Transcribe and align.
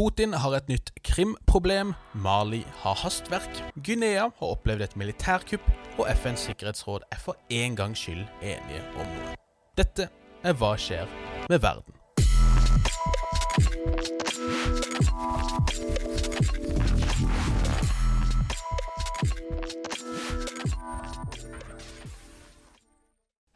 Putin 0.00 0.32
har 0.32 0.54
et 0.56 0.68
nytt 0.72 0.94
krimproblem, 1.04 1.90
Mali 2.24 2.62
har 2.80 2.94
hastverk, 3.02 3.58
Guinea 3.84 4.30
har 4.38 4.54
opplevd 4.54 4.86
et 4.86 4.96
militærkupp, 4.96 5.66
og 5.98 6.08
FNs 6.22 6.46
sikkerhetsråd 6.48 7.04
er 7.12 7.20
for 7.20 7.36
en 7.52 7.76
gangs 7.76 8.00
skyld 8.00 8.24
enige 8.40 8.80
om 8.96 9.04
noe. 9.18 9.36
Dette 9.76 10.08
er 10.40 10.56
Hva 10.56 10.72
skjer 10.80 11.04
med 11.52 11.60
verden? 11.60 11.99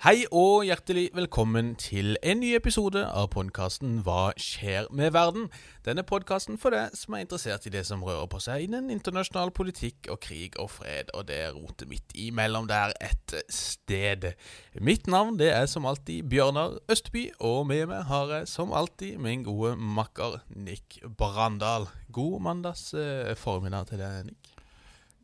Hei 0.05 0.27
og 0.37 0.67
hjertelig 0.69 1.07
velkommen 1.17 1.71
til 1.81 2.19
en 2.21 2.43
ny 2.43 2.51
episode 2.59 3.01
av 3.09 3.31
podkasten 3.33 4.03
Hva 4.05 4.35
skjer 4.37 4.91
med 4.93 5.15
verden? 5.15 5.47
Denne 5.87 6.03
podkasten 6.05 6.59
for 6.61 6.77
deg 6.77 6.93
som 6.93 7.17
er 7.17 7.23
interessert 7.25 7.65
i 7.65 7.73
det 7.73 7.87
som 7.89 8.05
rører 8.05 8.29
på 8.29 8.37
seg 8.45 8.67
innen 8.67 8.93
internasjonal 8.93 9.49
politikk 9.57 10.11
og 10.13 10.21
krig 10.27 10.59
og 10.61 10.69
fred, 10.75 11.09
og 11.17 11.25
det 11.31 11.41
roter 11.55 11.89
midt 11.89 12.13
imellom 12.21 12.69
der 12.69 12.93
et 13.01 13.33
sted. 13.49 14.35
Mitt 14.77 15.09
navn 15.09 15.39
det 15.41 15.49
er 15.55 15.65
som 15.73 15.89
alltid 15.89 16.29
Bjørnar 16.29 16.77
Østby, 16.93 17.31
og 17.41 17.63
med 17.73 17.87
meg 17.95 18.05
har 18.11 18.35
jeg 18.35 18.51
som 18.53 18.77
alltid 18.77 19.17
min 19.25 19.47
gode 19.49 19.73
makker 19.81 20.43
Nick 20.53 21.01
Brandal. 21.17 21.89
God 22.13 22.45
mandags 22.45 22.91
eh, 22.93 23.33
formiddag 23.41 23.89
til 23.89 24.05
deg, 24.05 24.29
Nick. 24.29 24.54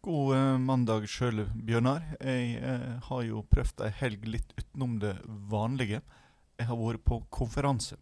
God 0.01 0.33
eh, 0.33 0.59
mandag 0.59 1.05
sjøl, 1.13 1.43
Bjørnar. 1.53 2.05
Jeg 2.25 2.55
eh, 2.65 2.93
har 3.05 3.25
jo 3.27 3.43
prøvd 3.53 3.83
ei 3.85 3.91
helg 3.99 4.25
litt 4.33 4.55
utenom 4.57 4.97
det 5.03 5.13
vanlige. 5.51 6.01
Jeg 6.57 6.69
har 6.71 6.79
vært 6.81 7.05
på 7.05 7.21
konferanse. 7.29 7.99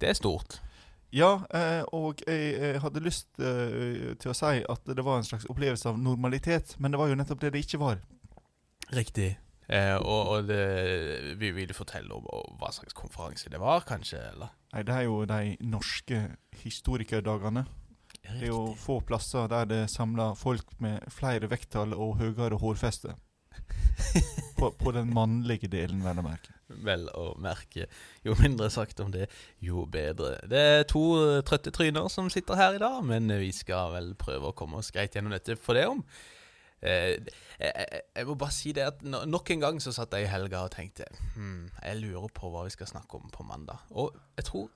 Det 0.00 0.08
er 0.08 0.16
stort. 0.16 0.62
Ja, 1.12 1.44
eh, 1.52 1.82
og 1.92 2.24
jeg, 2.24 2.56
jeg 2.56 2.80
hadde 2.82 3.04
lyst 3.04 3.28
eh, 3.36 4.16
til 4.20 4.32
å 4.32 4.36
si 4.36 4.64
at 4.64 4.88
det 4.88 5.04
var 5.04 5.20
en 5.20 5.28
slags 5.28 5.44
opplevelse 5.52 5.92
av 5.92 6.00
normalitet, 6.00 6.74
men 6.80 6.92
det 6.92 7.00
var 7.00 7.12
jo 7.12 7.20
nettopp 7.20 7.44
det 7.44 7.52
det 7.52 7.66
ikke 7.66 7.82
var. 7.84 8.00
Riktig. 8.96 9.34
Eh, 9.68 9.96
og 9.98 10.32
og 10.32 10.48
det, 10.48 11.36
vi 11.40 11.52
vil 11.52 11.72
fortelle 11.76 12.16
om 12.16 12.24
om 12.32 12.60
hva 12.60 12.72
slags 12.72 12.96
konferanse 12.96 13.52
det 13.52 13.60
var, 13.60 13.84
kanskje? 13.84 14.24
eller? 14.32 14.56
Nei, 14.72 14.84
det 14.88 14.94
er 14.94 15.08
jo 15.08 15.24
de 15.28 15.56
norske 15.68 16.22
historikerdagene. 16.64 17.66
Det 18.32 18.48
er 18.48 18.50
jo 18.50 18.74
få 18.80 18.98
plasser 19.06 19.46
der 19.52 19.68
det 19.70 19.82
samler 19.92 20.34
folk 20.38 20.74
med 20.82 21.04
flere 21.14 21.48
vekttall 21.50 21.94
og 21.94 22.18
høyere 22.20 22.58
hårfeste. 22.60 23.14
på, 24.58 24.70
på 24.76 24.92
den 24.92 25.08
mannlige 25.14 25.68
delen, 25.72 26.02
vel 26.04 26.20
å 26.20 26.24
merke. 26.26 26.52
Vel 26.84 27.06
å 27.16 27.26
merke. 27.40 27.86
Jo 28.26 28.34
mindre 28.38 28.68
sagt 28.72 29.00
om 29.00 29.12
det, 29.14 29.28
jo 29.64 29.86
bedre. 29.90 30.36
Det 30.50 30.62
er 30.78 30.86
to 30.90 31.02
trøtte 31.46 31.72
tryner 31.74 32.08
som 32.12 32.28
sitter 32.32 32.58
her 32.58 32.76
i 32.76 32.82
dag, 32.82 32.98
men 33.06 33.30
vi 33.40 33.52
skal 33.56 33.94
vel 33.94 34.10
prøve 34.20 34.50
å 34.50 34.56
komme 34.58 34.82
oss 34.82 34.92
greit 34.94 35.16
gjennom 35.16 35.34
dette 35.34 35.56
for 35.60 35.78
det 35.78 35.86
om. 35.88 36.02
Eh, 36.84 37.14
jeg, 37.56 37.70
jeg, 37.72 38.02
jeg 38.18 38.26
må 38.28 38.34
bare 38.36 38.52
si 38.52 38.74
det 38.76 38.84
at 38.84 38.98
no- 39.06 39.24
nok 39.24 39.48
en 39.54 39.62
gang 39.64 39.78
så 39.80 39.94
satt 39.96 40.12
jeg 40.12 40.26
i 40.26 40.28
helga 40.28 40.60
og 40.66 40.74
tenkte 40.74 41.06
hmm, 41.32 41.70
Jeg 41.80 41.96
lurer 42.02 42.28
på 42.36 42.50
hva 42.52 42.66
vi 42.66 42.74
skal 42.74 42.90
snakke 42.90 43.16
om 43.16 43.30
på 43.32 43.46
mandag. 43.48 43.80
Og 43.96 44.12
jeg 44.36 44.50
tror 44.50 44.68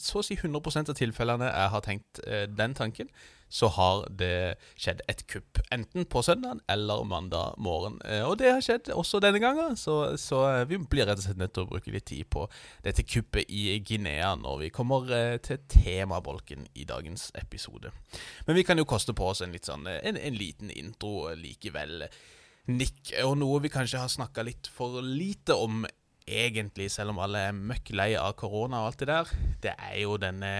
så 0.00 0.20
å 0.20 0.26
si 0.26 0.36
100% 0.38 0.92
av 0.92 0.98
tilfellene 0.98 1.50
jeg 1.50 1.72
har 1.74 1.86
tenkt 1.86 2.20
eh, 2.26 2.44
den 2.50 2.74
tanken, 2.78 3.10
så 3.52 3.68
har 3.68 4.06
det 4.08 4.56
skjedd 4.80 5.02
et 5.12 5.26
kupp. 5.28 5.60
Enten 5.74 6.06
på 6.08 6.22
søndag 6.24 6.62
eller 6.72 7.04
mandag 7.04 7.58
morgen. 7.60 7.98
Eh, 8.08 8.24
og 8.24 8.38
det 8.40 8.48
har 8.48 8.64
skjedd 8.64 8.88
også 8.96 9.20
denne 9.20 9.42
gangen, 9.42 9.76
så, 9.76 10.16
så 10.16 10.40
eh, 10.48 10.64
vi 10.70 10.78
blir 10.80 11.04
rett 11.04 11.20
og 11.20 11.26
slett 11.26 11.40
nødt 11.40 11.52
til 11.58 11.66
å 11.66 11.70
bruke 11.74 11.92
litt 11.92 12.08
tid 12.08 12.24
på 12.32 12.46
dette 12.86 13.04
kuppet 13.04 13.52
i 13.52 13.76
Guinea 13.84 14.32
når 14.40 14.64
vi 14.64 14.72
kommer 14.72 15.12
eh, 15.12 15.36
til 15.44 15.60
temabolken 15.68 16.64
i 16.72 16.88
dagens 16.88 17.28
episode. 17.42 17.92
Men 18.48 18.56
vi 18.56 18.64
kan 18.64 18.80
jo 18.80 18.88
koste 18.88 19.12
på 19.16 19.28
oss 19.34 19.44
en, 19.44 19.52
sånn, 19.60 19.84
eh, 19.90 20.00
en, 20.08 20.16
en 20.16 20.38
liten 20.38 20.72
intro 20.72 21.28
eh, 21.28 21.36
likevel. 21.36 22.06
Nick, 22.72 23.10
og 23.26 23.36
noe 23.42 23.60
vi 23.60 23.72
kanskje 23.74 24.00
har 24.00 24.08
snakka 24.08 24.46
litt 24.46 24.68
for 24.70 25.02
lite 25.04 25.58
om 25.58 25.82
egentlig, 26.26 26.90
selv 26.90 27.14
om 27.14 27.22
alle 27.22 27.48
er 27.48 27.56
møkk 27.56 27.94
lei 27.96 28.12
av 28.18 28.34
korona 28.38 28.82
og 28.82 28.92
alt 28.92 29.02
det 29.02 29.10
der, 29.10 29.32
det 29.62 29.74
er 29.78 29.96
jo 30.02 30.18
denne 30.20 30.52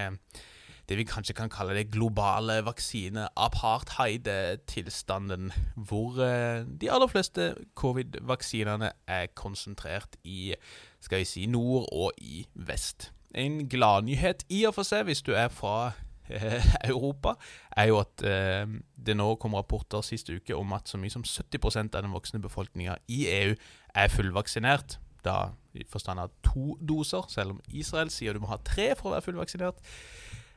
det 0.88 0.96
vi 0.98 1.04
kanskje 1.06 1.34
kan 1.38 1.50
kalle 1.50 1.74
det 1.76 1.90
globale 1.94 2.64
vaksine-apartheid-tilstanden, 2.66 5.52
hvor 5.76 6.22
eh, 6.24 6.66
de 6.80 6.92
aller 6.92 7.06
fleste 7.06 7.54
covid-vaksinene 7.74 8.90
er 9.06 9.26
konsentrert 9.34 10.16
i 10.24 10.54
skal 11.00 11.18
vi 11.18 11.24
si, 11.24 11.46
nord 11.46 11.88
og 11.92 12.12
i 12.18 12.46
vest. 12.54 13.12
En 13.34 13.68
gladnyhet 13.68 14.44
i 14.50 14.64
og 14.68 14.74
for 14.74 14.82
seg, 14.86 15.04
hvis 15.08 15.22
du 15.22 15.32
er 15.32 15.48
fra 15.48 15.92
eh, 16.28 16.74
Europa, 16.90 17.34
er 17.76 17.84
jo 17.88 17.98
at 18.02 18.22
eh, 18.26 18.66
det 19.06 19.16
nå 19.16 19.34
kom 19.40 19.54
rapporter 19.54 20.00
siste 20.04 20.36
uke 20.36 20.56
om 20.56 20.72
at 20.76 20.88
så 20.88 20.98
mye 20.98 21.10
som 21.14 21.24
70% 21.24 21.94
av 21.94 22.02
den 22.02 22.12
voksne 22.12 22.40
befolkninga 22.42 22.94
i 23.08 23.28
EU 23.30 23.54
er 23.94 24.08
fullvaksinert. 24.08 24.98
Da 25.24 25.52
i 25.74 25.84
forstand 25.88 26.20
av 26.20 26.32
to 26.44 26.76
doser, 26.80 27.24
selv 27.32 27.54
om 27.54 27.60
Israel 27.68 28.10
sier 28.12 28.34
du 28.34 28.42
må 28.42 28.50
ha 28.50 28.58
tre 28.64 28.92
for 28.98 29.10
å 29.10 29.14
være 29.16 29.26
fullvaksinert. 29.28 29.80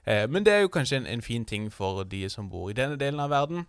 Eh, 0.05 0.25
men 0.29 0.45
det 0.45 0.53
er 0.53 0.65
jo 0.65 0.73
kanskje 0.73 1.01
en, 1.01 1.07
en 1.07 1.23
fin 1.25 1.45
ting 1.45 1.69
for 1.73 2.03
de 2.03 2.25
som 2.29 2.49
bor 2.51 2.69
i 2.69 2.77
denne 2.77 2.99
delen 2.99 3.21
av 3.23 3.31
verden. 3.33 3.65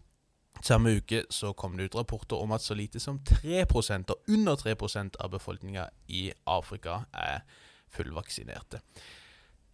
Samme 0.64 0.96
uke 0.96 1.22
så 1.30 1.52
kom 1.52 1.76
det 1.76 1.90
ut 1.90 1.98
rapporter 1.98 2.40
om 2.40 2.54
at 2.56 2.64
så 2.64 2.74
lite 2.74 3.00
som 3.00 3.20
3% 3.28 4.12
og 4.12 4.32
under 4.32 4.56
3% 4.56 5.20
av 5.20 5.30
befolkninga 5.30 5.86
i 6.08 6.30
Afrika 6.48 7.02
er 7.12 7.44
fullvaksinerte. 7.92 8.80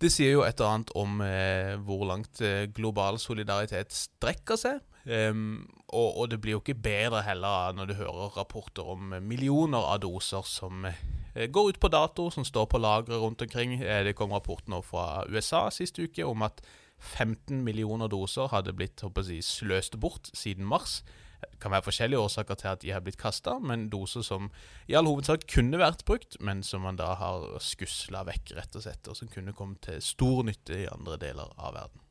Det 0.03 0.11
sier 0.11 0.35
jo 0.35 0.43
et 0.43 0.59
eller 0.59 0.73
annet 0.75 0.91
om 0.99 1.21
eh, 1.23 1.77
hvor 1.87 2.03
langt 2.11 2.41
eh, 2.43 2.67
global 2.75 3.21
solidaritet 3.23 3.95
strekker 3.95 4.59
seg. 4.59 4.81
Ehm, 5.07 5.63
og, 5.93 6.19
og 6.19 6.31
det 6.33 6.41
blir 6.41 6.57
jo 6.57 6.63
ikke 6.63 6.79
bedre 6.81 7.23
heller 7.27 7.75
når 7.77 7.91
du 7.91 7.95
hører 8.01 8.37
rapporter 8.37 8.87
om 8.95 9.13
millioner 9.21 9.85
av 9.93 10.01
doser 10.05 10.47
som 10.49 10.87
eh, 10.89 11.49
går 11.53 11.73
ut 11.73 11.81
på 11.81 11.91
dato, 11.93 12.31
som 12.33 12.47
står 12.49 12.69
på 12.73 12.81
lagre 12.81 13.21
rundt 13.21 13.45
omkring. 13.45 13.77
Eh, 13.81 14.03
det 14.07 14.17
kom 14.17 14.33
rapport 14.33 14.65
nå 14.73 14.81
fra 14.87 15.25
USA 15.29 15.67
sist 15.71 16.01
uke 16.01 16.25
om 16.25 16.45
at 16.49 16.65
15 17.03 17.61
millioner 17.67 18.09
doser 18.09 18.49
hadde 18.53 18.75
blitt 18.79 19.03
si, 19.27 19.41
sløst 19.43 19.99
bort 20.01 20.31
siden 20.33 20.65
mars. 20.65 21.03
Det 21.43 21.59
kan 21.59 21.75
være 21.75 21.89
forskjellige 21.89 22.23
årsaker 22.23 22.59
til 22.59 22.71
at 22.71 22.83
de 22.85 22.93
har 22.95 23.03
blitt 23.03 23.19
kasta, 23.19 23.57
men 23.59 23.89
doser 23.91 24.23
som 24.23 24.49
i 24.87 24.95
all 24.95 25.11
hovedsak 25.11 25.49
kunne 25.51 25.81
vært 25.81 26.05
brukt, 26.07 26.39
men 26.41 26.63
som 26.63 26.87
man 26.87 27.01
da 27.01 27.13
har 27.19 27.49
skusla 27.61 28.23
vekk, 28.29 28.55
rett 28.59 28.79
og 28.79 28.87
slett, 28.87 29.11
og 29.11 29.19
som 29.19 29.31
kunne 29.31 29.55
kommet 29.57 29.83
til 29.89 29.99
stor 30.03 30.47
nytte 30.47 30.85
i 30.85 30.89
andre 30.91 31.19
deler 31.21 31.51
av 31.59 31.75
verden. 31.75 32.07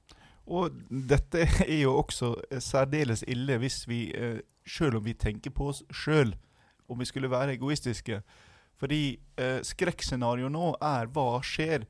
Og 0.47 0.77
dette 0.89 1.45
er 1.67 1.81
jo 1.81 1.97
også 2.01 2.33
eh, 2.49 2.61
særdeles 2.63 3.25
ille 3.27 3.57
hvis 3.61 3.83
vi, 3.87 4.07
sjøl 4.11 4.41
selv 4.65 4.97
om 4.99 5.05
vi 5.05 5.13
tenker 5.13 5.53
på 5.53 5.69
oss 5.71 5.83
sjøl, 5.93 6.35
om 6.87 6.99
vi 6.99 7.05
skulle 7.05 7.31
være 7.31 7.55
egoistiske. 7.55 8.21
Fordi 8.81 9.19
eh, 9.37 9.59
skrekkscenarioet 9.65 10.53
nå 10.53 10.75
er 10.81 11.09
hva 11.13 11.41
skjer 11.45 11.85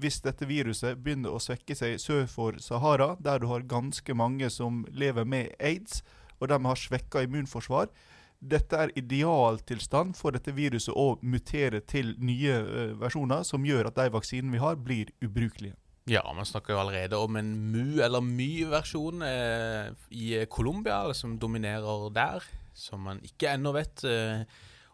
hvis 0.00 0.20
dette 0.24 0.46
viruset 0.46 0.98
begynner 1.00 1.32
å 1.32 1.40
svekke 1.40 1.74
seg 1.76 1.96
sør 2.00 2.26
for 2.28 2.58
Sahara, 2.60 3.14
der 3.20 3.40
du 3.40 3.48
har 3.50 3.64
ganske 3.68 4.14
mange 4.14 4.50
som 4.52 4.84
lever 4.92 5.24
med 5.24 5.54
aids, 5.58 6.02
og 6.38 6.50
de 6.52 6.58
har 6.66 6.78
svekka 6.78 7.24
immunforsvar. 7.24 7.88
Dette 8.36 8.76
er 8.76 8.92
idealtilstand 9.00 10.12
for 10.18 10.36
dette 10.36 10.52
viruset 10.52 10.92
å 10.92 11.16
mutere 11.24 11.80
til 11.80 12.12
nye 12.20 12.60
eh, 12.60 12.94
versjoner, 13.00 13.42
som 13.48 13.64
gjør 13.64 13.88
at 13.88 13.98
de 13.98 14.12
vaksinene 14.12 14.52
vi 14.52 14.62
har, 14.62 14.76
blir 14.76 15.12
ubrukelige. 15.24 15.74
Ja, 16.06 16.22
man 16.36 16.46
snakker 16.46 16.74
jo 16.74 16.80
allerede 16.80 17.18
om 17.18 17.36
en 17.36 17.48
mu- 17.72 18.02
eller 18.04 18.22
my-versjon 18.22 19.24
eh, 19.26 19.88
i 20.14 20.44
Colombia, 20.46 21.00
som 21.14 21.38
dominerer 21.42 22.10
der, 22.14 22.44
som 22.74 23.02
man 23.08 23.18
ikke 23.26 23.50
ennå 23.56 23.72
vet 23.74 24.04
eh, 24.06 24.44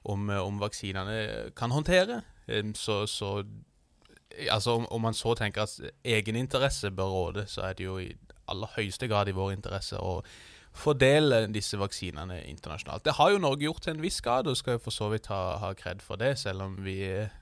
om, 0.08 0.30
om 0.30 0.62
vaksinene 0.62 1.50
kan 1.56 1.70
håndtere. 1.74 2.22
Eh, 2.48 2.64
så, 2.74 3.06
så 3.06 3.42
Altså, 4.50 4.70
om, 4.78 4.86
om 4.88 5.02
man 5.04 5.12
så 5.12 5.34
tenker 5.36 5.66
at 5.66 5.74
egeninteresse 6.08 6.88
bør 6.90 7.10
råde, 7.12 7.42
så 7.52 7.66
er 7.68 7.74
det 7.76 7.84
jo 7.84 7.98
i 8.00 8.14
aller 8.48 8.70
høyeste 8.78 9.04
grad 9.04 9.28
i 9.28 9.34
vår 9.36 9.52
interesse 9.52 9.98
å 10.00 10.22
fordele 10.72 11.42
disse 11.52 11.76
vaksinene 11.76 12.38
internasjonalt. 12.48 13.04
Det 13.04 13.18
har 13.18 13.34
jo 13.34 13.42
Norge 13.44 13.66
gjort 13.66 13.84
til 13.84 13.92
en 13.92 14.00
viss 14.00 14.22
grad, 14.24 14.48
og 14.48 14.56
skal 14.56 14.78
jo 14.78 14.84
for 14.86 14.96
så 14.96 15.10
vidt 15.12 15.28
ha, 15.28 15.58
ha 15.60 15.74
kred 15.76 16.00
for 16.00 16.16
det, 16.16 16.38
selv 16.40 16.64
om 16.64 16.78
vi 16.80 16.96
eh, 17.10 17.34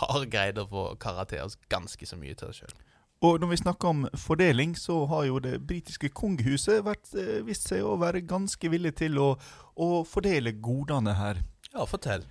har 0.00 0.24
greid 0.32 0.58
å 0.62 0.64
få 0.70 0.86
karakter 0.96 1.44
ganske 1.68 2.08
så 2.08 2.16
mye 2.16 2.32
til 2.40 2.48
oss 2.48 2.62
sjøl. 2.62 2.72
Og 3.20 3.40
når 3.40 3.50
vi 3.50 3.60
snakker 3.60 3.88
om 3.88 4.04
fordeling, 4.16 4.72
så 4.80 5.02
har 5.10 5.26
jo 5.28 5.40
det 5.44 5.58
britiske 5.68 6.08
kongehuset 6.16 6.80
vært, 6.86 7.04
eh, 7.12 7.42
vist 7.44 7.68
seg 7.68 7.84
å 7.84 7.98
være 8.00 8.24
ganske 8.24 8.70
villig 8.72 8.94
til 8.96 9.18
å, 9.20 9.34
å 9.76 10.04
fordele 10.08 10.54
godene 10.56 11.12
her. 11.18 11.42
Ja, 11.74 11.84
fortell. 11.84 12.24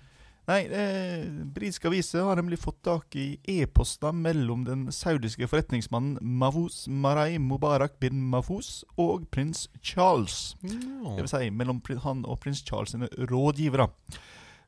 Nei, 0.50 0.64
eh, 0.66 1.28
britiske 1.54 1.86
aviser 1.92 2.26
har 2.26 2.40
nemlig 2.40 2.58
fått 2.58 2.82
tak 2.82 3.14
i 3.14 3.38
e-poster 3.46 4.16
mellom 4.18 4.64
den 4.66 4.88
saudiske 4.90 5.46
forretningsmannen 5.46 6.18
Mavus 6.26 6.88
Marai 6.88 7.38
Mubarak 7.38 8.00
bin 8.02 8.24
Mahfouz 8.32 8.84
og 8.98 9.28
prins 9.30 9.68
Charles. 9.84 10.56
Det 10.64 11.22
vil 11.22 11.30
si 11.30 11.52
mellom 11.54 11.84
han 12.02 12.26
og 12.26 12.40
prins 12.42 12.64
Charles 12.66 12.96
sine 12.96 13.12
rådgivere. 13.30 13.92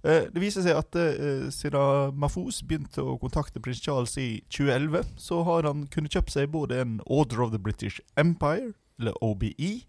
Eh, 0.04 0.24
det 0.34 0.42
viser 0.42 0.66
seg 0.66 0.78
at 0.80 0.98
eh, 0.98 1.50
siden 1.54 2.16
Mahfouz 2.18 2.64
begynte 2.66 3.04
å 3.06 3.20
kontakte 3.22 3.62
prins 3.62 3.82
Charles 3.84 4.16
i 4.18 4.42
2011, 4.50 5.12
så 5.22 5.44
har 5.46 5.68
han 5.70 5.86
kunnet 5.94 6.16
kjøpe 6.18 6.34
seg 6.34 6.50
både 6.54 6.80
en 6.82 6.96
Order 7.06 7.44
of 7.46 7.52
the 7.54 7.62
British 7.62 8.02
Empire, 8.18 8.74
eller 8.98 9.18
OBE, 9.22 9.84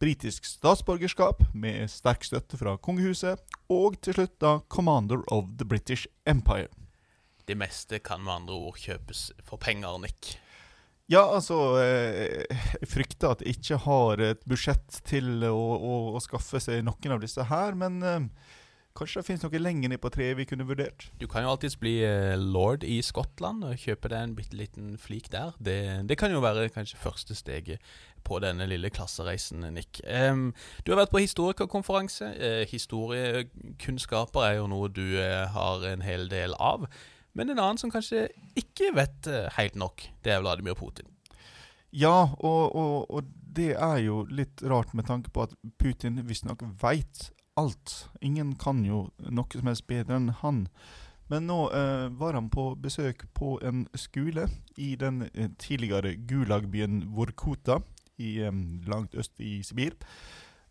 britisk 0.00 0.48
statsborgerskap 0.48 1.44
med 1.52 1.92
sterk 1.92 2.24
støtte 2.24 2.58
fra 2.60 2.78
kongehuset, 2.80 3.40
og 3.72 4.00
til 4.04 4.16
slutt 4.16 4.38
da 4.40 4.56
Commander 4.72 5.20
of 5.32 5.52
the 5.60 5.68
British 5.68 6.08
Empire. 6.28 6.72
Det 7.44 7.56
meste 7.60 8.00
kan 8.00 8.24
med 8.24 8.38
andre 8.38 8.56
ord 8.56 8.80
kjøpes 8.80 9.28
for 9.44 9.60
penger, 9.60 10.00
Nick. 10.00 10.38
Ja, 11.12 11.20
altså 11.36 11.76
eh, 11.82 12.48
Jeg 12.48 12.88
frykter 12.88 13.34
at 13.34 13.42
jeg 13.44 13.58
ikke 13.58 13.76
har 13.84 14.20
et 14.24 14.44
budsjett 14.48 15.02
til 15.04 15.44
å, 15.44 15.52
å, 15.52 15.96
å 16.16 16.22
skaffe 16.24 16.62
seg 16.64 16.80
noen 16.86 17.18
av 17.18 17.20
disse 17.20 17.44
her, 17.52 17.76
men 17.76 18.00
kanskje 18.94 19.20
det 19.20 19.26
finnes 19.26 19.42
noe 19.42 19.60
lenger 19.60 19.90
ned 19.90 20.00
på 20.02 20.10
treet 20.14 20.36
vi 20.38 20.46
kunne 20.46 20.66
vurdert. 20.68 21.08
Du 21.18 21.26
kan 21.30 21.42
jo 21.42 21.50
alltids 21.50 21.76
bli 21.80 21.96
eh, 22.06 22.34
lord 22.38 22.84
i 22.86 23.00
Skottland 23.02 23.64
og 23.66 23.80
kjøpe 23.80 24.10
deg 24.12 24.20
en 24.22 24.34
bitte 24.38 24.58
liten 24.58 24.92
flik 25.00 25.30
der. 25.32 25.56
Det, 25.58 25.78
det, 26.08 26.18
kan 26.20 26.30
jo 26.30 26.42
være 26.44 26.68
kanskje 26.74 27.00
første 27.02 27.34
steget 27.34 27.82
på 28.24 28.38
denne 28.44 28.68
lille 28.70 28.90
klassereisen, 28.94 29.66
Nick. 29.74 30.00
Um, 30.06 30.52
du 30.86 30.92
har 30.92 31.02
vært 31.02 31.12
på 31.12 31.24
historikerkonferanse. 31.24 32.30
Uh, 32.38 32.62
historiekunnskaper 32.70 34.46
er 34.46 34.56
jo 34.60 34.70
noe 34.70 34.92
du 34.94 35.04
uh, 35.18 35.42
har 35.56 35.88
en 35.90 36.06
hel 36.06 36.30
del 36.30 36.54
av. 36.62 36.86
Men 37.34 37.50
en 37.50 37.58
annen 37.58 37.82
som 37.82 37.90
kanskje 37.90 38.28
ikke 38.54 38.94
vet 38.94 39.26
uh, 39.26 39.50
helt 39.58 39.74
nok, 39.74 40.06
det 40.22 40.36
er 40.36 40.44
Vladimir 40.44 40.78
Putin. 40.78 41.10
Ja, 41.94 42.30
og, 42.38 42.74
og, 42.74 43.10
og 43.10 43.26
det 43.54 43.74
er 43.74 44.00
jo 44.06 44.22
litt 44.30 44.62
rart 44.66 44.94
med 44.94 45.06
tanke 45.10 45.30
på 45.34 45.44
at 45.46 45.54
Putin 45.78 46.22
visstnok 46.26 46.62
veit 46.82 47.28
alt. 47.60 48.08
Ingen 48.20 48.54
kan 48.60 48.84
jo 48.84 49.08
noe 49.18 49.58
som 49.58 49.70
helst 49.70 49.86
bedre 49.90 50.18
enn 50.18 50.30
han. 50.42 50.66
Men 51.32 51.46
nå 51.48 51.58
eh, 51.72 52.08
var 52.20 52.36
han 52.36 52.50
på 52.52 52.74
besøk 52.76 53.24
på 53.34 53.56
en 53.64 53.86
skole 53.96 54.48
i 54.76 54.92
den 55.00 55.24
eh, 55.32 55.50
tidligere 55.58 56.14
Gulag-byen 56.28 57.04
Vorkuta 57.16 57.80
i, 58.20 58.40
eh, 58.44 58.52
langt 58.86 59.14
øst 59.14 59.40
i 59.40 59.62
Sibir. 59.64 59.96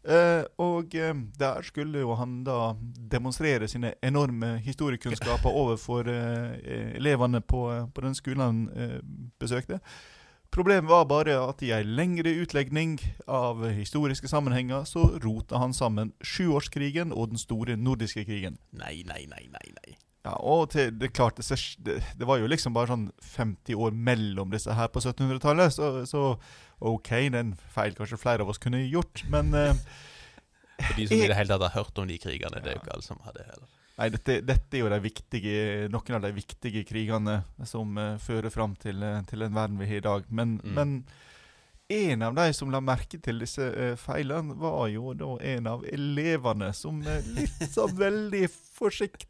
Eh, 0.03 0.43
og 0.59 0.95
uh, 0.99 1.19
der 1.39 1.61
skulle 1.63 2.01
jo 2.03 2.11
han 2.19 2.41
da 2.43 2.73
demonstrere 3.11 3.69
sine 3.71 3.93
enorme 4.03 4.57
historiekunnskaper 4.59 5.49
overfor 5.61 6.09
uh, 6.11 6.57
elevene 6.97 7.39
på, 7.41 7.61
på, 7.95 8.01
den 8.01 8.15
skolen 8.15 8.43
han 8.43 8.99
besøkte. 9.39 9.79
Problemet 10.53 10.85
var 10.85 11.07
bare 11.09 11.33
at 11.41 11.63
i 11.65 11.71
ei 11.73 11.81
lengre 11.81 12.29
utlegning 12.43 12.99
av 13.25 13.63
historiske 13.73 14.29
sammenhenger 14.29 14.85
så 14.85 15.07
rota 15.23 15.57
han 15.57 15.73
sammen 15.73 16.11
sjuårskrigen 16.21 17.09
og 17.09 17.31
den 17.31 17.41
store 17.41 17.73
nordiske 17.73 18.21
krigen. 18.27 18.59
Nei, 18.69 18.99
nei, 19.09 19.23
nei, 19.31 19.47
nei, 19.49 19.67
nei. 19.79 19.95
Ja, 20.23 20.37
og 20.37 20.69
til, 20.71 20.93
det, 20.95 21.09
klart, 21.17 21.41
det, 21.41 21.97
det, 22.05 22.27
var 22.29 22.37
jo 22.39 22.47
liksom 22.47 22.75
bare 22.77 22.93
sånn 22.93 23.09
50 23.33 23.81
år 23.81 23.97
mellom 23.97 24.53
disse 24.53 24.77
her 24.77 24.93
på 24.93 25.01
1700-tallet, 25.01 25.73
så, 25.73 25.89
så, 26.07 26.23
OK, 26.79 27.09
det 27.09 27.33
er 27.33 27.41
en 27.41 27.57
feil 27.73 27.97
kanskje 27.97 28.21
flere 28.21 28.45
av 28.45 28.53
oss 28.53 28.61
kunne 28.61 28.85
gjort, 28.85 29.25
men 29.33 29.51
uh, 29.57 29.73
For 30.77 31.01
de 31.01 31.09
som 31.09 31.17
i 31.17 31.27
det 31.33 31.39
hele 31.41 31.49
tatt 31.49 31.65
har 31.65 31.75
hørt 31.81 31.97
om 31.97 32.07
de 32.07 32.21
krigene, 32.21 32.61
det 32.61 32.71
er 32.71 32.77
jo 32.77 32.85
ikke 32.85 32.93
alle 32.93 33.09
som 33.09 33.25
har 33.25 33.35
det 33.35 33.49
heller. 33.49 33.67
Nei, 33.93 34.09
dette, 34.09 34.39
dette, 34.41 34.77
er 34.77 34.81
jo 34.81 35.01
viktige, 35.03 35.89
noen 35.93 36.15
av 36.17 36.23
de 36.23 36.31
viktige 36.33 36.81
krigene 36.87 37.43
som 37.69 37.93
uh, 37.99 38.15
fører 38.21 38.49
fram 38.49 38.73
til, 38.81 39.03
uh, 39.05 39.19
til, 39.29 39.45
den 39.45 39.53
verden 39.53 39.77
vi 39.77 39.89
har 39.91 40.01
i 40.01 40.05
dag. 40.07 40.25
Men, 40.33 40.55
mm. 40.63 40.73
men 40.73 40.95
en 41.93 42.25
av 42.25 42.33
de 42.39 42.47
som 42.57 42.71
la 42.73 42.81
merke 42.81 43.19
til 43.21 43.43
disse 43.43 43.61
uh, 43.61 43.93
feilene, 44.01 44.57
var 44.57 44.87
jo 44.89 45.13
da 45.17 45.35
en 45.53 45.69
av 45.75 45.85
elevene 45.85 46.71
som 46.73 47.03
litt 47.05 47.61
sånn 47.75 47.93
veldig 47.99 48.47
forsiktig 48.49 49.29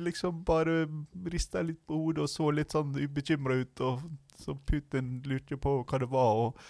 liksom 0.00 0.40
bare 0.48 0.86
rista 1.28 1.60
litt 1.60 1.82
på 1.84 1.98
hodet 2.00 2.24
og 2.24 2.30
så 2.32 2.48
litt 2.56 2.72
sånn 2.72 2.96
ubekymra 2.96 3.60
ut. 3.60 3.84
Og 3.84 4.08
så 4.40 4.56
Putin 4.56 5.18
lurte 5.28 5.60
på 5.60 5.82
hva 5.82 6.00
det 6.00 6.08
var. 6.08 6.46
og 6.46 6.64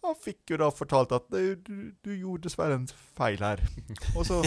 han 0.00 0.16
fikk 0.16 0.54
jo 0.54 0.58
da 0.62 0.70
fortalt 0.72 1.12
at 1.12 1.26
du, 1.32 1.90
du 2.00 2.10
gjorde 2.14 2.46
dessverre 2.46 2.78
en 2.78 2.86
feil 2.88 3.42
her. 3.44 3.60
Og 4.16 4.24
så 4.26 4.38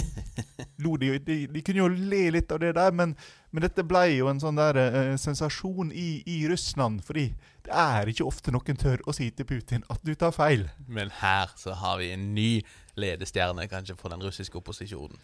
lo 0.82 0.96
de 0.98 1.12
jo. 1.12 1.20
De, 1.22 1.38
de, 1.52 1.62
kunne 1.66 1.84
jo 1.84 1.90
le 1.94 2.24
litt 2.34 2.52
av 2.54 2.62
det 2.64 2.74
der, 2.78 2.96
men, 2.96 3.14
men 3.54 3.66
dette 3.66 3.86
ble 3.86 4.08
jo 4.16 4.32
en 4.32 4.42
sånn 4.42 4.58
der 4.58 4.80
eh, 4.82 5.12
sensasjon 5.22 5.94
i, 5.94 6.24
i, 6.26 6.40
Russland. 6.50 7.04
Fordi 7.06 7.28
det 7.68 7.76
er 7.86 8.10
ikke 8.10 8.26
ofte 8.26 8.54
noen 8.56 8.82
tør 8.82 9.06
å 9.06 9.16
si 9.16 9.30
til 9.30 9.48
Putin 9.50 9.86
at 9.94 10.02
du 10.02 10.16
tar 10.18 10.34
feil. 10.36 10.66
Men 10.88 11.14
her 11.22 11.54
så 11.60 11.78
har 11.78 12.02
vi 12.02 12.10
en 12.16 12.32
ny 12.34 12.52
ledestjerne 13.00 13.70
kanskje 13.70 13.98
for 14.00 14.14
den 14.14 14.26
russiske 14.26 14.58
opposisjonen. 14.58 15.22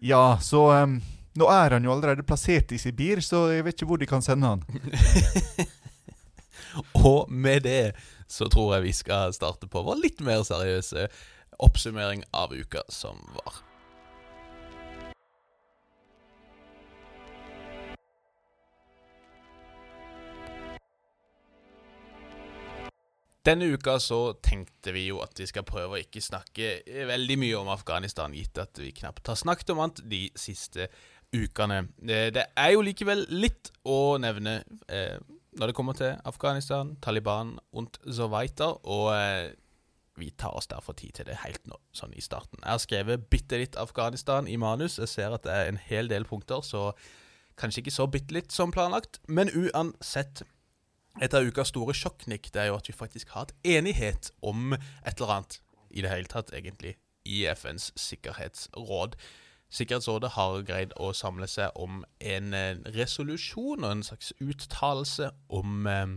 Ja, 0.00 0.38
så 0.40 0.64
um, 0.84 1.00
nå 1.36 1.48
er 1.50 1.76
han 1.76 1.84
jo 1.84 1.92
allerede 1.92 2.24
plassert 2.26 2.72
i 2.72 2.78
Sibir, 2.80 3.20
så 3.24 3.48
jeg 3.52 3.66
vet 3.66 3.76
ikke 3.76 3.88
hvor 3.90 4.00
de 4.00 4.08
kan 4.08 4.24
sende 4.24 4.54
han. 4.54 4.62
Og 7.08 7.26
med 7.30 7.66
det 7.66 7.82
så 8.28 8.48
tror 8.52 8.76
jeg 8.76 8.88
vi 8.88 8.94
skal 8.96 9.34
starte 9.36 9.70
på 9.70 9.82
vår 9.86 10.02
litt 10.04 10.20
mer 10.24 10.44
seriøse 10.46 11.08
oppsummering 11.64 12.22
av 12.36 12.52
uka 12.54 12.84
som 12.92 13.18
var. 13.40 13.64
Denne 23.48 23.64
uka 23.72 23.94
så 24.02 24.34
tenkte 24.44 24.92
vi 24.92 25.06
jo 25.06 25.22
at 25.24 25.38
vi 25.40 25.46
skal 25.48 25.64
prøve 25.64 25.96
å 25.96 26.02
ikke 26.02 26.20
snakke 26.20 26.82
veldig 27.08 27.36
mye 27.40 27.56
om 27.56 27.70
Afghanistan, 27.72 28.34
gitt 28.36 28.58
at 28.60 28.76
vi 28.76 28.90
knapt 28.92 29.30
har 29.30 29.38
snakket 29.40 29.72
om 29.72 29.80
annet 29.80 30.02
de 30.10 30.26
siste 30.36 30.90
ukene. 31.32 31.86
Det 31.96 32.44
er 32.44 32.74
jo 32.74 32.84
likevel 32.84 33.24
litt 33.32 33.70
å 33.88 34.18
nevne 34.20 34.58
eh, 34.92 35.16
når 35.58 35.70
det 35.70 35.74
kommer 35.74 35.96
til 35.98 36.14
Afghanistan, 36.24 36.96
Taliban 37.02 37.56
og 37.72 37.96
så 38.06 38.28
weiter, 38.30 38.78
og 38.86 39.10
eh, 39.14 39.50
vi 40.18 40.30
tar 40.30 40.54
oss 40.58 40.66
derfor 40.70 40.92
tid 40.98 41.14
til 41.18 41.26
det 41.28 41.40
helt 41.44 41.64
nå, 41.66 41.78
sånn 41.94 42.14
i 42.14 42.22
starten. 42.22 42.60
Jeg 42.62 42.70
har 42.70 42.82
skrevet 42.82 43.26
bitte 43.30 43.58
litt 43.60 43.78
Afghanistan 43.78 44.48
i 44.50 44.58
manus. 44.58 44.98
Jeg 44.98 45.10
ser 45.10 45.34
at 45.34 45.46
det 45.46 45.54
er 45.54 45.70
en 45.70 45.80
hel 45.88 46.10
del 46.10 46.26
punkter, 46.28 46.62
så 46.66 46.92
kanskje 47.58 47.84
ikke 47.84 47.94
så 47.94 48.06
bitte 48.10 48.34
litt 48.34 48.54
som 48.54 48.74
planlagt. 48.74 49.20
Men 49.26 49.50
uansett, 49.50 50.44
et 51.22 51.34
av 51.34 51.46
ukas 51.46 51.72
store 51.72 51.94
sjokknikk 51.96 52.52
det 52.54 52.62
er 52.62 52.70
jo 52.70 52.78
at 52.78 52.86
vi 52.90 52.94
faktisk 52.94 53.34
har 53.34 53.46
hatt 53.46 53.56
enighet 53.66 54.30
om 54.46 54.76
et 54.76 55.14
eller 55.16 55.38
annet 55.38 55.60
i 55.90 56.04
det 56.04 56.12
hele 56.12 56.30
tatt, 56.30 56.52
egentlig, 56.54 56.94
i 57.26 57.42
FNs 57.50 57.90
sikkerhetsråd. 57.98 59.16
Sikkerhetsrådet 59.68 60.30
har 60.32 60.62
greid 60.64 60.94
å 60.96 61.10
samle 61.12 61.46
seg 61.50 61.74
om 61.76 62.00
en 62.24 62.54
eh, 62.56 62.78
resolusjon 62.94 63.84
og 63.84 63.90
en 63.90 64.06
slags 64.06 64.32
uttalelse 64.40 65.28
om 65.52 65.84
eh, 65.90 66.14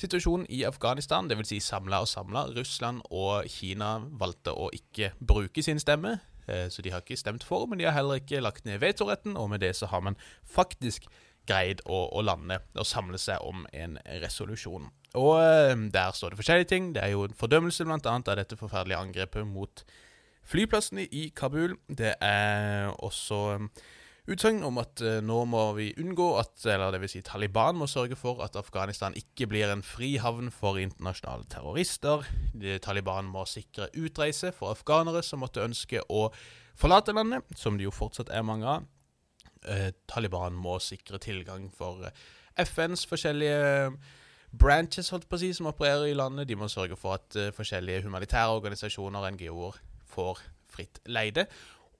situasjonen 0.00 0.46
i 0.48 0.62
Afghanistan. 0.64 1.28
Dvs. 1.28 1.50
Si 1.52 1.60
samla 1.60 2.00
og 2.04 2.08
samla. 2.08 2.46
Russland 2.56 3.04
og 3.10 3.44
Kina 3.52 3.98
valgte 4.20 4.56
å 4.56 4.70
ikke 4.72 5.12
bruke 5.20 5.64
sin 5.64 5.80
stemme. 5.82 6.16
Eh, 6.48 6.70
så 6.72 6.84
de 6.84 6.94
har 6.94 7.04
ikke 7.04 7.20
stemt 7.20 7.44
for, 7.44 7.68
men 7.68 7.80
de 7.80 7.90
har 7.90 7.96
heller 7.98 8.22
ikke 8.22 8.40
lagt 8.40 8.64
ned 8.64 8.80
vetoretten. 8.80 9.36
Og 9.36 9.52
med 9.52 9.60
det 9.60 9.74
så 9.76 9.92
har 9.92 10.00
man 10.08 10.16
faktisk 10.48 11.10
greid 11.48 11.84
å, 11.84 12.06
å 12.08 12.24
lande 12.24 12.62
og 12.72 12.88
samle 12.88 13.20
seg 13.20 13.44
om 13.44 13.68
en 13.76 14.00
resolusjon. 14.24 14.88
Og 15.16 15.36
der 15.92 16.16
står 16.16 16.32
det 16.32 16.40
forskjellige 16.40 16.72
ting. 16.72 16.90
Det 16.96 17.04
er 17.04 17.12
jo 17.12 17.28
en 17.28 17.36
fordømmelse 17.36 17.84
bl.a. 17.84 18.00
av 18.00 18.36
dette 18.36 18.56
forferdelige 18.60 19.00
angrepet 19.00 19.48
mot 19.48 19.84
flyplassene 20.48 21.06
i 21.12 21.28
Kabul. 21.36 21.76
Det 21.88 22.14
er 22.24 22.88
også 23.04 23.38
um, 23.58 23.68
utsagn 24.28 24.62
om 24.66 24.80
at 24.80 25.02
uh, 25.04 25.18
nå 25.24 25.42
må 25.50 25.64
vi 25.76 25.90
unngå 26.00 26.28
at 26.40 26.66
eller 26.68 26.94
det 26.94 27.02
vil 27.02 27.12
si 27.12 27.22
Taliban 27.26 27.78
må 27.78 27.88
sørge 27.90 28.16
for 28.16 28.42
at 28.44 28.56
Afghanistan 28.56 29.16
ikke 29.18 29.48
blir 29.50 29.72
en 29.72 29.84
frihavn 29.84 30.50
for 30.54 30.80
internasjonale 30.80 31.48
terrorister. 31.52 32.24
Taliban 32.84 33.28
må 33.28 33.44
sikre 33.48 33.90
utreise 33.96 34.52
for 34.56 34.72
afghanere 34.72 35.22
som 35.26 35.44
måtte 35.44 35.64
ønske 35.64 36.04
å 36.08 36.28
forlate 36.78 37.12
landet, 37.16 37.44
som 37.56 37.76
det 37.76 37.88
jo 37.88 37.94
fortsatt 37.94 38.30
er 38.32 38.46
mange 38.46 38.78
av. 38.78 38.88
Uh, 39.66 39.90
Taliban 40.08 40.56
må 40.56 40.78
sikre 40.80 41.20
tilgang 41.20 41.66
for 41.74 42.06
uh, 42.06 42.26
FNs 42.58 43.04
forskjellige 43.10 43.92
branches 44.58 45.10
holdt 45.12 45.28
på 45.28 45.36
å 45.36 45.42
si, 45.42 45.50
som 45.54 45.68
opererer 45.70 46.08
i 46.08 46.16
landet. 46.16 46.48
De 46.48 46.56
må 46.56 46.70
sørge 46.72 46.96
for 46.96 47.18
at 47.18 47.36
uh, 47.36 47.50
forskjellige 47.54 48.06
humanitære 48.06 48.54
organisasjoner, 48.60 49.26
NGO-er, 49.34 49.80
får 50.12 50.40
fritt 50.72 51.00
leide. 51.08 51.46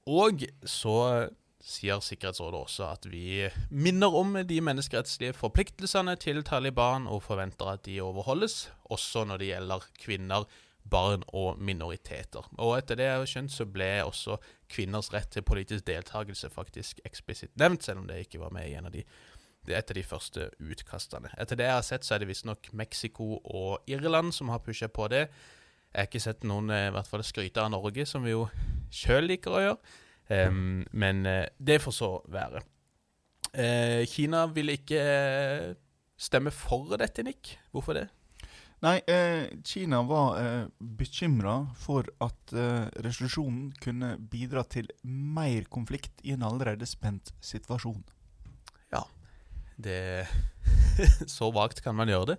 Og 0.09 0.45
så 0.65 1.29
sier 1.69 2.01
Sikkerhetsrådet 2.01 2.61
også 2.61 2.87
at 2.87 3.07
vi 3.11 3.49
minner 3.75 4.15
om 4.15 4.37
de 4.47 4.61
menneskerettslige 4.65 5.37
forpliktelsene 5.37 6.15
til 6.21 6.41
Taliban 6.47 7.09
og 7.11 7.25
forventer 7.27 7.75
at 7.75 7.85
de 7.89 7.99
overholdes, 8.01 8.71
også 8.89 9.27
når 9.29 9.43
det 9.43 9.51
gjelder 9.53 9.89
kvinner, 10.01 10.49
barn 10.89 11.25
og 11.37 11.59
minoriteter. 11.61 12.47
Og 12.57 12.79
etter 12.79 12.97
det 12.97 13.09
jeg 13.09 13.19
har 13.21 13.29
skjønt, 13.29 13.53
så 13.53 13.67
ble 13.69 13.91
også 14.07 14.39
kvinners 14.73 15.11
rett 15.13 15.29
til 15.35 15.45
politisk 15.45 15.85
deltakelse 15.85 16.49
faktisk 16.49 17.03
eksplisitt 17.05 17.53
nevnt, 17.61 17.85
selv 17.85 18.01
om 18.01 18.07
det 18.09 18.23
ikke 18.25 18.41
var 18.41 18.55
med 18.55 18.71
i 18.71 18.79
en 18.79 18.89
av 18.89 18.95
de 18.97 19.05
et 19.69 19.91
de 19.93 20.03
første 20.03 20.47
utkastene. 20.65 21.29
Etter 21.37 21.59
det 21.59 21.67
jeg 21.67 21.77
har 21.77 21.85
sett, 21.85 22.07
så 22.07 22.15
er 22.15 22.23
det 22.23 22.31
visstnok 22.31 22.71
Mexico 22.73 23.37
og 23.45 23.85
Irland 23.91 24.33
som 24.33 24.49
har 24.49 24.63
pusha 24.65 24.89
på 24.89 25.09
det. 25.13 25.27
Jeg 25.93 26.01
har 26.01 26.09
ikke 26.11 26.23
sett 26.23 26.45
noen 26.49 26.71
eh, 26.75 26.89
i 26.89 26.95
hvert 26.95 27.09
fall 27.09 27.25
skryte 27.27 27.63
av 27.63 27.73
Norge, 27.73 28.07
som 28.07 28.27
vi 28.27 28.35
jo 28.35 28.47
sjøl 28.95 29.29
liker 29.31 29.55
å 29.55 29.65
gjøre. 29.65 29.97
Um, 30.29 30.83
men 30.93 31.25
eh, 31.27 31.47
det 31.57 31.79
får 31.81 31.95
så 31.97 32.11
være. 32.29 32.61
Uh, 33.49 34.05
Kina 34.11 34.45
ville 34.53 34.77
ikke 34.77 35.01
stemme 36.21 36.53
for 36.53 36.99
dette, 37.01 37.25
Nick. 37.25 37.55
Hvorfor 37.73 37.97
det? 37.97 38.09
Nei, 38.79 39.01
eh, 39.11 39.49
Kina 39.67 40.05
var 40.07 40.37
eh, 40.39 40.67
bekymra 40.79 41.57
for 41.83 42.07
at 42.23 42.53
eh, 42.55 42.87
resolusjonen 43.03 43.73
kunne 43.83 44.13
bidra 44.31 44.63
til 44.71 44.87
mer 45.03 45.67
konflikt 45.67 46.23
i 46.23 46.37
en 46.37 46.45
allerede 46.47 46.87
spent 46.87 47.33
situasjon. 47.43 48.05
det 49.83 50.29
Så 51.37 51.51
vagt 51.55 51.83
kan 51.83 51.99
man 51.99 52.11
gjøre 52.11 52.35
det. 52.35 52.39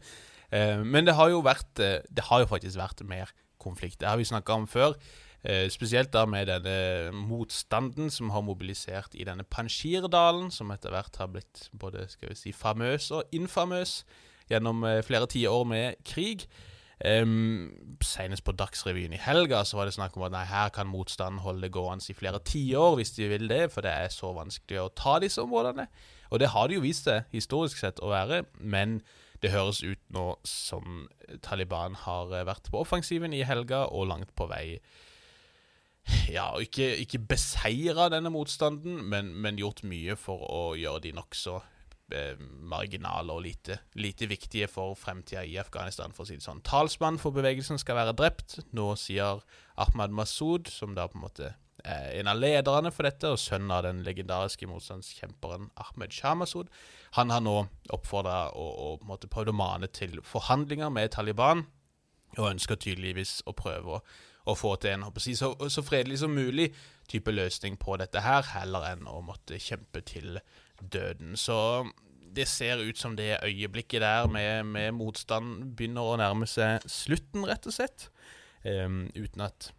Eh, 0.52 0.82
men 0.82 1.06
det 1.06 1.16
har 1.18 1.30
jo 1.30 1.44
vært 1.46 1.82
eh, 1.84 2.00
Det 2.10 2.26
har 2.30 2.42
jo 2.42 2.50
faktisk 2.50 2.80
vært 2.80 3.04
mer 3.06 3.34
konflikt. 3.62 4.00
Det 4.02 4.08
har 4.08 4.18
vi 4.18 4.28
snakka 4.28 4.56
om 4.56 4.68
før. 4.68 4.96
Eh, 5.44 5.70
spesielt 5.72 6.12
da 6.14 6.26
med 6.26 6.48
denne 6.48 7.12
motstanden 7.16 8.10
som 8.12 8.32
har 8.34 8.42
mobilisert 8.42 9.16
i 9.16 9.28
denne 9.28 9.44
Panjshirdalen, 9.44 10.50
som 10.52 10.72
etter 10.72 10.92
hvert 10.92 11.20
har 11.20 11.30
blitt 11.32 11.70
både 11.72 12.08
skal 12.10 12.34
vi 12.34 12.40
si, 12.40 12.52
famøs 12.52 13.12
og 13.12 13.24
infamøs 13.32 14.04
gjennom 14.50 14.82
flere 15.06 15.28
tiår 15.30 15.64
med 15.70 16.00
krig. 16.04 16.48
Um, 17.00 17.96
Senest 18.04 18.44
på 18.44 18.52
Dagsrevyen 18.52 19.14
i 19.16 19.20
helga 19.24 19.62
så 19.64 19.78
var 19.78 19.88
det 19.88 19.94
snakk 19.96 20.18
om 20.18 20.26
at 20.28 20.34
nei, 20.34 20.44
her 20.50 20.72
kan 20.76 20.90
motstanden 20.92 21.40
holde 21.40 21.70
gående 21.72 22.04
i 22.12 22.16
flere 22.18 22.42
tiår 22.44 22.98
hvis 23.00 23.14
de 23.16 23.30
vil 23.32 23.48
det, 23.48 23.70
for 23.72 23.86
det 23.86 23.94
er 23.94 24.12
så 24.12 24.34
vanskelig 24.36 24.82
å 24.82 24.90
ta 24.92 25.16
disse 25.24 25.40
områdene. 25.40 25.86
Og 26.30 26.42
det 26.44 26.52
har 26.52 26.68
det 26.68 26.76
jo 26.76 26.84
vist 26.84 27.08
seg 27.08 27.30
historisk 27.32 27.80
sett 27.80 28.02
å 28.04 28.12
være, 28.12 28.44
men 28.60 29.00
det 29.44 29.54
høres 29.54 29.82
ut 29.86 30.02
nå 30.16 30.26
som 30.48 31.08
Taliban 31.46 31.96
har 32.06 32.34
eh, 32.36 32.46
vært 32.48 32.72
på 32.72 32.82
offensiven 32.84 33.36
i 33.36 33.46
helga 33.48 33.86
og 33.88 34.10
langt 34.12 34.36
på 34.36 34.50
vei 34.52 34.80
Ja, 36.32 36.52
ikke, 36.58 36.96
ikke 37.04 37.22
beseira 37.30 38.08
denne 38.10 38.32
motstanden, 38.34 39.04
men, 39.12 39.34
men 39.38 39.60
gjort 39.60 39.84
mye 39.86 40.16
for 40.18 40.42
å 40.48 40.64
gjøre 40.80 41.04
de 41.06 41.12
nokså 41.14 41.60
eh, 42.16 42.40
marginale 42.40 43.36
og 43.36 43.44
lite, 43.46 43.80
lite 44.00 44.30
viktige 44.32 44.70
for 44.72 44.98
fremtida 44.98 45.44
i 45.46 45.60
Afghanistan, 45.62 46.16
for 46.16 46.26
å 46.26 46.30
si 46.30 46.40
det 46.40 46.46
sånn. 46.46 46.64
Talsmann 46.66 47.20
for 47.22 47.36
bevegelsen 47.36 47.82
skal 47.82 48.00
være 48.00 48.16
drept. 48.18 48.60
Nå 48.74 48.92
sier 49.00 49.44
Ahmad 49.80 50.16
Masud, 50.16 50.72
som 50.74 50.98
da 50.98 51.08
på 51.12 51.20
en 51.20 51.28
måte 51.28 51.54
en 51.88 52.28
av 52.28 52.40
lederne 52.40 52.92
for 52.92 53.08
dette, 53.08 53.30
og 53.32 53.40
sønnen 53.40 53.72
av 53.72 53.84
den 53.86 54.04
legendariske 54.06 54.68
motstandskjemperen 54.70 55.70
Ahmed 55.80 56.14
Shamasud, 56.16 56.72
han 57.18 57.34
har 57.34 57.44
nå 57.46 57.58
oppfordra 57.96 58.50
og, 58.58 59.04
og 59.04 59.28
prøvd 59.32 59.54
å 59.54 59.58
mane 59.58 59.90
til 59.94 60.20
forhandlinger 60.26 60.92
med 60.94 61.14
Taliban, 61.16 61.66
og 62.38 62.52
ønsker 62.52 62.78
tydeligvis 62.78 63.40
å 63.50 63.56
prøve 63.58 63.98
å, 63.98 64.02
å 64.50 64.56
få 64.58 64.76
til 64.82 64.98
en 64.98 65.08
si, 65.18 65.34
så, 65.38 65.54
så 65.70 65.84
fredelig 65.86 66.20
som 66.22 66.36
mulig 66.36 66.70
type 67.10 67.34
løsning 67.34 67.80
på 67.82 67.98
dette 68.02 68.22
her, 68.22 68.46
heller 68.54 68.86
enn 68.92 69.10
å 69.10 69.22
måtte 69.26 69.58
kjempe 69.62 70.04
til 70.06 70.38
døden. 70.80 71.34
Så 71.38 71.58
det 72.36 72.46
ser 72.48 72.84
ut 72.86 72.98
som 72.98 73.16
det 73.18 73.40
øyeblikket 73.44 74.04
der 74.04 74.30
med, 74.30 74.68
med 74.70 74.94
motstand 74.98 75.74
begynner 75.78 76.06
å 76.06 76.20
nærme 76.22 76.48
seg 76.50 76.86
slutten, 76.90 77.48
rett 77.50 77.66
og 77.66 77.76
slett. 77.76 78.10
um, 78.66 79.08
uten 79.16 79.42
at 79.42 79.72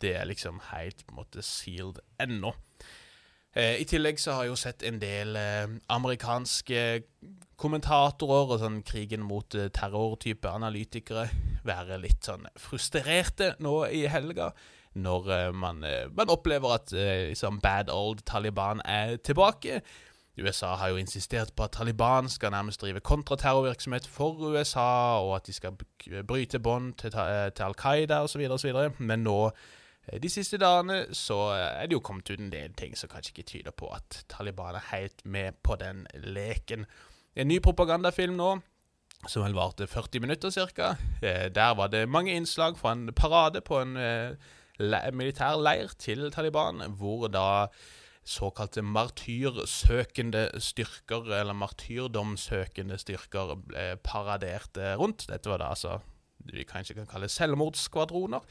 det 0.00 0.14
er 0.20 0.28
liksom 0.30 0.62
helt 0.72 1.04
på 1.04 1.14
en 1.14 1.20
måte 1.22 1.44
sealed 1.44 2.00
ennå. 2.22 2.54
Eh, 3.58 3.80
I 3.82 3.86
tillegg 3.88 4.20
så 4.20 4.36
har 4.36 4.44
jeg 4.44 4.52
jo 4.52 4.60
sett 4.60 4.84
en 4.86 5.00
del 5.02 5.36
eh, 5.38 5.66
amerikanske 5.90 6.82
kommentatorer 7.58 8.52
og 8.54 8.60
sånn 8.62 8.82
krigen 8.86 9.24
mot 9.26 9.54
eh, 9.58 9.70
terror-type 9.74 10.50
analytikere 10.50 11.26
være 11.66 11.98
litt 12.02 12.28
sånn 12.28 12.46
frustrerte 12.60 13.54
nå 13.64 13.80
i 13.90 14.04
helga. 14.10 14.52
Når 14.98 15.52
man, 15.54 15.84
man 16.16 16.30
opplever 16.32 16.72
at 16.74 16.90
liksom 16.90 17.60
bad 17.62 17.90
old 17.92 18.24
Taliban 18.26 18.80
er 18.82 19.18
tilbake. 19.22 19.82
USA 20.40 20.72
har 20.80 20.90
jo 20.90 20.98
insistert 20.98 21.52
på 21.54 21.66
at 21.68 21.76
Taliban 21.76 22.26
skal 22.32 22.50
nærmest 22.50 22.82
drive 22.82 23.04
kontraterrorvirksomhet 23.06 24.08
for 24.10 24.40
USA, 24.48 25.20
og 25.22 25.36
at 25.36 25.46
de 25.46 25.54
skal 25.54 25.76
bryte 26.26 26.58
bånd 26.58 26.96
til, 26.98 27.14
til 27.14 27.68
Al 27.68 27.76
Qaida 27.78 28.24
osv. 28.24 28.42
osv. 28.56 28.72
Men 28.98 29.22
nå, 29.28 29.38
de 30.22 30.30
siste 30.32 30.58
dagene, 30.60 31.02
så 31.16 31.36
eh, 31.52 31.82
er 31.82 31.88
det 31.88 31.98
jo 31.98 32.04
kommet 32.04 32.30
ut 32.30 32.40
en 32.40 32.52
del 32.52 32.72
ting 32.78 32.96
som 32.96 33.10
kanskje 33.12 33.34
ikke 33.34 33.48
tyder 33.52 33.76
på 33.76 33.90
at 33.92 34.22
Taliban 34.32 34.78
er 34.78 34.90
helt 34.92 35.24
med 35.26 35.60
på 35.62 35.76
den 35.80 36.06
leken. 36.14 36.86
En 37.36 37.48
ny 37.48 37.60
propagandafilm 37.64 38.36
nå, 38.38 38.56
som 39.26 39.42
vel 39.42 39.56
varte 39.56 39.88
40 39.90 40.22
minutter 40.24 40.50
ca. 40.72 40.94
Eh, 41.22 41.48
der 41.52 41.74
var 41.74 41.92
det 41.92 42.08
mange 42.08 42.34
innslag 42.34 42.78
fra 42.78 42.92
en 42.92 43.12
parade 43.12 43.60
på 43.60 43.80
en 43.82 43.96
eh, 43.96 45.12
militær 45.12 45.58
leir 45.60 45.92
til 45.98 46.30
Taliban, 46.32 46.82
hvor 46.98 47.28
da 47.28 47.66
såkalte 48.28 48.82
martyrsøkende 48.82 50.50
styrker, 50.60 51.32
eller 51.40 51.56
martyrdomssøkende 51.56 52.98
styrker, 53.00 53.56
ble 53.66 53.96
paradert 54.04 54.76
eh, 54.76 54.94
rundt. 55.00 55.26
Dette 55.30 55.50
var 55.50 55.62
da 55.62 55.72
altså 55.72 55.98
vi 56.48 56.64
kanskje 56.64 56.94
kan 56.94 57.08
kalle 57.08 57.28
selvmordsskvadroner. 57.32 58.44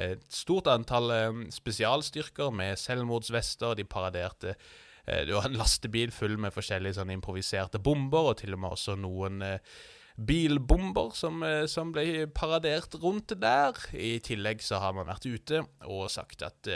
Et 0.00 0.22
stort 0.32 0.70
antall 0.72 1.12
eh, 1.12 1.40
spesialstyrker 1.52 2.52
med 2.54 2.80
selvmordsvester. 2.80 3.76
De 3.76 3.84
paraderte 3.84 4.54
eh, 4.54 5.24
Det 5.26 5.34
var 5.34 5.48
en 5.48 5.58
lastebil 5.60 6.12
full 6.14 6.38
med 6.40 6.54
forskjellige 6.54 7.00
sånn 7.00 7.12
improviserte 7.12 7.82
bomber, 7.82 8.32
og 8.32 8.38
til 8.40 8.56
og 8.56 8.62
med 8.62 8.76
også 8.76 8.96
noen 8.96 9.42
eh, 9.44 9.74
bilbomber 10.12 11.14
som, 11.16 11.40
som 11.72 11.88
ble 11.92 12.26
paradert 12.36 12.94
rundt 13.00 13.32
der. 13.40 13.78
I 13.96 14.18
tillegg 14.20 14.60
så 14.60 14.76
har 14.82 14.92
man 14.92 15.08
vært 15.08 15.24
ute 15.24 15.62
og 15.88 16.10
sagt 16.12 16.44
at 16.44 16.68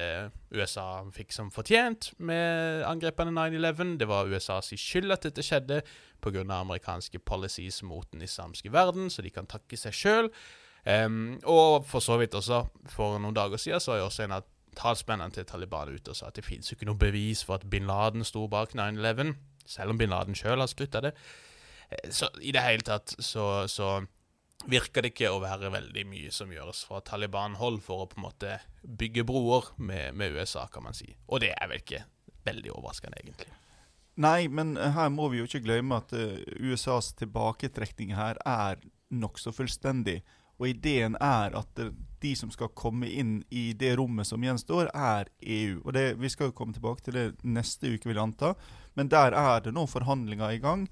USA 0.48 1.04
fikk 1.12 1.36
som 1.36 1.50
fortjent 1.52 2.14
med 2.16 2.80
angrepene 2.88 3.36
9-11. 3.36 3.98
Det 4.00 4.08
var 4.08 4.32
USAs 4.32 4.72
skyld 4.80 5.12
at 5.12 5.28
dette 5.28 5.44
skjedde 5.44 5.82
pga. 6.24 6.46
amerikanske 6.48 7.20
policies 7.28 7.82
mot 7.84 8.08
den 8.10 8.24
islamske 8.24 8.72
verden, 8.72 9.12
så 9.12 9.20
de 9.20 9.30
kan 9.36 9.46
takke 9.46 9.76
seg 9.76 9.92
sjøl. 9.92 10.32
Og 10.86 11.86
for 11.88 12.04
så 12.04 12.18
vidt 12.20 12.34
også, 12.38 12.60
for 12.92 13.18
noen 13.18 13.34
dager 13.34 13.58
siden 13.58 13.82
så 13.82 13.96
er 13.96 14.02
jo 14.04 14.08
også 14.10 14.26
en 14.26 14.36
av 14.38 14.44
talsmennene 14.76 15.32
til 15.34 15.46
Taliban 15.48 15.88
ute 15.90 16.12
og 16.12 16.18
sa 16.18 16.28
at 16.28 16.36
det 16.36 16.44
finnes 16.46 16.68
jo 16.70 16.76
ikke 16.76 16.86
noe 16.90 17.00
bevis 17.00 17.42
for 17.46 17.56
at 17.58 17.64
bin 17.72 17.88
Laden 17.88 18.22
sto 18.28 18.44
bak 18.52 18.74
9-11, 18.76 19.32
selv 19.66 19.94
om 19.94 19.98
bin 19.98 20.12
Laden 20.12 20.36
sjøl 20.36 20.60
har 20.62 20.70
skrytt 20.70 20.94
av 20.98 21.08
det. 21.08 21.14
Eh, 21.90 22.10
Så 22.12 22.28
i 22.40 22.52
det 22.54 22.62
hele 22.62 22.86
tatt 22.86 23.16
så, 23.18 23.66
så 23.72 24.04
virker 24.70 25.02
det 25.02 25.14
ikke 25.14 25.32
å 25.32 25.40
være 25.42 25.72
veldig 25.74 26.06
mye 26.08 26.30
som 26.34 26.52
gjøres 26.52 26.84
fra 26.86 27.00
Taliban-hold 27.04 27.80
for 27.84 28.04
å 28.04 28.08
på 28.10 28.20
en 28.20 28.26
måte 28.28 28.58
bygge 28.82 29.24
broer 29.28 29.72
med, 29.78 30.14
med 30.14 30.36
USA, 30.36 30.66
kan 30.72 30.86
man 30.86 30.94
si. 30.96 31.08
Og 31.28 31.40
det 31.42 31.52
er 31.56 31.70
vel 31.70 31.82
ikke 31.82 32.04
veldig 32.46 32.72
overraskende, 32.76 33.18
egentlig. 33.24 33.50
Nei, 34.22 34.46
men 34.48 34.76
eh, 34.76 34.92
her 34.96 35.10
må 35.12 35.28
vi 35.32 35.42
jo 35.42 35.48
ikke 35.48 35.64
glemme 35.66 35.98
at 35.98 36.12
eh, 36.16 36.38
USAs 36.62 37.10
tilbaketrekning 37.18 38.14
her 38.16 38.38
er 38.46 38.78
nokså 39.12 39.52
fullstendig. 39.54 40.20
Og 40.58 40.68
ideen 40.68 41.16
er 41.20 41.56
at 41.58 41.80
de 42.22 42.32
som 42.36 42.50
skal 42.50 42.72
komme 42.74 43.08
inn 43.12 43.42
i 43.52 43.72
det 43.76 43.94
rommet 44.00 44.26
som 44.26 44.42
gjenstår, 44.42 44.88
er 44.94 45.28
EU. 45.40 45.82
Og 45.84 45.92
det, 45.92 46.06
Vi 46.18 46.28
skal 46.32 46.50
jo 46.50 46.56
komme 46.56 46.72
tilbake 46.72 47.04
til 47.04 47.14
det 47.14 47.26
neste 47.44 47.92
uke, 47.92 48.08
vil 48.08 48.16
jeg 48.16 48.22
anta. 48.22 48.54
Men 48.94 49.08
der 49.12 49.36
er 49.36 49.60
det 49.60 49.74
nå 49.76 49.86
forhandlinger 49.86 50.56
i 50.56 50.62
gang 50.62 50.88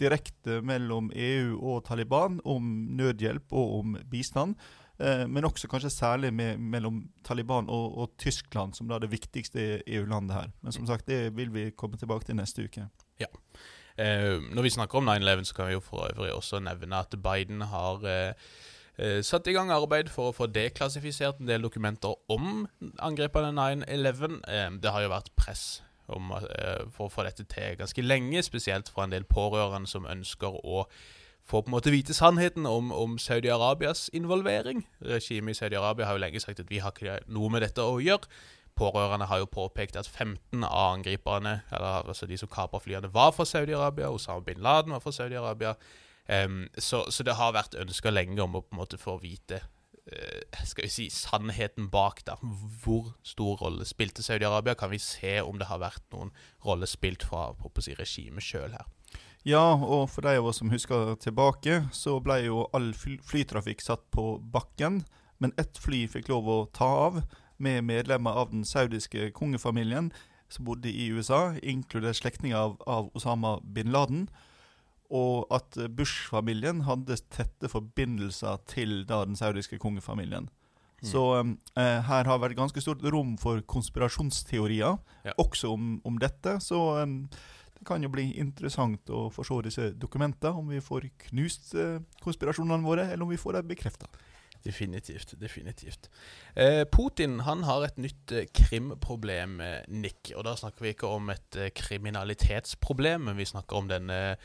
direkte 0.00 0.60
mellom 0.64 1.10
EU 1.14 1.56
og 1.60 1.84
Taliban 1.88 2.40
om 2.48 2.68
nødhjelp 2.96 3.52
og 3.52 3.74
om 3.80 3.98
bistand. 4.10 4.56
Eh, 5.00 5.26
men 5.28 5.44
også 5.44 5.68
kanskje 5.68 5.90
særlig 5.92 6.32
med, 6.34 6.58
mellom 6.58 7.02
Taliban 7.24 7.68
og, 7.68 7.98
og 7.98 8.14
Tyskland, 8.18 8.74
som 8.76 8.88
da 8.88 8.96
er 8.96 9.06
det 9.06 9.12
viktigste 9.12 9.82
EU-landet 9.86 10.36
her. 10.36 10.50
Men 10.60 10.76
som 10.76 10.86
sagt, 10.88 11.08
det 11.08 11.36
vil 11.36 11.52
vi 11.54 11.70
komme 11.76 12.00
tilbake 12.00 12.28
til 12.28 12.36
neste 12.40 12.64
uke. 12.64 12.88
Eh, 14.00 14.40
når 14.54 14.62
vi 14.62 14.74
snakker 14.76 15.00
om 15.00 15.08
9-11, 15.08 15.44
så 15.44 15.54
kan 15.54 15.70
vi 15.70 15.78
jo 15.78 15.84
for 15.84 16.08
øvrig 16.08 16.34
også 16.34 16.60
nevne 16.64 17.00
at 17.00 17.16
Biden 17.20 17.64
har 17.68 18.04
eh, 18.08 18.52
satt 19.24 19.46
i 19.48 19.54
gang 19.56 19.70
arbeid 19.72 20.10
for 20.12 20.30
å 20.30 20.34
få 20.36 20.48
deklassifisert 20.52 21.38
en 21.40 21.48
del 21.48 21.62
dokumenter 21.64 22.12
om 22.28 22.66
angrepene 23.00 23.52
9-11. 23.56 24.40
Eh, 24.44 24.68
det 24.82 24.92
har 24.92 25.06
jo 25.06 25.12
vært 25.12 25.30
press 25.40 25.80
om, 26.10 26.32
eh, 26.32 26.84
for 26.90 27.08
å 27.08 27.12
få 27.12 27.24
dette 27.24 27.44
til 27.44 27.76
ganske 27.76 28.02
lenge, 28.02 28.42
spesielt 28.42 28.88
fra 28.88 29.04
en 29.04 29.14
del 29.14 29.24
pårørende 29.24 29.88
som 29.88 30.04
ønsker 30.04 30.60
å 30.64 30.86
få 31.50 31.62
på 31.62 31.66
en 31.66 31.74
måte 31.74 31.90
vite 31.90 32.14
sannheten 32.14 32.66
om, 32.66 32.92
om 32.92 33.16
Saudi-Arabias 33.18 34.08
involvering. 34.12 34.84
Regimet 35.02 35.56
i 35.56 35.58
Saudi-Arabia 35.58 36.06
har 36.06 36.14
jo 36.14 36.24
lenge 36.24 36.40
sagt 36.40 36.60
at 36.60 36.70
vi 36.70 36.78
har 36.78 36.92
ikke 36.92 37.20
noe 37.26 37.50
med 37.50 37.62
dette 37.62 37.82
å 37.82 37.98
gjøre. 37.98 38.28
Pårørende 38.78 39.26
har 39.26 39.38
jo 39.42 39.48
påpekt 39.50 39.96
at 39.96 40.06
15 40.06 40.62
av 40.64 40.94
angriperne, 40.94 41.62
eller 41.72 42.06
altså 42.06 42.26
de 42.26 42.38
som 42.38 42.48
kapra 42.48 42.78
flyene, 42.80 43.10
var 43.12 43.32
fra 43.32 43.44
Saudi-Arabia. 43.44 44.12
Osama 44.12 44.44
bin 44.44 44.62
Laden 44.62 44.92
var 44.92 45.00
fra 45.00 45.10
Saudi-Arabia. 45.10 45.74
Em, 46.30 46.68
så, 46.78 47.02
så 47.10 47.26
det 47.26 47.34
har 47.40 47.56
vært 47.56 47.74
ønska 47.74 48.12
lenge 48.12 48.38
om 48.44 48.54
å 48.54 48.62
på 48.62 48.76
en 48.76 48.80
måte 48.84 49.00
få 49.00 49.16
vite 49.18 49.58
uh, 49.60 50.62
skal 50.62 50.86
vi 50.86 50.92
si, 50.94 51.08
sannheten 51.10 51.88
bak. 51.90 52.22
da. 52.28 52.36
Hvor 52.84 53.12
stor 53.26 53.58
rolle 53.64 53.86
spilte 53.88 54.22
Saudi-Arabia? 54.22 54.76
Kan 54.78 54.92
vi 54.94 55.02
se 55.02 55.40
om 55.42 55.58
det 55.58 55.66
har 55.70 55.82
vært 55.82 56.06
noen 56.14 56.30
rolle 56.66 56.86
spilt 56.90 57.26
fra 57.26 57.50
si, 57.82 57.96
regimet 57.98 58.46
sjøl 58.46 58.76
her? 58.78 58.86
Ja, 59.42 59.72
og 59.74 60.10
for 60.12 60.22
de 60.22 60.36
av 60.36 60.46
oss 60.46 60.60
som 60.60 60.70
husker 60.70 61.14
tilbake, 61.18 61.86
så 61.96 62.18
ble 62.20 62.42
jo 62.44 62.66
all 62.76 62.92
flytrafikk 62.94 63.80
satt 63.82 64.04
på 64.12 64.34
bakken. 64.52 65.02
Men 65.40 65.56
ett 65.58 65.80
fly 65.80 66.04
fikk 66.12 66.28
lov 66.28 66.48
å 66.48 66.58
ta 66.76 66.90
av. 67.08 67.22
med 67.60 67.84
medlemmer 67.84 68.32
av 68.40 68.50
den 68.54 68.62
saudiske 68.64 69.34
kongefamilien 69.36 70.06
som 70.48 70.64
bodde 70.64 70.88
i 70.88 71.10
USA, 71.12 71.52
inkludert 71.62 72.16
slektninger 72.16 72.56
av, 72.56 72.78
av 72.86 73.10
Osama 73.14 73.58
bin 73.60 73.92
Laden. 73.92 74.30
Og 75.10 75.46
at 75.50 75.74
Bush-familien 75.96 76.84
hadde 76.86 77.16
tette 77.34 77.68
forbindelser 77.68 78.60
til 78.70 79.04
da, 79.08 79.24
den 79.26 79.36
saudiske 79.38 79.78
kongefamilien. 79.82 80.46
Mm. 81.00 81.06
Så 81.08 81.22
eh, 81.40 82.00
her 82.06 82.28
har 82.28 82.38
vært 82.42 82.58
ganske 82.58 82.80
stort 82.84 83.02
rom 83.10 83.36
for 83.40 83.62
konspirasjonsteorier, 83.66 84.98
Ja. 85.24 85.32
også 85.38 85.72
om, 85.72 86.00
om 86.04 86.18
dette. 86.20 86.58
Så 86.60 86.78
eh, 87.00 87.06
det 87.78 87.86
kan 87.88 88.02
jo 88.04 88.10
bli 88.12 88.28
interessant 88.38 89.08
å 89.10 89.30
få 89.32 89.42
se 89.48 89.62
disse 89.66 89.90
dokumentene, 89.98 90.52
om 90.60 90.68
vi 90.68 90.80
får 90.84 91.08
knust 91.30 91.74
eh, 91.74 91.98
konspirasjonene 92.22 92.84
våre, 92.84 93.08
eller 93.10 93.24
om 93.24 93.32
vi 93.32 93.40
får 93.40 93.58
dem 93.58 93.68
bekrefta. 93.72 94.06
Definitivt. 94.62 95.34
definitivt. 95.40 96.10
Eh, 96.54 96.84
Putin 96.84 97.40
han 97.40 97.62
har 97.64 97.86
et 97.86 97.96
nytt 97.96 98.32
eh, 98.36 98.44
krimproblem, 98.52 99.60
eh, 99.64 99.78
Nick. 99.88 100.34
Og 100.36 100.44
da 100.44 100.52
snakker 100.52 100.84
vi 100.84 100.92
ikke 100.92 101.08
om 101.08 101.30
et 101.32 101.56
kriminalitetsproblem, 101.74 103.24
men 103.30 103.36
vi 103.40 103.48
snakker 103.48 103.76
om 103.80 103.88
denne 103.88 104.36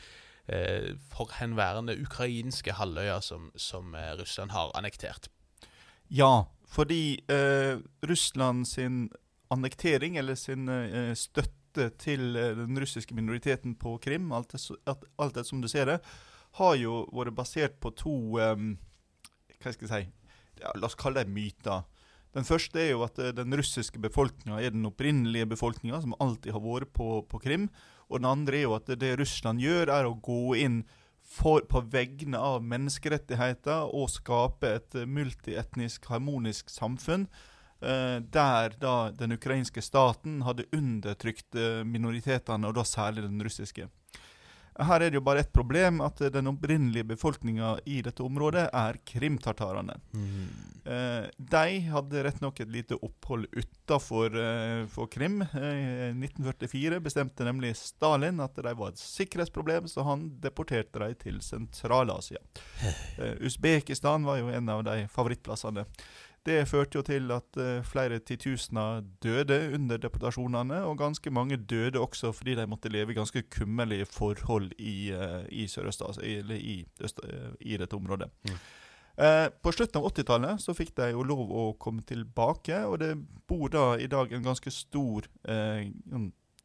forhenværende 1.12 1.96
ukrainske 2.02 2.76
halvøya 2.78 3.20
som, 3.20 3.50
som 3.56 3.94
eh, 3.94 4.12
Russland 4.20 4.54
har 4.54 4.70
annektert. 4.78 5.28
Ja, 6.08 6.46
fordi 6.66 7.18
eh, 7.30 7.78
Russland 8.06 8.66
sin 8.66 9.08
annektering, 9.50 10.18
eller 10.18 10.34
sin 10.34 10.68
eh, 10.68 11.14
støtte 11.14 11.90
til 11.98 12.36
eh, 12.36 12.54
den 12.56 12.78
russiske 12.80 13.14
minoriteten 13.14 13.74
på 13.74 13.96
Krim, 14.02 14.32
alt 14.32 14.52
det, 14.52 14.62
alt 15.18 15.34
det 15.34 15.46
som 15.46 15.62
du 15.62 15.68
ser 15.68 15.86
det, 15.90 15.98
har 16.56 16.76
jo 16.78 17.02
vært 17.12 17.36
basert 17.36 17.80
på 17.80 17.92
to 17.96 18.16
eh, 18.40 18.56
Hva 19.60 19.72
skal 19.72 19.88
jeg 19.88 19.92
si 19.92 20.62
ja, 20.62 20.72
La 20.76 20.88
oss 20.88 20.96
kalle 20.96 21.24
det 21.24 21.32
myter. 21.32 21.84
Den 22.36 22.44
første 22.44 22.80
er 22.80 22.90
jo 22.92 23.04
at 23.06 23.18
eh, 23.18 23.34
den 23.36 23.54
russiske 23.56 24.00
befolkninga 24.02 24.60
er 24.60 24.74
den 24.74 24.86
opprinnelige 24.88 25.48
befolkninga 25.54 26.00
som 26.04 26.16
alltid 26.20 26.54
har 26.56 26.64
vært 26.64 26.92
på, 26.96 27.22
på 27.28 27.40
Krim. 27.42 27.68
Og 28.10 28.20
den 28.20 28.30
andre 28.30 28.60
er 28.60 28.66
jo 28.68 28.76
at 28.76 28.90
det 29.00 29.16
Russland 29.20 29.62
gjør, 29.62 29.90
er 29.92 30.06
å 30.08 30.16
gå 30.22 30.56
inn 30.62 30.80
for, 31.26 31.64
på 31.66 31.82
vegne 31.90 32.38
av 32.38 32.62
menneskerettigheter 32.62 33.90
og 33.90 34.10
skape 34.14 34.76
et 34.78 34.96
multietnisk, 35.10 36.06
harmonisk 36.12 36.70
samfunn. 36.70 37.26
Uh, 37.76 38.22
der 38.32 38.72
da 38.80 39.10
den 39.12 39.36
ukrainske 39.36 39.82
staten 39.84 40.40
hadde 40.46 40.64
undertrykt 40.72 41.58
eh, 41.60 41.82
minoritetene, 41.84 42.70
og 42.70 42.78
da 42.78 42.86
særlig 42.88 43.26
den 43.26 43.42
russiske. 43.44 43.90
Her 44.78 45.00
er 45.00 45.10
det 45.10 45.16
jo 45.20 45.24
bare 45.24 45.40
ett 45.40 45.52
problem, 45.52 46.00
at 46.04 46.20
eh, 46.20 46.30
den 46.32 46.50
opprinnelige 46.50 47.06
befolkninga 47.14 47.78
i 47.88 48.02
dette 48.04 48.22
området 48.24 48.66
er 48.76 48.98
krimtartarene. 49.08 49.96
Eh, 50.86 51.28
de 51.36 51.78
hadde 51.90 52.22
rett 52.26 52.40
nok 52.44 52.60
et 52.60 52.70
lite 52.70 52.98
opphold 53.02 53.48
utafor 53.56 54.36
eh, 54.36 54.98
Krim. 55.10 55.40
Eh, 55.42 56.12
1944 56.12 57.00
bestemte 57.00 57.46
nemlig 57.46 57.72
Stalin 57.80 58.40
at 58.44 58.56
de 58.56 58.74
var 58.76 58.92
et 58.92 59.00
sikkerhetsproblem, 59.00 59.88
så 59.88 60.04
han 60.06 60.28
deporterte 60.42 61.00
dem 61.02 61.16
til 61.22 61.40
Sentral-Asia. 61.42 62.42
Eh, 63.16 63.34
Usbekistan 63.46 64.26
var 64.28 64.42
jo 64.42 64.52
en 64.52 64.68
av 64.68 64.84
de 64.84 65.06
favorittplassene. 65.08 65.86
Det 66.46 66.60
førte 66.70 67.00
jo 67.00 67.02
til 67.02 67.32
at 67.34 67.58
eh, 67.58 67.82
flere 67.82 68.20
titusener 68.22 69.02
døde 69.22 69.58
under 69.74 69.98
deportasjonene, 69.98 70.78
og 70.86 70.98
ganske 71.00 71.30
mange 71.34 71.56
døde 71.58 71.98
også 71.98 72.30
fordi 72.32 72.54
de 72.54 72.66
måtte 72.70 72.92
leve 72.92 73.12
i 73.12 73.18
ganske 73.18 73.42
kummerlige 73.50 74.06
forhold 74.06 74.70
i, 74.78 75.10
eh, 75.10 75.42
i 75.50 75.66
Sørøst-Asia, 75.66 76.38
eller 76.38 76.54
i, 76.54 76.84
øst, 77.02 77.20
eh, 77.26 77.50
i 77.60 77.76
dette 77.76 77.98
området. 77.98 78.30
Mm. 78.46 78.58
Eh, 79.18 79.48
på 79.62 79.72
slutten 79.72 79.98
av 79.98 80.10
80-tallet 80.10 80.60
så 80.60 80.74
fikk 80.76 80.94
de 80.96 81.10
jo 81.14 81.22
lov 81.24 81.50
å 81.50 81.68
komme 81.80 82.04
tilbake, 82.06 82.82
og 82.84 82.98
det 83.00 83.14
bor 83.48 83.70
da 83.72 83.86
i 83.96 84.06
dag 84.12 84.32
en 84.32 84.44
ganske 84.44 84.70
stor 84.70 85.26
eh, 85.48 85.88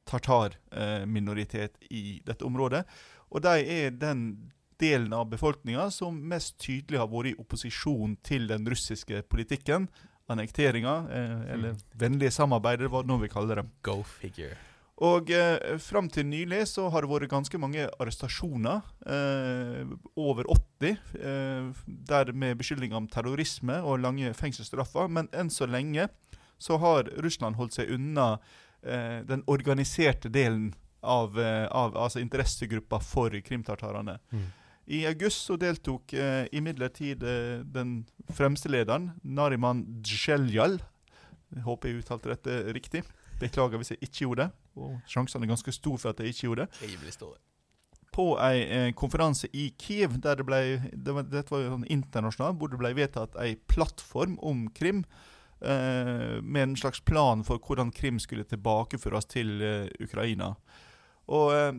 tartarminoritet 0.06 0.58
tartarminoritet 0.72 1.78
i 1.90 2.20
dette 2.26 2.46
området. 2.46 2.84
Og 3.32 3.44
de 3.46 3.62
er 3.64 3.94
den 3.96 4.52
delen 4.82 5.14
av 5.14 5.30
befolkninga 5.32 5.90
som 5.94 6.18
mest 6.32 6.58
tydelig 6.62 7.00
har 7.02 7.12
vært 7.12 7.34
i 7.34 7.38
opposisjon 7.42 8.18
til 8.26 8.50
den 8.50 8.66
russiske 8.70 9.24
politikken. 9.32 9.88
Annekteringa, 10.32 10.98
eh, 11.12 11.40
eller 11.54 11.80
vennlige 12.00 12.34
samarbeidet, 12.34 12.90
hva 12.92 13.04
nå 13.06 13.20
vi 13.22 13.32
kaller 13.32 13.62
det. 13.62 13.70
Go 13.86 14.02
figure. 14.04 14.58
Og 15.02 15.32
eh, 15.34 15.78
fram 15.82 16.10
til 16.14 16.28
nylig 16.30 16.62
så 16.70 16.86
har 16.94 17.02
det 17.02 17.10
vært 17.10 17.32
ganske 17.32 17.58
mange 17.62 17.88
arrestasjoner. 17.98 18.84
Eh, 19.10 19.96
over 20.20 20.46
80. 20.46 21.00
Eh, 21.18 21.86
der 22.12 22.34
med 22.38 22.60
beskyldninger 22.60 23.00
om 23.00 23.10
terrorisme 23.10 23.80
og 23.82 24.04
lange 24.04 24.34
fengselsstraffer. 24.38 25.10
Men 25.10 25.30
enn 25.34 25.50
så 25.50 25.66
lenge 25.70 26.06
så 26.62 26.78
har 26.78 27.10
Russland 27.26 27.58
holdt 27.58 27.80
seg 27.80 27.90
unna 27.96 28.36
eh, 28.86 29.26
den 29.26 29.42
organiserte 29.50 30.30
delen 30.30 30.70
av, 31.02 31.34
eh, 31.40 31.66
av 31.66 31.98
altså 31.98 32.22
interessegruppa 32.22 33.02
for 33.02 33.34
krimtartarene. 33.42 34.20
I 34.88 35.06
august 35.08 35.46
så 35.46 35.58
deltok 35.62 36.14
eh, 36.18 36.46
imidlertid 36.52 37.24
eh, 37.24 37.62
den 37.64 38.02
fremste 38.34 38.72
lederen, 38.72 39.12
Nariman 39.22 39.86
Djeljal 40.02 40.80
håper 41.66 41.90
jeg 41.92 42.02
uttalte 42.02 42.32
dette 42.32 42.58
riktig. 42.76 43.04
Beklager 43.42 43.82
hvis 43.82 43.94
jeg 43.94 44.02
ikke 44.06 44.26
gjorde 44.26 44.48
det. 44.48 44.52
Og 44.80 45.00
sjansene 45.10 45.46
er 45.46 45.52
ganske 45.52 45.74
stor 45.76 45.98
for 46.00 46.14
at 46.14 46.22
jeg 46.22 46.34
ikke 46.34 46.48
gjorde 46.48 46.68
det. 46.68 47.16
Store. 47.16 47.38
På 48.12 48.34
ei 48.44 48.64
eh, 48.66 48.94
konferanse 48.98 49.48
i 49.56 49.70
Kiev, 49.80 50.18
der 50.24 50.40
det 50.40 50.46
ble, 50.48 50.62
det 50.92 51.16
var, 51.16 51.28
dette 51.28 51.54
var 51.54 51.68
sånn 51.72 51.88
internasjonalt, 51.92 52.58
hvor 52.60 52.72
det 52.72 52.80
ble 52.82 52.94
vedtatt 52.98 53.38
ei 53.40 53.56
plattform 53.72 54.38
om 54.44 54.66
Krim. 54.76 55.06
Eh, 55.62 56.42
med 56.42 56.64
en 56.64 56.76
slags 56.80 57.04
plan 57.06 57.44
for 57.46 57.62
hvordan 57.62 57.92
Krim 57.94 58.20
skulle 58.20 58.48
tilbakeføres 58.50 59.30
til 59.30 59.62
eh, 59.62 59.88
Ukraina. 60.02 60.56
Og 61.32 61.54
eh, 61.56 61.72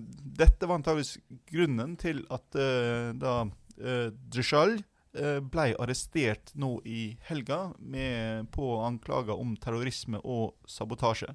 dette 0.43 0.69
var 0.69 0.81
antageligvis 0.81 1.19
grunnen 1.51 1.97
til 2.01 2.25
at 2.33 2.57
eh, 2.57 3.11
da 3.21 3.35
eh, 3.77 4.09
Drizjal 4.33 4.79
eh, 4.79 5.41
ble 5.45 5.73
arrestert 5.83 6.55
nå 6.57 6.79
i 6.89 7.13
helga 7.29 7.67
med, 7.79 8.49
på 8.55 8.75
anklager 8.85 9.37
om 9.37 9.57
terrorisme 9.61 10.23
og 10.25 10.55
sabotasje. 10.69 11.35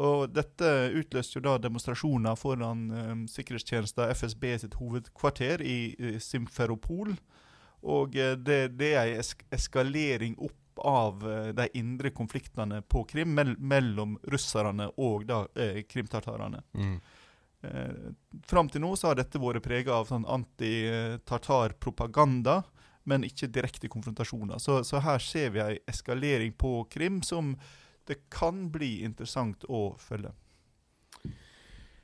Og 0.00 0.30
dette 0.32 0.68
utløste 0.96 1.38
jo 1.38 1.44
da 1.44 1.58
demonstrasjoner 1.60 2.38
foran 2.38 2.86
um, 2.88 3.24
sikkerhetstjenesten 3.28 4.14
FSB 4.14 4.46
sitt 4.62 4.78
hovedkvarter 4.80 5.60
i, 5.60 5.92
i 5.98 6.14
Simferopol. 6.22 7.12
Og 7.82 8.16
eh, 8.16 8.36
det, 8.38 8.60
det 8.80 8.94
er 8.94 9.10
ei 9.10 9.18
es 9.20 9.34
eskalering 9.52 10.38
opp 10.40 10.56
av 10.86 11.30
eh, 11.30 11.48
de 11.56 11.68
indre 11.78 12.10
konfliktene 12.10 12.82
på 12.82 13.04
Krim 13.08 13.34
mell 13.34 13.56
mellom 13.58 14.18
russerne 14.32 14.90
og 14.96 15.26
da 15.28 15.46
eh, 15.54 15.82
krimtartarene. 15.88 16.62
Mm. 16.74 17.00
Eh, 17.62 17.94
Fram 18.46 18.68
til 18.72 18.80
nå 18.84 18.96
så 18.96 19.06
har 19.10 19.16
dette 19.18 19.38
vært 19.42 19.62
prega 19.64 19.92
av 19.98 20.06
sånn 20.08 20.26
anti-tartar-propaganda, 20.28 22.62
men 23.08 23.24
ikke 23.26 23.52
direkte 23.52 23.88
konfrontasjoner. 23.92 24.58
Så, 24.62 24.72
så 24.84 24.96
her 25.04 25.18
ser 25.24 25.48
vi 25.54 25.60
ei 25.64 25.78
eskalering 25.88 26.52
på 26.52 26.84
Krim 26.92 27.22
som 27.26 27.56
det 28.08 28.16
kan 28.32 28.70
bli 28.72 29.04
interessant 29.06 29.64
å 29.68 29.96
følge. 30.00 30.32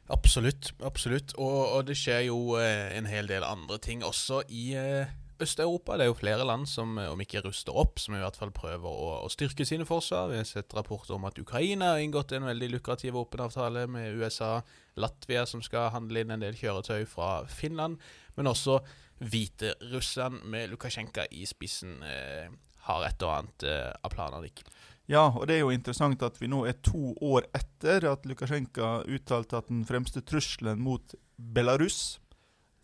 Absolutt. 0.06 0.70
absolutt. 0.86 1.34
Og, 1.34 1.76
og 1.76 1.86
det 1.88 1.96
skjer 1.98 2.20
jo 2.28 2.56
eh, 2.60 2.96
en 2.96 3.06
hel 3.10 3.26
del 3.30 3.44
andre 3.46 3.78
ting 3.82 4.04
også 4.06 4.42
i 4.54 4.74
eh, 4.78 5.06
Øst-Europa. 5.40 5.96
Det 5.96 6.04
er 6.06 6.10
jo 6.10 6.14
flere 6.18 6.44
land 6.46 6.66
som, 6.68 6.98
eh, 6.98 7.10
om 7.12 7.20
ikke 7.20 7.42
ruster 7.44 7.76
opp, 7.76 7.98
som 7.98 8.14
i 8.14 8.18
hvert 8.22 8.36
fall 8.36 8.50
prøver 8.50 8.86
å, 8.88 9.24
å 9.24 9.30
styrke 9.30 9.66
sine 9.66 9.84
forsvar. 9.84 10.30
Vi 10.30 10.36
har 10.40 10.44
sett 10.48 10.72
rapporter 10.74 11.14
om 11.14 11.24
at 11.28 11.38
Ukraina 11.38 11.92
har 11.94 11.98
inngått 12.04 12.32
en 12.32 12.46
veldig 12.48 12.70
lukrativ 12.72 13.12
våpenavtale 13.18 13.86
med 13.88 14.16
USA. 14.16 14.62
Latvia 14.96 15.46
som 15.46 15.60
skal 15.62 15.90
handle 15.90 16.20
inn 16.24 16.30
en 16.30 16.40
del 16.40 16.54
kjøretøy 16.54 17.04
fra 17.06 17.44
Finland. 17.46 17.98
Men 18.36 18.46
også 18.52 18.80
Hviterussland 19.20 20.42
med 20.44 20.70
Lukasjenko 20.70 21.24
i 21.32 21.46
spissen 21.48 22.02
eh, 22.04 22.48
har 22.88 23.06
et 23.08 23.22
og 23.24 23.32
annet 23.32 23.64
eh, 23.68 23.92
av 24.04 24.12
planer. 24.12 24.44
Ikke? 24.48 24.66
Ja, 25.08 25.28
og 25.30 25.46
det 25.48 25.56
er 25.56 25.62
jo 25.64 25.70
interessant 25.74 26.22
at 26.26 26.40
vi 26.40 26.48
nå 26.50 26.64
er 26.68 26.78
to 26.84 27.12
år 27.22 27.46
etter 27.54 28.08
at 28.10 28.26
Lukasjenko 28.26 29.04
uttalte 29.16 29.60
at 29.60 29.68
den 29.70 29.84
fremste 29.88 30.22
trusselen 30.26 30.80
mot 30.82 31.14
Belarus, 31.38 32.18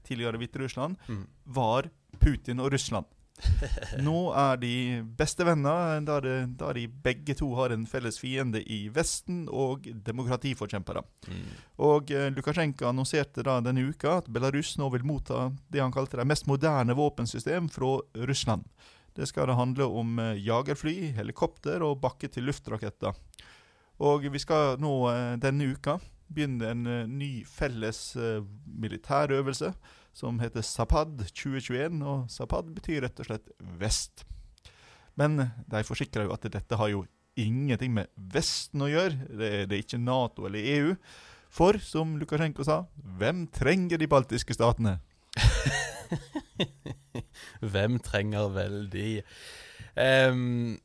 tidligere 0.07 0.39
Hviterussland, 0.41 0.97
Mm. 1.09 1.27
var 1.47 1.91
Putin 2.23 2.63
og 2.63 2.73
Russland. 2.73 3.11
Nå 4.07 4.19
er 4.39 4.59
de 4.61 4.75
bestevenner, 5.19 6.01
da, 6.07 6.19
de, 6.23 6.35
da 6.59 6.71
de 6.77 6.87
begge 7.05 7.35
to 7.39 7.49
har 7.59 7.75
en 7.75 7.85
felles 7.89 8.19
fiende 8.23 8.63
i 8.63 8.85
Vesten 8.95 9.45
og 9.51 9.89
demokratiforkjempere. 10.07 11.03
Mm. 11.29 11.45
Og 11.89 12.13
eh, 12.15 12.29
Lukasjenko 12.35 12.89
annonserte 12.91 13.45
da 13.47 13.59
denne 13.65 13.89
uka 13.91 14.19
at 14.21 14.31
Belarus 14.33 14.77
nå 14.79 14.91
vil 14.95 15.07
motta 15.09 15.51
det 15.73 15.83
han 15.83 15.95
kalte 15.95 16.21
det 16.21 16.29
mest 16.29 16.49
moderne 16.51 16.97
våpensystem 16.99 17.71
fra 17.73 17.97
Russland. 18.29 18.69
Det 19.17 19.27
skal 19.29 19.51
da 19.51 19.59
handle 19.59 19.89
om 19.91 20.19
eh, 20.23 20.39
jagerfly, 20.45 20.97
helikopter 21.19 21.85
og 21.85 22.01
bakke-til-luft-raketter. 22.05 23.17
Og 24.03 24.29
vi 24.33 24.41
skal 24.43 24.79
nå 24.83 24.97
eh, 25.11 25.35
denne 25.43 25.73
uka 25.75 25.99
begynne 26.33 26.71
en 26.73 26.87
ny 27.13 27.43
felles 27.45 28.15
militærøvelse 28.65 29.69
som 30.17 30.39
heter 30.43 30.65
Zapad 30.67 31.25
2021. 31.31 32.03
Og 32.05 32.29
Zapad 32.33 32.71
betyr 32.77 33.07
rett 33.07 33.23
og 33.23 33.29
slett 33.29 33.53
vest. 33.81 34.27
Men 35.19 35.39
de 35.69 35.83
forsikrer 35.85 36.29
jo 36.29 36.37
at 36.37 36.47
dette 36.53 36.79
har 36.79 36.93
jo 36.93 37.05
ingenting 37.39 37.95
med 37.97 38.11
Vesten 38.33 38.85
å 38.85 38.91
gjøre. 38.91 39.29
Det, 39.29 39.53
det 39.69 39.77
er 39.77 39.85
ikke 39.85 40.03
Nato 40.03 40.49
eller 40.49 40.73
EU. 40.77 40.95
For 41.53 41.77
som 41.85 42.17
Lukasjenko 42.21 42.65
sa, 42.65 42.83
hvem 43.21 43.45
trenger 43.53 44.01
de 44.01 44.09
baltiske 44.09 44.57
statene? 44.57 44.99
Hvem 47.73 47.99
trenger 48.05 48.49
vel 48.53 48.75
de? 48.93 49.21
Em, 50.01 50.79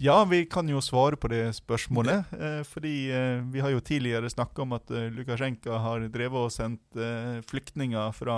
Ja, 0.00 0.24
vi 0.24 0.44
kan 0.46 0.68
jo 0.70 0.78
svare 0.84 1.16
på 1.18 1.28
det 1.32 1.42
spørsmålet. 1.56 2.30
Eh, 2.38 2.60
fordi 2.66 3.10
eh, 3.10 3.40
vi 3.50 3.60
har 3.64 3.72
jo 3.74 3.80
tidligere 3.82 4.30
snakka 4.30 4.62
om 4.62 4.76
at 4.76 4.90
eh, 4.94 5.08
Lukasjenko 5.10 5.78
har 5.82 6.04
drevet 6.14 6.38
og 6.46 6.52
sendt 6.54 6.94
eh, 6.96 7.40
flyktninger 7.50 8.12
fra 8.14 8.36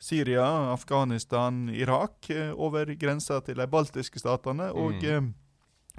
Syria, 0.00 0.46
Afghanistan, 0.72 1.66
Irak 1.74 2.30
eh, 2.30 2.54
over 2.56 2.88
grensa 2.96 3.40
til 3.44 3.60
de 3.60 3.66
baltiske 3.68 4.22
statene. 4.22 4.70
Og 4.72 4.96
Mm. 5.02 5.28
eh, 5.28 5.28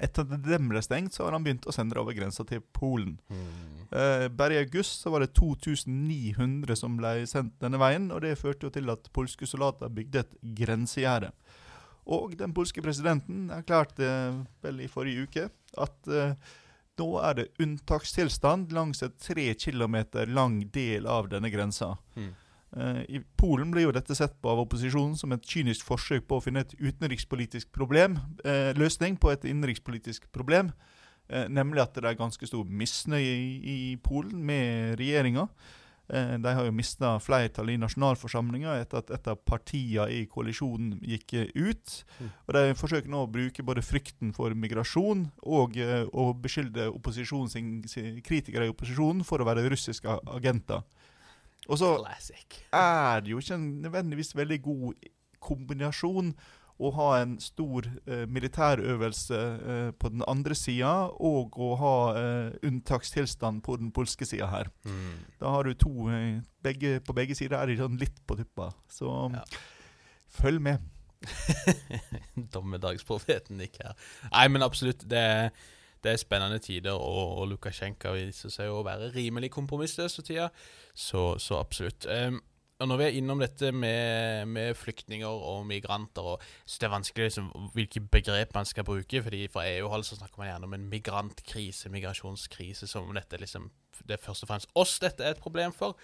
etter 0.08 0.24
at 0.24 0.42
dem 0.48 0.70
ble 0.72 0.82
stengt, 0.82 1.14
så 1.14 1.26
har 1.28 1.36
han 1.36 1.44
begynt 1.44 1.68
å 1.68 1.74
sende 1.76 2.00
over 2.00 2.16
grensa 2.18 2.46
til 2.48 2.62
Polen. 2.74 3.20
Mm. 3.30 3.86
Eh, 3.92 4.28
bare 4.30 4.56
i 4.56 4.64
august 4.64 5.04
så 5.04 5.12
var 5.12 5.20
det 5.26 5.34
2900 5.36 6.76
som 6.80 6.96
ble 6.98 7.28
sendt 7.28 7.60
denne 7.62 7.78
veien, 7.82 8.10
og 8.16 8.22
det 8.26 8.38
førte 8.40 8.66
jo 8.70 8.74
til 8.74 8.90
at 8.90 9.10
polske 9.14 9.46
soldater 9.50 9.90
bygde 9.92 10.24
et 10.24 10.34
grensegjerde. 10.56 11.30
Og 12.10 12.34
den 12.38 12.54
polske 12.58 12.82
presidenten 12.82 13.50
erklærte 13.54 14.10
vel 14.64 14.82
i 14.82 14.90
forrige 14.90 15.28
uke 15.28 15.46
at 15.78 16.10
eh, 16.10 16.34
nå 17.00 17.08
er 17.24 17.38
det 17.38 17.48
unntakstilstand 17.62 18.74
langs 18.76 19.04
et 19.06 19.18
tre 19.22 19.48
kilometer 19.56 20.30
lang 20.30 20.62
del 20.74 21.08
av 21.08 21.30
denne 21.32 21.52
grensa. 21.54 21.94
Mm. 22.18 22.32
Eh, 22.78 23.02
I 23.16 23.22
Polen 23.40 23.72
blir 23.74 23.88
jo 23.88 23.96
dette 23.96 24.16
sett 24.18 24.36
på 24.42 24.52
av 24.52 24.62
opposisjonen 24.66 25.16
som 25.18 25.34
et 25.34 25.46
kynisk 25.46 25.88
forsøk 25.88 26.28
på 26.30 26.40
å 26.40 26.44
finne 26.44 26.66
et 26.66 26.76
utenrikspolitisk 26.78 27.72
problem, 27.76 28.20
eh, 28.44 28.72
løsning 28.78 29.18
på 29.18 29.32
et 29.34 29.46
innenrikspolitisk 29.46 30.30
problem. 30.36 30.74
Eh, 31.30 31.48
nemlig 31.48 31.82
at 31.82 31.94
det 31.94 32.06
er 32.10 32.18
ganske 32.18 32.46
stor 32.48 32.66
misnøye 32.66 33.36
i, 33.38 33.94
i 33.94 33.96
Polen 34.02 34.42
med 34.46 34.98
regjeringa. 35.00 35.48
Eh, 36.10 36.38
de 36.42 36.54
har 36.54 36.66
jo 36.66 36.74
mista 36.74 37.12
flertall 37.22 37.70
i 37.70 37.78
nasjonalforsamlinga 37.78 38.80
etter 38.82 39.04
at 39.04 39.12
et 39.14 39.28
av 39.30 39.38
partiene 39.46 40.08
i 40.10 40.24
koalisjonen 40.32 40.96
gikk 41.06 41.36
eh, 41.38 41.52
ut. 41.54 42.00
Mm. 42.18 42.32
Og 42.48 42.56
de 42.58 42.64
forsøker 42.80 43.12
nå 43.14 43.22
å 43.26 43.30
bruke 43.30 43.66
både 43.66 43.84
frykten 43.86 44.34
for 44.34 44.56
migrasjon 44.58 45.28
og 45.46 45.78
eh, 45.78 46.08
å 46.10 46.32
beskylde 46.34 46.90
kritikere 48.26 48.66
i 48.66 48.74
opposisjonen 48.74 49.22
for 49.28 49.42
å 49.42 49.50
være 49.50 49.68
russiske 49.70 50.18
agenter. 50.34 50.82
Og 51.70 51.78
så 51.78 51.92
er 52.74 53.22
det 53.22 53.30
jo 53.30 53.42
ikke 53.44 53.60
en 53.60 53.70
nødvendigvis 53.84 54.34
veldig 54.38 54.62
god 54.66 55.10
kombinasjon 55.44 56.34
å 56.80 56.90
ha 56.96 57.08
en 57.20 57.34
stor 57.44 57.84
eh, 58.08 58.22
militærøvelse 58.32 59.40
eh, 59.40 59.90
på 60.00 60.12
den 60.14 60.22
andre 60.32 60.56
sida, 60.56 60.92
og 61.20 61.58
å 61.60 61.74
ha 61.82 61.96
eh, 62.16 62.54
unntakstilstand 62.70 63.60
på 63.66 63.76
den 63.82 63.90
polske 63.96 64.24
sida 64.30 64.48
her. 64.48 64.70
Mm. 64.88 65.18
Da 65.42 65.52
har 65.58 65.68
du 65.68 65.74
to 65.76 66.08
eh, 66.14 66.38
begge, 66.64 67.00
På 67.04 67.16
begge 67.18 67.36
sider 67.36 67.58
er 67.60 67.68
de 67.74 67.76
sånn 67.82 68.00
litt 68.00 68.22
på 68.28 68.38
tuppa. 68.40 68.70
Så 68.88 69.12
Ja. 69.36 69.44
følg 70.40 70.62
med. 70.64 70.80
Dommedagsprofeten 72.54 73.60
ikke 73.66 73.90
her. 73.90 74.00
Nei, 74.32 74.46
men 74.54 74.64
absolutt. 74.66 75.04
Det 75.10 75.20
er, 75.20 75.50
det 76.04 76.14
er 76.14 76.22
spennende 76.22 76.60
tider, 76.64 76.96
og, 76.96 77.34
og 77.42 77.50
Lukasjenko 77.54 78.14
viser 78.16 78.54
seg 78.54 78.72
å 78.72 78.84
være 78.88 79.12
rimelig 79.16 79.52
kompromissløs 79.56 80.16
for 80.20 80.28
tida. 80.28 80.50
Så, 80.96 81.34
så 81.44 81.60
absolutt. 81.60 82.08
Em, 82.12 82.40
og 82.80 82.88
når 82.88 83.00
vi 83.00 83.04
er 83.06 83.16
innom 83.20 83.42
dette 83.44 83.72
med, 83.76 84.46
med 84.48 84.78
flyktninger 84.80 85.28
og 85.28 85.66
migranter 85.68 86.22
og 86.34 86.44
så 86.66 86.78
Det 86.80 86.88
er 86.88 86.94
vanskelig 86.94 87.26
liksom, 87.26 87.50
hvilke 87.74 88.00
begrep 88.00 88.54
man 88.56 88.66
skal 88.66 88.84
bruke. 88.88 89.24
fordi 89.24 89.48
Fra 89.48 89.66
EU-hold 89.68 90.04
så 90.04 90.16
snakker 90.16 90.38
man 90.38 90.48
gjerne 90.48 90.66
om 90.66 90.74
en 90.74 90.90
migrantkrise, 90.90 91.90
migrasjonskrise, 91.90 92.88
som 92.88 93.10
om 93.10 93.16
dette 93.16 93.38
liksom, 93.38 93.72
det 94.08 94.16
er 94.16 94.24
først 94.24 94.44
og 94.44 94.48
fremst 94.48 94.70
oss 94.76 95.00
dette 95.00 95.24
er 95.24 95.36
et 95.36 95.44
problem 95.44 95.74
for. 95.74 95.98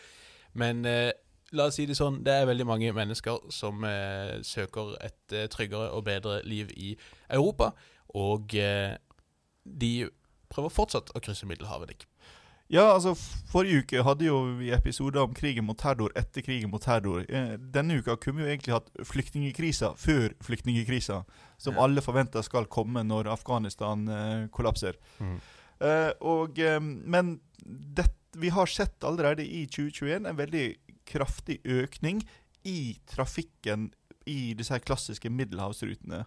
Men 0.54 0.86
eh, 0.86 1.12
la 1.52 1.70
oss 1.70 1.78
si 1.80 1.86
det 1.88 1.98
sånn, 1.98 2.22
det 2.26 2.34
er 2.34 2.50
veldig 2.50 2.68
mange 2.68 2.92
mennesker 2.96 3.48
som 3.54 3.84
eh, 3.88 4.42
søker 4.44 4.96
et 5.06 5.36
eh, 5.36 5.48
tryggere 5.52 5.92
og 5.96 6.06
bedre 6.08 6.42
liv 6.44 6.72
i 6.76 6.96
Europa, 7.30 7.72
og 8.16 8.56
eh, 8.60 8.98
de 9.64 10.10
prøver 10.52 10.74
fortsatt 10.74 11.12
å 11.16 11.22
krysse 11.24 11.48
Middelhavet. 11.50 11.94
Dick. 11.94 12.08
Ja, 12.74 12.88
altså 12.96 13.12
Forrige 13.52 13.84
uke 13.84 14.02
hadde 14.04 14.26
jo 14.26 14.40
vi 14.58 14.72
episoder 14.74 15.22
om 15.22 15.34
krigen 15.38 15.68
mot 15.68 15.78
terror 15.78 16.10
etter 16.18 16.42
krigen 16.42 16.72
mot 16.74 16.82
terror. 16.82 17.22
Eh, 17.30 17.52
denne 17.60 18.00
uka 18.02 18.16
kunne 18.18 18.40
vi 18.42 18.48
jo 18.48 18.54
egentlig 18.56 18.74
hatt 18.74 18.88
flyktningkrisa 19.06 19.92
før 20.02 20.34
flyktningkrisa, 20.44 21.20
som 21.62 21.76
Ja. 21.78 21.84
alle 21.86 22.02
forventer 22.02 22.42
skal 22.42 22.66
komme 22.66 23.04
når 23.06 23.30
Afghanistan 23.32 24.08
eh, 24.10 24.48
kollapser. 24.50 24.98
Eh, 25.22 26.12
og, 26.22 26.58
eh, 26.60 26.80
men 26.82 27.40
det, 27.66 28.08
vi 28.36 28.50
har 28.50 28.66
sett 28.66 29.04
allerede 29.04 29.46
i 29.46 29.66
2021 29.68 30.26
en 30.26 30.36
veldig 30.38 30.76
kraftig 31.06 31.60
økning 31.66 32.24
i 32.66 32.98
trafikken 33.06 33.92
i 34.26 34.56
disse 34.58 34.74
her 34.74 34.80
klassiske 34.82 35.30
middelhavsrutene. 35.30 36.24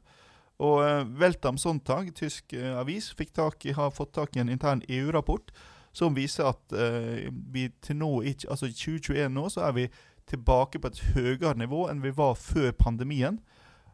Og 0.61 0.85
eh, 0.87 1.03
Weltam 1.19 1.59
Sonntag, 1.59 2.15
tysk 2.15 2.53
eh, 2.55 2.79
avis, 2.79 3.11
fikk 3.19 3.35
tak 3.35 3.67
i, 3.67 3.73
har 3.75 3.91
fått 3.91 4.13
tak 4.15 4.37
i 4.37 4.41
en 4.41 4.49
intern 4.49 4.83
EU-rapport 4.89 5.51
som 5.99 6.15
viser 6.17 6.49
at 6.49 6.77
uh, 6.77 7.27
vi 7.53 7.69
til 7.85 7.99
nå, 7.99 8.11
ikke, 8.31 8.49
altså 8.53 8.71
i 8.71 8.77
2021 8.77 9.35
nå, 9.35 9.49
så 9.53 9.67
er 9.69 9.77
vi 9.77 9.87
tilbake 10.29 10.81
på 10.81 10.91
et 10.93 11.01
høyere 11.15 11.57
nivå 11.59 11.87
enn 11.89 12.05
vi 12.05 12.13
var 12.15 12.39
før 12.39 12.71
pandemien. 12.79 13.41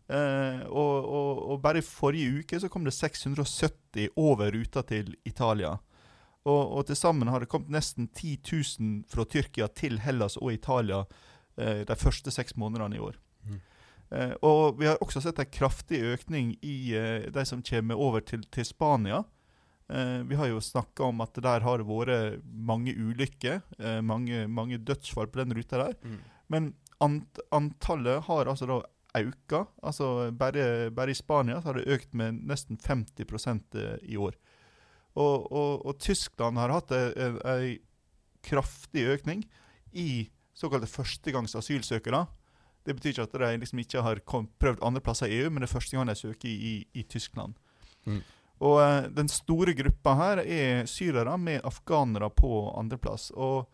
Uh, 0.05 0.61
og, 0.69 1.07
og, 1.09 1.43
og 1.55 1.61
bare 1.65 1.81
i 1.81 1.87
forrige 1.87 2.43
uke 2.43 2.61
så 2.61 2.69
kom 2.69 2.85
det 2.85 2.93
670 2.93 4.11
over 4.21 4.53
ruta 4.53 4.85
til 4.85 5.15
Italia. 5.25 5.77
Og, 6.45 6.63
og 6.77 6.83
til 6.91 6.99
sammen 7.01 7.31
har 7.33 7.41
det 7.41 7.49
kommet 7.49 7.73
nesten 7.73 8.11
10 8.13 8.35
000 8.45 9.05
fra 9.09 9.25
Tyrkia 9.25 9.71
til 9.73 10.03
Hellas 10.05 10.37
og 10.37 10.53
Italia 10.53 11.05
uh, 11.07 11.81
de 11.89 11.97
første 11.97 12.35
seks 12.35 12.59
månedene 12.61 12.99
i 12.99 13.05
år. 13.05 13.17
Mm. 13.49 13.63
Eh, 14.15 14.35
og 14.47 14.77
vi 14.79 14.87
har 14.87 15.01
også 15.03 15.23
sett 15.25 15.41
en 15.41 15.49
kraftig 15.51 15.99
økning 16.05 16.53
i 16.63 16.93
de 17.35 17.45
som 17.49 17.63
kommer 17.65 17.99
over 17.99 18.23
til, 18.23 18.45
til 18.53 18.67
Spania. 18.69 19.23
Eh, 19.89 20.23
vi 20.25 20.35
har 20.35 20.49
jo 20.49 20.63
snakka 20.65 21.05
om 21.11 21.21
at 21.21 21.37
der 21.45 21.61
har 21.61 21.81
det 21.81 21.87
vært 21.89 22.45
mange 22.45 22.95
ulykker, 22.97 23.61
eh, 23.79 24.01
mange, 24.01 24.47
mange 24.49 24.79
dødsfall 24.79 25.29
på 25.29 25.43
den 25.43 25.55
ruta 25.57 25.83
der. 25.83 25.97
Mm. 26.03 26.21
Men 26.49 26.75
ant 27.05 27.41
antallet 27.53 28.25
har 28.25 28.49
altså 28.49 28.69
da 28.71 28.81
økt. 29.15 29.53
Altså 29.83 30.31
bare, 30.33 30.91
bare 30.91 31.13
i 31.13 31.15
Spania 31.19 31.61
så 31.61 31.71
har 31.71 31.79
det 31.79 31.91
økt 31.93 32.15
med 32.15 32.41
nesten 32.49 32.79
50 32.81 33.77
eh, 33.77 33.99
i 34.03 34.17
år. 34.17 34.35
Og, 35.15 35.53
og, 35.53 35.85
og 35.87 35.99
Tyskland 36.01 36.59
har 36.59 36.73
hatt 36.75 36.91
en 36.91 37.79
kraftig 38.43 39.05
økning 39.07 39.45
i 39.93 40.29
såkalte 40.59 40.91
førstegangs 40.91 41.55
asylsøkere. 41.55 42.25
Det 42.85 42.97
betyr 42.97 43.13
ikke 43.13 43.27
at 43.29 43.37
de 43.39 43.61
liksom 43.63 43.79
ikke 43.79 44.03
har 44.03 44.21
kom, 44.27 44.49
prøvd 44.59 44.83
andre 44.83 45.01
plasser 45.01 45.31
i 45.31 45.39
EU, 45.39 45.51
men 45.51 45.63
det 45.63 45.69
er 45.69 45.77
første 45.77 45.97
gang 45.97 46.09
de 46.09 46.17
søker 46.19 46.49
i, 46.49 46.55
i, 46.55 46.75
i 47.01 47.03
Tyskland. 47.03 47.55
Mm. 48.05 48.21
Og 48.63 48.83
eh, 48.83 49.09
Den 49.17 49.29
store 49.29 49.75
gruppa 49.75 50.15
her 50.19 50.43
er 50.45 50.87
syrere 50.91 51.39
med 51.39 51.65
afghanere 51.67 52.31
på 52.31 52.69
andreplass. 52.79 53.31
Og 53.31 53.67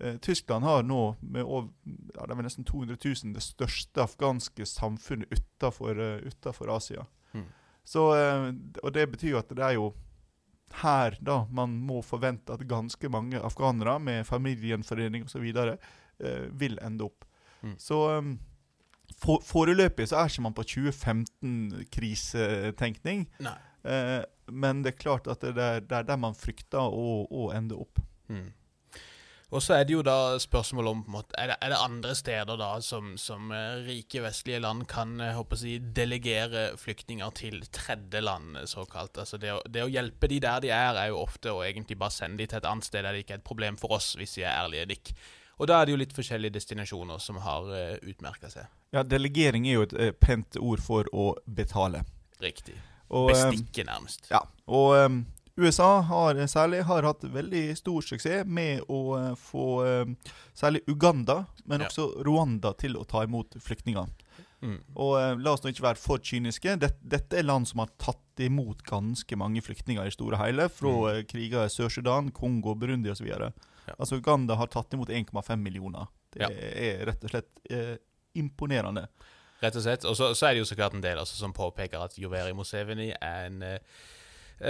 eh, 0.00 0.16
Tyskland 0.22 0.64
har 0.64 0.82
nå 0.82 1.16
med 1.20 1.44
over, 1.44 1.68
ja, 2.14 2.26
det 2.26 2.34
er 2.34 2.42
nesten 2.48 2.66
200 2.66 2.98
000 3.04 3.34
det 3.36 3.44
største 3.44 4.02
afghanske 4.02 4.66
samfunnet 4.66 5.30
utenfor, 5.30 6.00
uh, 6.00 6.26
utenfor 6.26 6.76
Asia. 6.76 7.06
Mm. 7.32 7.46
Så, 7.86 8.08
eh, 8.18 8.50
og 8.82 8.92
det 8.92 9.06
betyr 9.12 9.30
jo 9.36 9.38
at 9.38 9.54
det 9.54 9.62
er 9.62 9.74
jo 9.78 9.94
her 10.82 11.14
da 11.22 11.46
man 11.54 11.70
må 11.86 12.02
forvente 12.04 12.52
at 12.52 12.68
ganske 12.68 13.08
mange 13.12 13.38
afghanere 13.38 13.98
med 14.02 14.26
familiegjenforening 14.26 15.24
osv. 15.28 15.46
Eh, 16.18 16.46
vil 16.50 16.78
ende 16.82 17.04
opp. 17.04 17.24
Mm. 17.62 17.78
Så 17.78 18.18
um, 18.18 18.38
for, 19.20 19.40
foreløpig 19.44 20.08
så 20.08 20.16
er 20.18 20.24
ikke 20.30 20.42
man 20.48 20.54
på 20.56 20.62
2015-krisetenkning. 20.74 23.26
Eh, 23.86 24.20
men 24.52 24.84
det 24.84 24.94
er 24.94 25.00
klart 25.00 25.30
at 25.30 25.42
det 25.42 25.56
er, 25.56 25.82
det 25.82 25.98
er 26.00 26.06
der 26.06 26.20
man 26.20 26.36
frykter 26.38 26.82
å, 26.82 27.24
å 27.30 27.50
ende 27.54 27.78
opp. 27.78 28.02
Mm. 28.28 28.50
Og 29.54 29.62
så 29.62 29.76
er 29.76 29.84
det 29.86 29.94
jo 29.94 30.00
da 30.02 30.34
spørsmålet 30.42 30.90
om 30.90 31.02
måte, 31.14 31.36
er, 31.38 31.52
det, 31.52 31.56
er 31.62 31.70
det 31.70 31.78
andre 31.78 32.14
steder 32.18 32.58
da 32.58 32.70
som, 32.82 33.12
som 33.20 33.52
eh, 33.54 33.84
rike 33.86 34.24
vestlige 34.24 34.58
land 34.64 34.88
kan 34.90 35.14
eh, 35.22 35.36
håper 35.36 35.62
jeg, 35.62 35.84
delegere 35.94 36.64
flyktninger 36.80 37.36
til 37.38 37.60
tredjeland, 37.70 38.58
såkalt. 38.66 39.20
Altså 39.22 39.38
det, 39.38 39.52
å, 39.54 39.60
det 39.70 39.84
å 39.86 39.92
hjelpe 39.92 40.30
de 40.32 40.40
der 40.42 40.64
de 40.64 40.72
er, 40.74 40.98
er 40.98 41.12
jo 41.12 41.22
ofte 41.22 41.54
å 41.54 41.62
egentlig 41.66 41.98
bare 42.00 42.16
sende 42.16 42.42
de 42.42 42.50
til 42.50 42.58
et 42.58 42.66
annet 42.66 42.88
sted 42.88 43.06
der 43.06 43.14
det 43.14 43.22
ikke 43.22 43.38
er 43.38 43.42
et 43.44 43.46
problem 43.46 43.78
for 43.78 43.94
oss, 43.94 44.16
hvis 44.18 44.34
vi 44.40 44.44
er 44.48 44.56
ærlige, 44.56 44.90
Dick. 44.90 45.14
Og 45.56 45.70
da 45.70 45.78
er 45.78 45.86
det 45.86 45.94
jo 45.94 46.02
litt 46.02 46.16
forskjellige 46.16 46.58
destinasjoner 46.58 47.22
som 47.22 47.38
har 47.40 47.70
uh, 47.70 47.94
utmerka 48.04 48.50
seg. 48.52 48.66
Ja, 48.92 49.06
Delegering 49.08 49.64
er 49.70 49.78
jo 49.78 49.86
et 49.86 49.94
uh, 49.96 50.10
pent 50.12 50.58
ord 50.60 50.82
for 50.84 51.08
å 51.16 51.30
betale. 51.48 52.02
Riktig. 52.44 52.76
Og, 53.10 53.30
eh, 53.30 53.50
Bestikke, 53.50 53.84
nærmest. 53.86 54.26
Ja, 54.30 54.40
og 54.66 54.96
um, 55.06 55.24
USA 55.58 56.00
har 56.02 56.36
eh, 56.36 56.46
særlig 56.50 56.82
har 56.84 57.02
hatt 57.06 57.22
veldig 57.22 57.76
stor 57.78 58.02
suksess 58.02 58.44
med 58.46 58.82
å 58.88 59.00
eh, 59.18 59.34
få 59.40 59.66
eh, 59.86 60.14
særlig 60.54 60.82
Uganda, 60.88 61.46
men 61.64 61.80
Ja. 61.80 61.86
også 61.88 62.24
Rwanda 62.26 62.74
til 62.76 62.96
å 62.96 63.04
ta 63.06 63.22
imot 63.24 63.54
flyktninger. 63.62 64.06
Mm. 64.62 64.80
Og 64.96 65.14
eh, 65.20 65.34
la 65.38 65.52
oss 65.52 65.62
nå 65.62 65.70
ikke 65.70 65.84
være 65.84 66.00
for 66.00 66.18
kyniske. 66.18 66.78
Dette, 66.80 66.98
dette 67.02 67.38
er 67.38 67.44
land 67.46 67.68
som 67.68 67.78
har 67.84 67.90
tatt 68.00 68.42
imot 68.42 68.82
ganske 68.88 69.36
mange 69.38 69.62
flyktninger 69.62 70.04
i 70.06 70.10
store 70.12 70.36
hele, 70.40 70.68
fra 70.68 70.88
Mm. 70.90 71.06
eh, 71.14 71.22
kriger 71.24 71.64
i 71.64 71.72
Sør-Sudan, 71.72 72.30
Kongo, 72.32 72.74
Burundi 72.74 73.08
osv. 73.12 73.26
Ja. 73.28 73.50
Altså 74.00 74.16
Uganda 74.18 74.56
har 74.56 74.66
tatt 74.66 74.92
imot 74.92 75.08
1,5 75.08 75.56
millioner. 75.62 76.08
Det 76.32 76.40
Ja. 76.42 76.48
er 76.50 77.06
rett 77.06 77.22
og 77.24 77.30
slett 77.30 77.48
eh, 77.70 77.96
imponerende. 78.34 79.06
Rett 79.66 79.78
og 79.78 79.82
slett. 79.86 80.04
Og 80.06 80.18
så, 80.18 80.32
så 80.38 80.48
er 80.48 80.54
det 80.54 80.62
jo 80.62 80.68
så 80.68 80.78
klart 80.78 80.94
en 80.94 81.04
del 81.04 81.18
altså, 81.18 81.38
som 81.38 81.54
påpeker 81.56 82.02
at 82.02 82.18
Joveri 82.20 82.54
Museveni 82.54 83.10
er 83.14 83.48
en, 83.48 83.58
eh, 83.66 84.04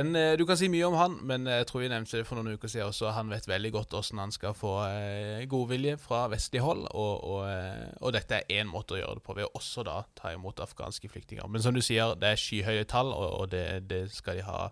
en 0.01 0.17
eh, 0.17 0.33
Du 0.39 0.47
kan 0.49 0.57
si 0.57 0.71
mye 0.73 0.87
om 0.89 0.97
han, 0.97 1.19
men 1.29 1.45
jeg 1.51 1.67
tror 1.69 1.83
vi 1.85 1.91
nevnte 1.93 2.23
det 2.23 2.27
for 2.27 2.39
noen 2.39 2.57
uker 2.57 2.71
siden 2.73 2.89
også. 2.89 3.13
Han 3.13 3.29
vet 3.31 3.49
veldig 3.51 3.73
godt 3.75 3.93
hvordan 3.93 4.23
han 4.25 4.33
skal 4.35 4.57
få 4.57 4.73
eh, 4.87 5.45
godvilje 5.51 5.99
fra 6.01 6.25
vestlig 6.33 6.65
hold, 6.65 6.87
og, 6.89 7.13
og, 7.29 7.43
eh, 7.51 7.93
og 8.01 8.17
dette 8.17 8.41
er 8.41 8.63
én 8.63 8.73
måte 8.73 8.97
å 8.97 9.03
gjøre 9.03 9.21
det 9.21 9.27
på, 9.29 9.37
ved 9.37 9.51
å 9.51 9.55
også 9.61 9.85
da 9.87 10.01
ta 10.19 10.33
imot 10.33 10.65
afghanske 10.65 11.13
flyktninger. 11.13 11.45
Men 11.53 11.67
som 11.67 11.77
du 11.77 11.85
sier, 11.85 12.17
det 12.17 12.33
er 12.33 12.41
skyhøye 12.41 12.89
tall, 12.89 13.13
og, 13.13 13.29
og 13.43 13.53
det, 13.53 13.67
det 13.91 14.07
skal 14.17 14.41
de 14.41 14.49
ha 14.49 14.71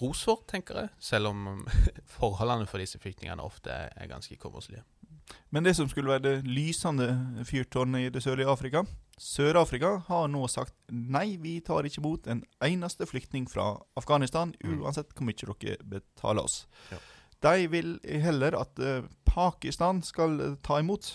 ros 0.00 0.22
for, 0.26 0.46
tenker 0.50 0.84
jeg. 0.84 0.94
Selv 1.12 1.34
om 1.34 1.64
forholdene 2.18 2.70
for 2.70 2.82
disse 2.82 3.02
flyktningene 3.02 3.42
ofte 3.42 3.74
er, 3.74 3.90
er 3.98 4.12
ganske 4.14 4.38
kummerlige. 4.38 4.86
Men 5.50 5.64
det 5.64 5.74
som 5.76 5.88
skulle 5.88 6.10
være 6.10 6.22
det 6.22 6.44
lysende 6.44 7.44
fyrtårnet 7.48 8.06
i 8.06 8.10
det 8.12 8.22
sørlige 8.22 8.50
Afrika 8.50 8.82
Sør-Afrika 9.20 9.92
har 10.08 10.26
nå 10.28 10.42
sagt 10.50 10.74
nei, 10.90 11.36
vi 11.38 11.60
tar 11.62 11.86
ikke 11.86 12.00
imot 12.02 12.26
en 12.26 12.40
eneste 12.66 13.06
flyktning 13.06 13.44
fra 13.48 13.76
Afghanistan, 13.96 14.52
Mm. 14.64 14.80
uansett 14.82 15.12
hvor 15.14 15.24
mye 15.28 15.54
dere 15.62 15.76
betaler 15.86 16.42
oss. 16.42 16.66
Ja. 16.90 16.98
De 17.40 17.68
vil 17.70 18.00
heller 18.04 18.56
at 18.58 18.78
eh, 18.82 19.02
Pakistan 19.24 20.02
skal 20.02 20.40
eh, 20.40 20.54
ta 20.66 20.80
imot, 20.82 21.12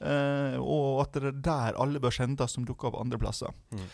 eh, 0.00 0.56
og 0.56 1.02
at 1.04 1.12
det 1.18 1.24
er 1.34 1.40
der 1.42 1.78
alle 1.80 2.00
bør 2.00 2.10
sendes 2.16 2.54
som 2.56 2.64
dukker 2.64 2.88
opp 2.88 3.00
andre 3.02 3.18
plasser. 3.18 3.52
Mm. 3.72 3.84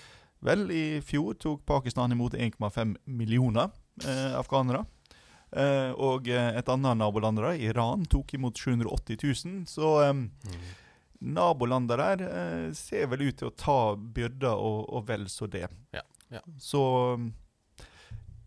Vel, 0.45 0.71
i 0.71 1.01
fjor 1.01 1.35
tok 1.41 1.65
Pakistan 1.67 2.13
imot 2.13 2.35
1,5 2.37 2.97
millioner 3.07 3.71
eh, 4.07 4.35
afghanere. 4.39 4.85
Eh, 5.55 5.93
og 6.03 6.29
eh, 6.29 6.51
et 6.59 6.71
annet 6.73 6.99
naboland, 6.99 7.39
der, 7.39 7.55
Iran, 7.63 8.07
tok 8.11 8.35
imot 8.35 8.59
780 8.59 9.21
000. 9.47 9.63
Så 9.71 9.93
eh, 10.03 10.13
nabolandet 11.25 12.01
der 12.01 12.27
eh, 12.27 12.67
ser 12.77 13.09
vel 13.13 13.29
ut 13.29 13.39
til 13.41 13.51
å 13.51 13.57
ta 13.57 13.79
byrder 13.95 14.59
og, 14.59 14.85
og 14.91 15.09
vel 15.09 15.29
så 15.33 15.49
det. 15.51 15.69
Ja, 15.95 16.05
ja. 16.35 16.43
Så 16.61 16.83
um, 17.15 17.31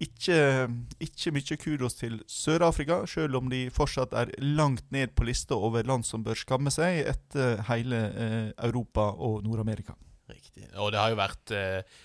ikke, 0.04 0.67
ikke 1.02 1.32
mye 1.34 1.58
kudos 1.58 1.98
til 1.98 2.20
Sør-Afrika, 2.30 3.00
selv 3.10 3.39
om 3.39 3.48
de 3.50 3.63
fortsatt 3.74 4.13
er 4.13 4.34
langt 4.43 4.86
ned 4.93 5.15
på 5.17 5.26
lista 5.26 5.58
over 5.58 5.88
land 5.89 6.06
som 6.06 6.26
bør 6.26 6.38
skamme 6.38 6.74
seg 6.74 7.02
etter 7.10 7.63
hele 7.72 8.04
eh, 8.12 8.52
Europa 8.67 9.10
og 9.15 9.41
Nord-Amerika. 9.48 9.98
Riktig. 10.30 10.67
Og 10.78 10.91
det 10.93 11.02
har 11.02 11.13
jo 11.13 11.17
vært 11.17 11.56
eh, 11.56 11.98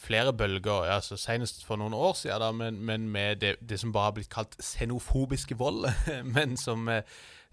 flere 0.00 0.32
bølger, 0.32 0.88
altså 0.88 1.16
senest 1.20 1.64
for 1.66 1.76
noen 1.80 1.94
år 1.96 2.16
siden, 2.16 2.40
da, 2.40 2.50
men, 2.56 2.80
men 2.80 3.08
med 3.12 3.42
det, 3.42 3.56
det 3.60 3.80
som 3.80 3.92
bare 3.92 4.08
har 4.10 4.16
blitt 4.16 4.32
kalt 4.32 4.56
xenofobiske 4.62 5.58
vold, 5.60 5.84
men 6.36 6.56
som, 6.56 6.88
eh, 6.88 7.04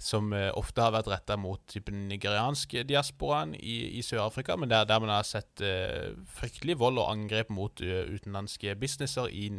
som 0.01 0.31
eh, 0.33 0.47
ofte 0.57 0.85
har 0.85 0.93
vært 0.95 1.09
retta 1.11 1.35
mot 1.39 1.59
typen 1.69 2.05
nigerianske 2.07 2.85
diasporaen 2.87 3.51
i, 3.59 3.75
i 3.99 4.05
Sør-Afrika, 4.05 4.55
men 4.55 4.71
der, 4.71 4.87
der 4.87 5.03
man 5.03 5.11
har 5.11 5.27
sett 5.27 5.61
uh, 5.65 6.15
fryktelig 6.39 6.77
vold 6.79 7.01
og 7.03 7.11
angrep 7.11 7.51
mot 7.53 7.83
uh, 7.83 8.07
utenlandske 8.07 8.77
businesser 8.79 9.27
i, 9.27 9.51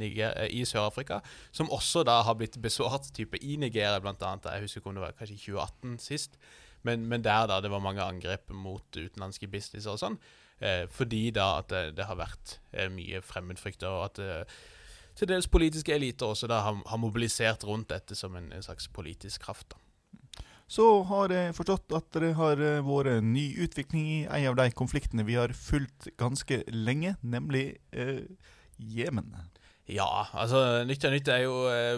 i 0.49 0.65
Sør-Afrika, 0.65 1.21
som 1.53 1.71
også 1.71 2.07
da 2.09 2.23
har 2.25 2.41
blitt 2.41 2.57
besvart 2.63 3.13
type 3.15 3.39
i 3.45 3.61
Nigeria, 3.61 4.01
annet. 4.01 4.49
Jeg 4.49 4.65
husker 4.65 4.81
ikke 4.81 4.95
om 4.95 4.99
det 4.99 5.05
var 5.05 5.17
kanskje 5.19 5.37
i 5.37 5.45
2018 5.45 5.99
sist. 6.03 6.41
Men, 6.83 7.05
men 7.07 7.23
der 7.23 7.47
da 7.47 7.61
det 7.63 7.71
var 7.71 7.83
mange 7.85 8.03
angrep 8.03 8.51
mot 8.51 8.97
utenlandske 8.97 9.47
businesser 9.51 9.95
og 9.95 10.01
sånn. 10.03 10.17
Eh, 10.62 10.85
fordi 10.90 11.31
da 11.35 11.59
at 11.59 11.72
det, 11.72 11.85
det 11.98 12.07
har 12.07 12.20
vært 12.20 12.59
eh, 12.70 12.90
mye 12.92 13.22
fremmedfrykt, 13.27 13.83
og 13.88 14.05
at 14.07 14.22
eh, 14.22 14.59
til 15.18 15.29
dels 15.29 15.48
politiske 15.51 15.92
eliter 15.94 16.33
også 16.33 16.48
da 16.48 16.62
har, 16.64 16.79
har 16.87 17.01
mobilisert 17.01 17.66
rundt 17.68 17.90
dette 17.90 18.16
som 18.16 18.37
en, 18.38 18.53
en 18.55 18.64
slags 18.64 18.88
politisk 18.88 19.42
kraft. 19.48 19.75
da. 19.75 19.83
Så 20.72 20.87
har 21.05 21.33
jeg 21.35 21.53
forstått 21.53 21.92
at 21.92 22.16
det 22.16 22.33
har 22.38 22.61
eh, 22.62 22.81
vært 22.87 23.18
en 23.18 23.33
ny 23.35 23.44
utvikling 23.61 24.07
i 24.09 24.20
en 24.25 24.53
av 24.53 24.57
de 24.61 24.70
konfliktene 24.72 25.27
vi 25.29 25.37
har 25.37 25.53
fulgt 25.57 26.09
ganske 26.20 26.62
lenge, 26.72 27.16
nemlig 27.20 27.66
eh, 27.92 28.25
Jemen. 28.79 29.35
Ja, 29.90 30.29
altså 30.38 30.85
Nytt 30.87 31.03
og 31.09 31.11
nytt 31.11 31.29
er 31.33 31.40
jo 31.42 31.55
eh, 31.66 31.97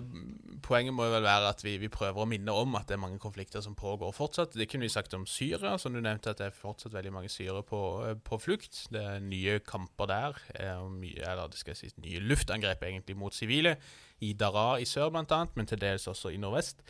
Poenget 0.65 0.95
må 0.97 1.05
jo 1.05 1.13
vel 1.13 1.27
være 1.27 1.51
at 1.53 1.61
vi, 1.61 1.75
vi 1.77 1.91
prøver 1.93 2.25
å 2.25 2.29
minne 2.29 2.53
om 2.57 2.73
at 2.79 2.89
det 2.89 2.97
er 2.97 3.03
mange 3.03 3.21
konflikter 3.21 3.61
som 3.61 3.75
pågår 3.77 4.15
fortsatt. 4.17 4.55
Det 4.57 4.65
kunne 4.71 4.87
vi 4.87 4.95
sagt 4.95 5.13
om 5.13 5.27
Syria, 5.29 5.75
som 5.77 5.93
du 5.93 6.01
nevnte, 6.01 6.33
at 6.33 6.41
det 6.41 6.47
er 6.47 6.57
fortsatt 6.57 6.95
veldig 6.97 7.13
mange 7.13 7.29
syrere 7.29 7.61
på, 7.69 7.81
eh, 8.09 8.15
på 8.17 8.39
flukt. 8.41 8.87
Det 8.95 9.03
er 9.03 9.21
nye 9.21 9.59
kamper 9.61 10.09
der, 10.09 10.41
eh, 10.57 10.81
mye, 10.89 11.21
eller 11.21 11.53
det 11.53 11.61
skal 11.61 11.75
jeg 11.77 11.93
si, 11.93 11.93
nye 12.07 12.23
luftangrep 12.25 12.87
egentlig 12.89 13.19
mot 13.21 13.37
sivile. 13.37 13.77
I 14.25 14.33
Daraa 14.33 14.79
i 14.81 14.89
sør, 14.89 15.13
blant 15.13 15.37
annet, 15.37 15.53
men 15.61 15.69
til 15.69 15.83
dels 15.85 16.09
også 16.09 16.33
i 16.33 16.41
nordvest. 16.41 16.81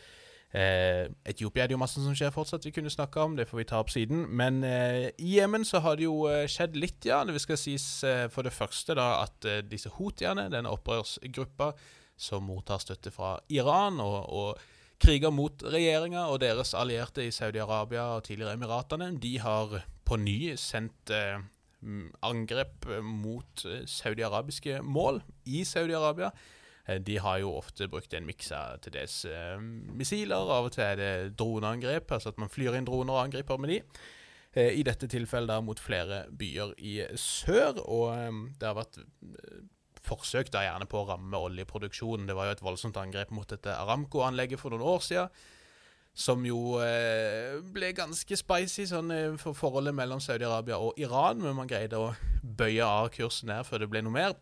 Etiopia 0.55 1.65
er 1.65 1.69
det 1.69 1.75
jo 1.75 1.81
masse 1.81 1.99
som 1.99 2.15
skjer 2.15 2.31
fortsatt, 2.31 2.65
vi 2.67 2.71
kunne 2.75 2.91
snakka 2.93 3.25
om. 3.25 3.35
Det 3.35 3.47
får 3.49 3.59
vi 3.59 3.67
ta 3.69 3.81
opp 3.83 3.91
siden. 3.91 4.25
Men 4.29 4.61
eh, 4.63 5.09
i 5.19 5.35
Jemen 5.35 5.65
så 5.67 5.81
har 5.83 5.99
det 5.99 6.07
jo 6.07 6.25
eh, 6.31 6.45
skjedd 6.51 6.77
litt, 6.79 7.01
ja. 7.09 7.23
Det 7.27 7.41
skal 7.43 7.59
sies 7.59 7.87
eh, 8.07 8.25
for 8.31 8.47
det 8.47 8.53
første 8.55 8.95
da 8.97 9.09
at 9.25 9.49
eh, 9.49 9.63
disse 9.67 9.91
houthiene, 9.97 10.47
denne 10.53 10.71
opprørsgruppa 10.71 11.73
som 12.15 12.47
mottar 12.47 12.79
støtte 12.79 13.11
fra 13.11 13.35
Iran 13.51 13.99
og, 13.99 14.19
og 14.31 14.63
kriger 15.01 15.33
mot 15.33 15.65
regjeringa 15.67 16.29
og 16.31 16.39
deres 16.43 16.71
allierte 16.77 17.25
i 17.25 17.33
Saudi-Arabia 17.35 18.13
og 18.15 18.23
tidligere 18.29 18.55
Emiratene, 18.55 19.11
de 19.19 19.33
har 19.43 19.81
på 20.05 20.17
ny 20.21 20.53
sendt 20.59 21.11
eh, 21.13 21.41
angrep 22.25 22.87
eh, 22.89 23.03
mot 23.03 23.65
eh, 23.67 23.83
saudiarabiske 23.89 24.81
mål 24.83 25.21
i 25.45 25.65
Saudi-Arabia. 25.67 26.31
Eh, 26.87 26.99
De 27.01 27.17
har 27.17 27.39
jo 27.41 27.53
ofte 27.57 27.87
brukt 27.91 28.13
en 28.13 28.27
miks 28.27 28.51
av 28.55 28.79
til 28.85 28.95
dels 28.95 29.23
eh, 29.29 29.57
missiler, 29.97 30.51
av 30.57 30.69
og 30.69 30.75
til 30.75 30.85
er 30.85 30.99
det 30.99 31.13
droneangrep, 31.39 32.11
altså 32.11 32.33
at 32.33 32.41
man 32.41 32.51
flyr 32.51 32.77
inn 32.77 32.87
droner 32.87 33.15
og 33.17 33.23
angriper 33.25 33.61
med 33.61 33.73
de. 33.73 33.79
Eh, 34.53 34.73
I 34.79 34.85
dette 34.87 35.09
tilfellet 35.11 35.51
da 35.51 35.61
mot 35.65 35.81
flere 35.81 36.25
byer 36.29 36.75
i 36.77 36.99
sør, 37.19 37.81
og 37.85 38.53
det 38.59 38.69
har 38.69 38.77
vært 38.77 39.01
forsøk 40.05 40.51
da 40.53 40.61
gjerne 40.67 40.85
på 40.85 41.01
å 41.01 41.07
ramme 41.09 41.39
oljeproduksjonen. 41.47 42.27
Det 42.29 42.37
var 42.37 42.51
jo 42.51 42.55
et 42.59 42.65
voldsomt 42.65 42.97
angrep 43.01 43.33
mot 43.33 43.49
dette 43.49 43.73
Aramco-anlegget 43.73 44.61
for 44.61 44.69
noen 44.69 44.85
år 44.85 45.01
siden, 45.01 45.45
som 46.15 46.45
jo 46.47 46.77
ble 47.75 47.89
ganske 47.97 48.37
spicy 48.39 48.85
sånn 48.87 49.09
for 49.41 49.57
forholdet 49.57 49.97
mellom 49.97 50.21
Saudi-Arabia 50.23 50.77
og 50.77 51.01
Iran, 51.01 51.41
men 51.41 51.57
man 51.57 51.67
greide 51.67 51.97
å 51.99 52.13
bøye 52.45 52.85
av 52.85 53.09
kursen 53.17 53.49
der 53.51 53.65
før 53.67 53.81
det 53.81 53.89
ble 53.91 54.05
noe 54.05 54.13
mer. 54.13 54.37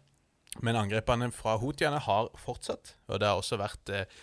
Men 0.61 0.77
angrepene 0.77 1.31
fra 1.33 1.55
houthiene 1.61 1.99
har 2.05 2.29
fortsatt, 2.37 2.95
og 3.09 3.19
det 3.21 3.29
har 3.29 3.39
også 3.39 3.57
vært 3.61 3.89
eh, 3.93 4.17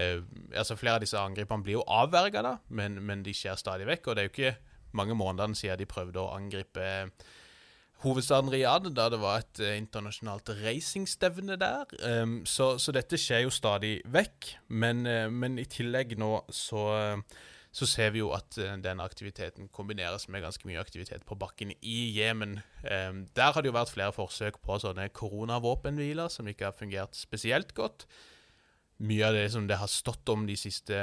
eh, 0.00 0.20
altså 0.56 0.78
Flere 0.80 0.98
av 0.98 1.04
disse 1.04 1.20
angrepene 1.20 1.66
blir 1.66 1.80
jo 1.80 1.86
avverga, 1.90 2.44
da, 2.46 2.56
men, 2.68 3.00
men 3.04 3.24
de 3.26 3.34
skjer 3.36 3.58
stadig 3.60 3.88
vekk. 3.90 4.08
Og 4.08 4.16
det 4.16 4.22
er 4.22 4.30
jo 4.30 4.34
ikke 4.34 4.54
mange 4.96 5.16
månedene 5.18 5.58
siden 5.58 5.82
de 5.82 5.90
prøvde 5.90 6.22
å 6.22 6.30
angripe 6.36 6.84
eh, 6.84 7.32
hovedstaden 8.04 8.50
Riyadh, 8.52 8.90
da 8.96 9.10
det 9.12 9.20
var 9.20 9.42
et 9.42 9.60
eh, 9.64 9.76
internasjonalt 9.80 10.54
racingstevne 10.62 11.58
der. 11.60 11.92
Um, 12.00 12.40
så, 12.48 12.74
så 12.80 12.94
dette 12.96 13.20
skjer 13.20 13.44
jo 13.44 13.52
stadig 13.52 13.98
vekk. 14.12 14.54
Men, 14.72 15.04
men 15.36 15.60
i 15.60 15.68
tillegg 15.68 16.16
nå 16.20 16.38
så, 16.52 16.86
så 17.74 17.88
ser 17.90 18.12
vi 18.14 18.20
jo 18.22 18.30
at 18.36 18.54
eh, 18.62 18.76
den 18.78 19.02
aktiviteten 19.02 19.66
kombineres 19.74 20.28
med 20.30 20.44
ganske 20.44 20.68
mye 20.68 20.78
aktivitet 20.78 21.24
på 21.26 21.34
bakken 21.38 21.72
i 21.82 21.98
Jemen. 22.14 22.60
Um, 22.86 23.24
der 23.34 23.50
har 23.50 23.64
det 23.64 23.72
jo 23.72 23.74
vært 23.74 23.90
flere 23.90 24.14
forsøk 24.14 24.60
på 24.62 24.78
sånne 24.82 25.08
koronavåpenhviler 25.10 26.30
som 26.30 26.46
ikke 26.50 26.68
har 26.68 26.76
fungert 26.78 27.18
spesielt 27.18 27.74
godt. 27.74 28.06
Mye 29.02 29.26
av 29.26 29.34
det 29.34 29.48
som 29.50 29.66
det 29.66 29.80
har 29.80 29.90
stått 29.90 30.30
om 30.30 30.46
de 30.46 30.54
siste 30.58 31.00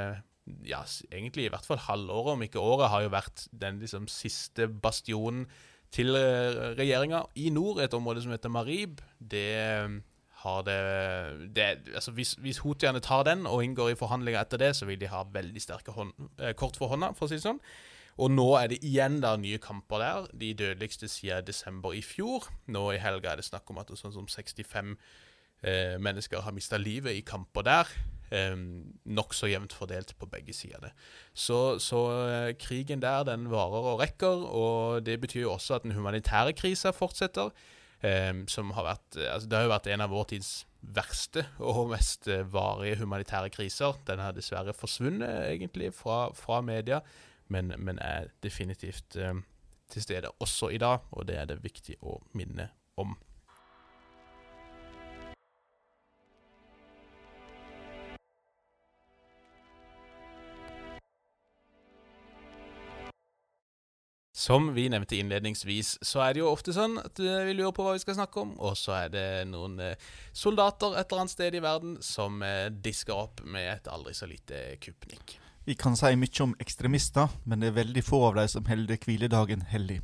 ja, 0.65 0.79
egentlig 1.11 1.45
i 1.45 1.51
hvert 1.51 1.67
fall 1.67 1.81
halvåret, 1.89 2.37
om 2.37 2.45
ikke 2.47 2.63
året, 2.63 2.89
har 2.93 3.03
jo 3.03 3.11
vært 3.13 3.45
den 3.51 3.83
liksom 3.83 4.07
siste 4.11 4.69
bastionen 4.71 5.45
til 5.91 6.15
eh, 6.15 6.71
regjeringa 6.79 7.25
i 7.35 7.49
nord, 7.51 7.81
et 7.83 7.93
område 7.93 8.23
som 8.23 8.31
heter 8.31 8.53
Marib. 8.53 9.03
Det 9.19 9.47
eh, 9.59 9.99
har 10.41 10.65
det, 10.65 10.81
det 11.55 11.69
altså 11.93 12.11
Hvis, 12.17 12.33
hvis 12.41 12.61
houthiene 12.65 13.01
tar 13.03 13.23
den 13.27 13.45
og 13.49 13.63
inngår 13.63 13.93
i 13.93 13.97
forhandlinger 13.99 14.41
etter 14.41 14.61
det, 14.61 14.73
så 14.77 14.87
vil 14.89 14.99
de 15.01 15.09
ha 15.11 15.23
veldig 15.33 15.61
sterke 15.61 15.95
hånd, 15.95 16.13
eh, 16.39 16.53
kort 16.57 16.77
for 16.79 16.91
hånda, 16.91 17.13
for 17.17 17.27
å 17.27 17.31
si 17.31 17.39
det 17.39 17.45
sånn. 17.45 17.61
Og 18.21 18.31
nå 18.33 18.47
er 18.59 18.71
det 18.71 18.81
igjen 18.85 19.19
der 19.23 19.39
nye 19.39 19.59
kamper 19.61 20.01
der, 20.03 20.29
de 20.37 20.53
dødeligste 20.57 21.07
siden 21.09 21.45
desember 21.47 21.95
i 21.95 22.03
fjor. 22.05 22.49
Nå 22.67 22.89
i 22.93 23.01
helga 23.01 23.31
er 23.31 23.41
det 23.41 23.47
snakk 23.47 23.69
om 23.71 23.79
at 23.81 23.89
det 23.89 23.97
er 23.97 24.03
sånn 24.03 24.17
som 24.17 24.27
65 24.29 24.95
eh, 25.63 25.97
mennesker 26.01 26.43
har 26.43 26.55
mista 26.55 26.79
livet 26.81 27.17
i 27.17 27.23
kamper 27.25 27.65
der. 27.65 27.93
Eh, 28.31 28.55
Nokså 29.15 29.49
jevnt 29.51 29.75
fordelt 29.75 30.13
på 30.19 30.29
begge 30.31 30.53
sider. 30.55 30.91
Så, 31.33 31.79
så 31.83 32.01
eh, 32.27 32.53
krigen 32.59 33.03
der 33.03 33.25
den 33.29 33.49
varer 33.51 33.93
og 33.93 34.01
rekker, 34.03 34.47
og 34.49 35.05
det 35.07 35.19
betyr 35.23 35.45
jo 35.47 35.55
også 35.55 35.79
at 35.79 35.87
den 35.87 35.95
humanitære 35.95 36.53
krisa 36.57 36.91
fortsetter. 36.95 37.53
Eh, 38.01 38.33
som 38.49 38.71
har 38.73 38.87
vært, 38.87 39.17
eh, 39.17 39.29
altså 39.33 39.49
Det 39.49 39.57
har 39.57 39.67
jo 39.67 39.73
vært 39.75 39.87
en 39.93 40.01
av 40.01 40.09
vår 40.09 40.29
tids 40.33 40.51
verste 40.81 41.45
og 41.59 41.91
mest 41.91 42.27
eh, 42.27 42.45
varige 42.47 43.01
humanitære 43.03 43.51
kriser. 43.53 43.97
Den 44.07 44.19
har 44.23 44.33
dessverre 44.33 44.73
forsvunnet 44.73 45.51
egentlig 45.51 45.91
fra, 45.93 46.31
fra 46.33 46.61
media, 46.65 47.01
men, 47.47 47.73
men 47.77 47.99
er 48.01 48.31
definitivt 48.43 49.15
eh, 49.15 49.35
til 49.91 50.05
stede 50.05 50.31
også 50.39 50.71
i 50.73 50.79
dag, 50.81 51.05
og 51.11 51.27
det 51.27 51.37
er 51.37 51.51
det 51.51 51.61
viktig 51.63 51.99
å 52.01 52.17
minne 52.33 52.69
om. 52.97 53.13
Som 64.41 64.71
vi 64.73 64.87
nevnte 64.89 65.19
innledningsvis, 65.21 65.99
så 66.01 66.23
er 66.25 66.33
det 66.33 66.41
jo 66.41 66.49
ofte 66.49 66.73
sånn 66.73 66.95
at 66.97 67.19
eh, 67.21 67.43
vi 67.45 67.53
lurer 67.53 67.73
på 67.77 67.83
hva 67.85 67.93
vi 67.93 68.01
skal 68.01 68.15
snakke 68.17 68.41
om, 68.41 68.55
og 68.57 68.73
så 68.79 68.95
er 69.03 69.09
det 69.13 69.25
noen 69.51 69.75
eh, 69.85 70.05
soldater 70.33 70.95
et 70.97 71.11
eller 71.11 71.21
annet 71.21 71.33
sted 71.35 71.57
i 71.57 71.61
verden 71.61 71.91
som 72.01 72.39
eh, 72.41 72.71
disker 72.73 73.13
opp 73.13 73.43
med 73.45 73.67
et 73.69 73.89
aldri 73.91 74.15
så 74.17 74.25
lite 74.25 74.63
kupnikk. 74.81 75.35
Vi 75.67 75.75
kan 75.77 75.93
si 75.99 76.09
mye 76.17 76.41
om 76.41 76.55
ekstremister, 76.63 77.35
men 77.45 77.61
det 77.61 77.69
er 77.69 77.75
veldig 77.75 78.03
få 78.07 78.23
av 78.31 78.39
dem 78.39 78.49
som 78.49 78.65
holder 78.65 78.97
hviledagen 79.03 79.61
hellig. 79.69 79.99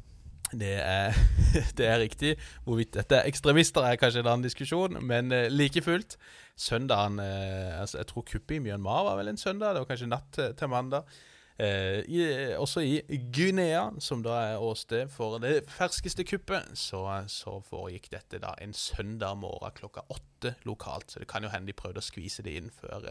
Det 0.52 0.76
er, 0.84 1.18
det 1.80 1.88
er 1.88 1.98
riktig. 2.04 2.36
Hvorvidt 2.68 2.94
dette 3.00 3.18
er 3.18 3.32
ekstremister, 3.32 3.88
er 3.88 3.98
kanskje 3.98 4.22
en 4.22 4.30
annen 4.36 4.46
diskusjon, 4.46 5.00
men 5.02 5.34
like 5.50 5.82
fullt. 5.82 6.14
Søndagen 6.58 7.18
altså 7.22 8.04
Jeg 8.04 8.10
tror 8.10 8.26
kuppet 8.30 8.60
i 8.60 8.62
Myanmar 8.62 9.02
var 9.10 9.18
vel 9.18 9.34
en 9.34 9.42
søndag, 9.42 9.74
det 9.74 9.82
var 9.82 9.90
kanskje 9.90 10.12
natt 10.14 10.40
til 10.62 10.72
mandag. 10.72 11.10
Eh, 11.60 12.04
i, 12.06 12.22
også 12.54 12.84
i 12.86 13.18
Guinea, 13.34 13.88
som 14.00 14.22
da 14.22 14.36
er 14.52 14.62
åsted 14.62 15.10
for 15.10 15.40
det 15.42 15.64
ferskeste 15.74 16.22
kuppet, 16.28 16.70
så, 16.78 17.02
så, 17.34 17.56
foregikk 17.66 18.12
dette 18.14 18.42
da 18.44 18.52
en 18.62 18.76
søndag 18.78 19.40
morgen 19.42 19.74
klokka 19.80 20.06
åtte 20.14 20.54
lokalt. 20.70 21.10
Så 21.12 21.24
det 21.24 21.30
kan 21.32 21.44
jo 21.44 21.50
hende 21.50 21.72
de 21.72 21.78
prøvde 21.78 22.04
å 22.04 22.06
skvise 22.06 22.46
det 22.46 22.60
inn 22.60 22.70
før, 22.70 23.10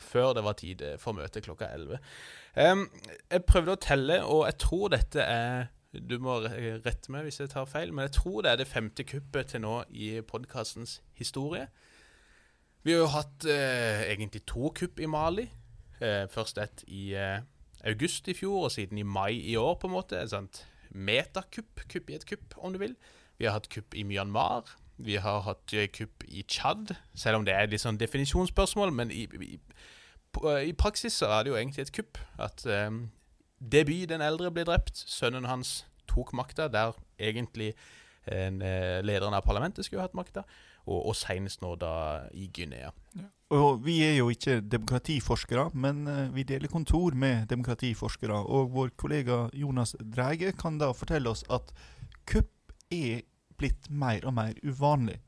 før 0.00 0.32
det 0.38 0.46
var 0.46 0.56
tid 0.62 0.86
for 1.02 1.18
møtet 1.18 1.44
klokka 1.44 1.68
elleve. 1.74 2.00
Um, 2.56 2.86
jeg 3.28 3.44
prøvde 3.48 3.76
å 3.76 3.82
telle, 3.84 4.18
og 4.24 4.46
jeg 4.48 4.60
tror 4.64 4.88
dette 4.96 5.28
er 5.28 5.70
du 5.92 6.16
må 6.24 6.38
rette 6.40 7.12
meg 7.12 7.26
hvis 7.26 7.42
jeg 7.42 7.50
tar 7.52 7.68
feil, 7.68 7.90
men 7.92 8.06
jeg 8.06 8.16
tror 8.16 8.40
det 8.44 8.54
er 8.54 8.62
det 8.62 8.70
femte 8.70 9.04
kuppet 9.04 9.52
til 9.52 9.60
nå 9.66 9.82
i 9.92 10.14
podkastens 10.24 11.02
historie. 11.18 11.66
Vi 12.82 12.94
har 12.94 13.04
jo 13.04 13.10
hatt 13.12 13.44
eh, 13.44 14.06
egentlig 14.08 14.40
to 14.48 14.72
kupp 14.74 15.02
i 15.04 15.10
Mali. 15.10 15.44
Eh, 16.00 16.24
først 16.32 16.58
et 16.58 16.82
i 16.88 17.12
eh, 17.14 17.44
august 17.88 18.28
i 18.28 18.34
fjor, 18.36 18.66
og 18.66 18.72
siden 18.74 18.98
i 18.98 19.06
mai 19.06 19.34
i 19.36 19.56
år, 19.56 19.74
på 19.80 19.88
en 19.88 19.96
måte. 19.96 20.20
Et 20.20 20.30
sånt 20.30 20.64
metakupp, 20.92 21.82
kupp 21.88 22.10
i 22.10 22.16
et 22.18 22.26
kupp, 22.28 22.56
om 22.58 22.72
du 22.74 22.80
vil. 22.82 22.96
Vi 23.38 23.48
har 23.48 23.56
hatt 23.56 23.70
kupp 23.72 23.94
i 23.94 24.04
Myanmar. 24.06 24.76
Vi 25.02 25.16
har 25.16 25.40
hatt 25.46 25.72
eh, 25.74 25.88
kupp 25.90 26.24
i 26.28 26.44
Tsjad, 26.46 26.94
selv 27.14 27.40
om 27.40 27.46
det 27.46 27.56
er 27.56 27.70
litt 27.70 27.82
sånn 27.82 27.98
definisjonsspørsmål. 28.00 28.92
Men 28.94 29.10
i, 29.10 29.24
i, 29.26 29.56
i, 29.58 30.74
praksis 30.78 31.16
så 31.22 31.30
er 31.32 31.42
det 31.42 31.52
jo 31.52 31.58
egentlig 31.58 31.86
et 31.86 31.94
kupp. 31.96 32.20
At 32.38 32.64
um, 32.66 33.06
Deby, 33.58 34.04
den 34.10 34.22
eldre, 34.22 34.52
ble 34.54 34.66
drept. 34.68 35.02
Sønnen 35.08 35.48
hans 35.48 35.82
tok 36.10 36.34
makta, 36.36 36.68
der 36.70 36.94
egentlig 37.18 37.72
en, 38.26 38.60
uh, 38.62 39.00
lederen 39.04 39.34
av 39.34 39.46
parlamentet 39.46 39.86
skulle 39.86 40.04
hatt 40.04 40.18
makta. 40.18 40.44
Og, 40.82 40.98
og 40.98 41.14
senest 41.14 41.62
nå 41.62 41.76
da 41.78 41.92
i 42.34 42.48
Guinea. 42.50 42.90
Ja. 43.14 43.28
Og 43.52 43.82
Vi 43.84 43.98
er 44.00 44.16
jo 44.16 44.30
ikke 44.32 44.62
demokratiforskere, 44.64 45.66
men 45.76 46.06
eh, 46.08 46.30
vi 46.32 46.44
deler 46.48 46.72
kontor 46.72 47.12
med 47.14 47.50
demokratiforskere. 47.50 48.38
Og 48.48 48.72
vår 48.72 48.94
kollega 48.96 49.44
Jonas 49.52 49.92
Dreige 50.00 50.54
kan 50.56 50.78
da 50.80 50.88
fortelle 50.96 51.28
oss 51.28 51.44
at 51.52 51.68
kupp 52.26 52.72
er 52.88 53.26
blitt 53.60 53.90
mer 53.90 54.24
og 54.24 54.34
mer 54.38 54.56
uvanlig. 54.64 55.18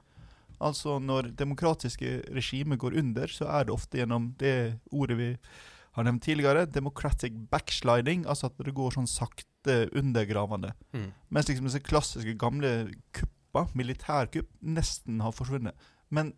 Altså 0.61 0.99
Når 0.99 1.35
demokratiske 1.37 2.23
regimer 2.33 2.81
går 2.81 2.97
under, 2.99 3.27
så 3.29 3.45
er 3.45 3.65
det 3.65 3.75
ofte 3.75 4.01
gjennom 4.01 4.33
det 4.41 4.81
ordet 4.91 5.19
vi 5.19 5.31
har 5.95 6.07
nevnt 6.07 6.25
tidligere, 6.27 6.67
democratic 6.67 7.35
backsliding. 7.51 8.25
Altså 8.27 8.51
at 8.51 8.59
det 8.67 8.75
går 8.75 8.97
sånn 8.97 9.11
sakte 9.11 9.85
undergravende. 9.95 10.75
Mm. 10.95 11.11
Mens 11.31 11.51
liksom 11.51 11.69
disse 11.69 11.83
klassiske 11.85 12.35
gamle 12.41 12.73
kuppa, 13.17 13.69
militærkupp, 13.79 14.51
nesten 14.61 15.23
har 15.23 15.35
forsvunnet. 15.37 15.79
Men 16.15 16.35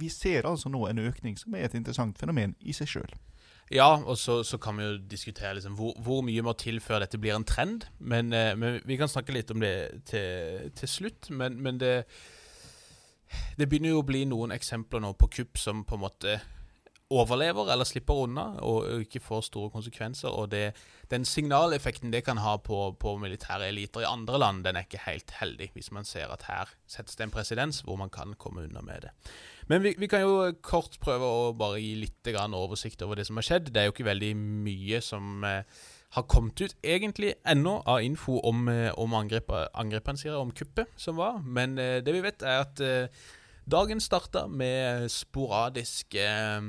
vi 0.00 0.08
ser 0.10 0.48
altså 0.48 0.72
nå 0.72 0.86
en 0.88 1.04
økning 1.04 1.36
som 1.38 1.54
er 1.54 1.68
et 1.68 1.76
interessant 1.78 2.18
fenomen 2.18 2.56
i 2.60 2.74
seg 2.76 2.90
sjøl. 2.90 3.14
Ja, 3.72 3.94
og 3.96 4.18
så, 4.20 4.42
så, 4.44 4.58
kan 4.60 4.76
vi 4.76 4.84
jo 4.84 4.96
diskutere 5.08 5.54
liksom, 5.56 5.76
hvor, 5.78 5.94
hvor, 6.04 6.20
mye 6.26 6.42
må 6.44 6.52
til 6.60 6.82
før 6.84 7.00
dette 7.00 7.20
blir 7.20 7.36
en 7.36 7.46
trend. 7.48 7.86
Men, 7.98 8.32
eh, 8.36 8.52
men 8.56 8.80
vi 8.84 8.98
kan 9.00 9.08
snakke 9.08 9.32
litt 9.32 9.52
om 9.54 9.62
det 9.62 10.04
til, 10.10 10.72
til 10.76 10.90
slutt. 10.90 11.30
Men, 11.32 11.56
men 11.64 11.80
det, 11.80 11.94
det 13.56 13.68
begynner 13.68 13.94
jo 13.94 14.02
å 14.02 14.08
bli 14.08 14.24
noen 14.28 14.52
eksempler 14.54 15.00
nå 15.04 15.14
på 15.16 15.30
kupp 15.38 15.60
som 15.60 15.84
på 15.88 15.96
en 15.96 16.04
måte 16.04 16.36
overlever 17.14 17.70
eller 17.72 17.86
slipper 17.88 18.24
unna 18.26 18.44
og 18.66 19.04
ikke 19.04 19.22
får 19.22 19.46
store 19.48 19.70
konsekvenser. 19.72 20.28
Og 20.32 20.50
det, 20.52 20.74
den 21.10 21.24
signaleffekten 21.28 22.12
det 22.12 22.24
kan 22.26 22.40
ha 22.42 22.56
på, 22.56 22.80
på, 23.00 23.16
militære 23.22 23.68
eliter 23.70 24.04
i 24.04 24.10
andre 24.10 24.40
land, 24.42 24.64
den 24.66 24.76
er 24.76 24.86
ikke 24.86 25.04
helt 25.06 25.34
heldig, 25.40 25.70
hvis 25.74 25.92
man 25.94 26.08
ser 26.08 26.32
at 26.34 26.46
her 26.48 26.74
settes 26.90 27.16
det 27.16 27.28
en 27.28 27.34
presedens 27.34 27.82
hvor 27.86 27.98
man 28.00 28.12
kan 28.12 28.36
komme 28.38 28.66
unna 28.66 28.82
med 28.84 29.08
det. 29.08 29.14
Men 29.68 29.82
vi, 29.82 29.94
vi, 29.98 30.08
kan 30.10 30.24
jo 30.24 30.52
kort 30.62 30.98
prøve 31.00 31.24
å 31.24 31.52
bare 31.56 31.80
gi 31.80 31.94
litt 32.02 32.34
oversikt 32.34 33.02
over 33.02 33.16
det 33.16 33.26
som 33.26 33.40
har 33.40 33.46
skjedd. 33.46 33.72
Det 33.72 33.80
er 33.80 33.88
jo 33.88 33.94
ikke 33.94 34.10
veldig 34.10 34.34
mye 34.36 35.00
som 35.04 35.44
eh, 35.48 35.62
har 36.14 36.26
kommet 36.30 36.60
ut 36.60 36.74
egentlig 36.82 37.32
ennå 37.44 37.80
av 37.90 38.02
info 38.02 38.38
om, 38.46 38.68
eh, 38.68 38.92
om 38.98 39.14
angrepene, 39.14 40.36
om 40.36 40.52
kuppet 40.52 40.86
som 40.96 41.16
var. 41.16 41.40
Men 41.42 41.78
eh, 41.78 42.02
det 42.04 42.12
vi 42.14 42.22
vet, 42.22 42.42
er 42.42 42.60
at 42.62 42.80
eh, 42.80 43.24
dagen 43.70 44.00
starta 44.00 44.46
med 44.46 45.08
sporadisk 45.08 46.14
eh, 46.14 46.66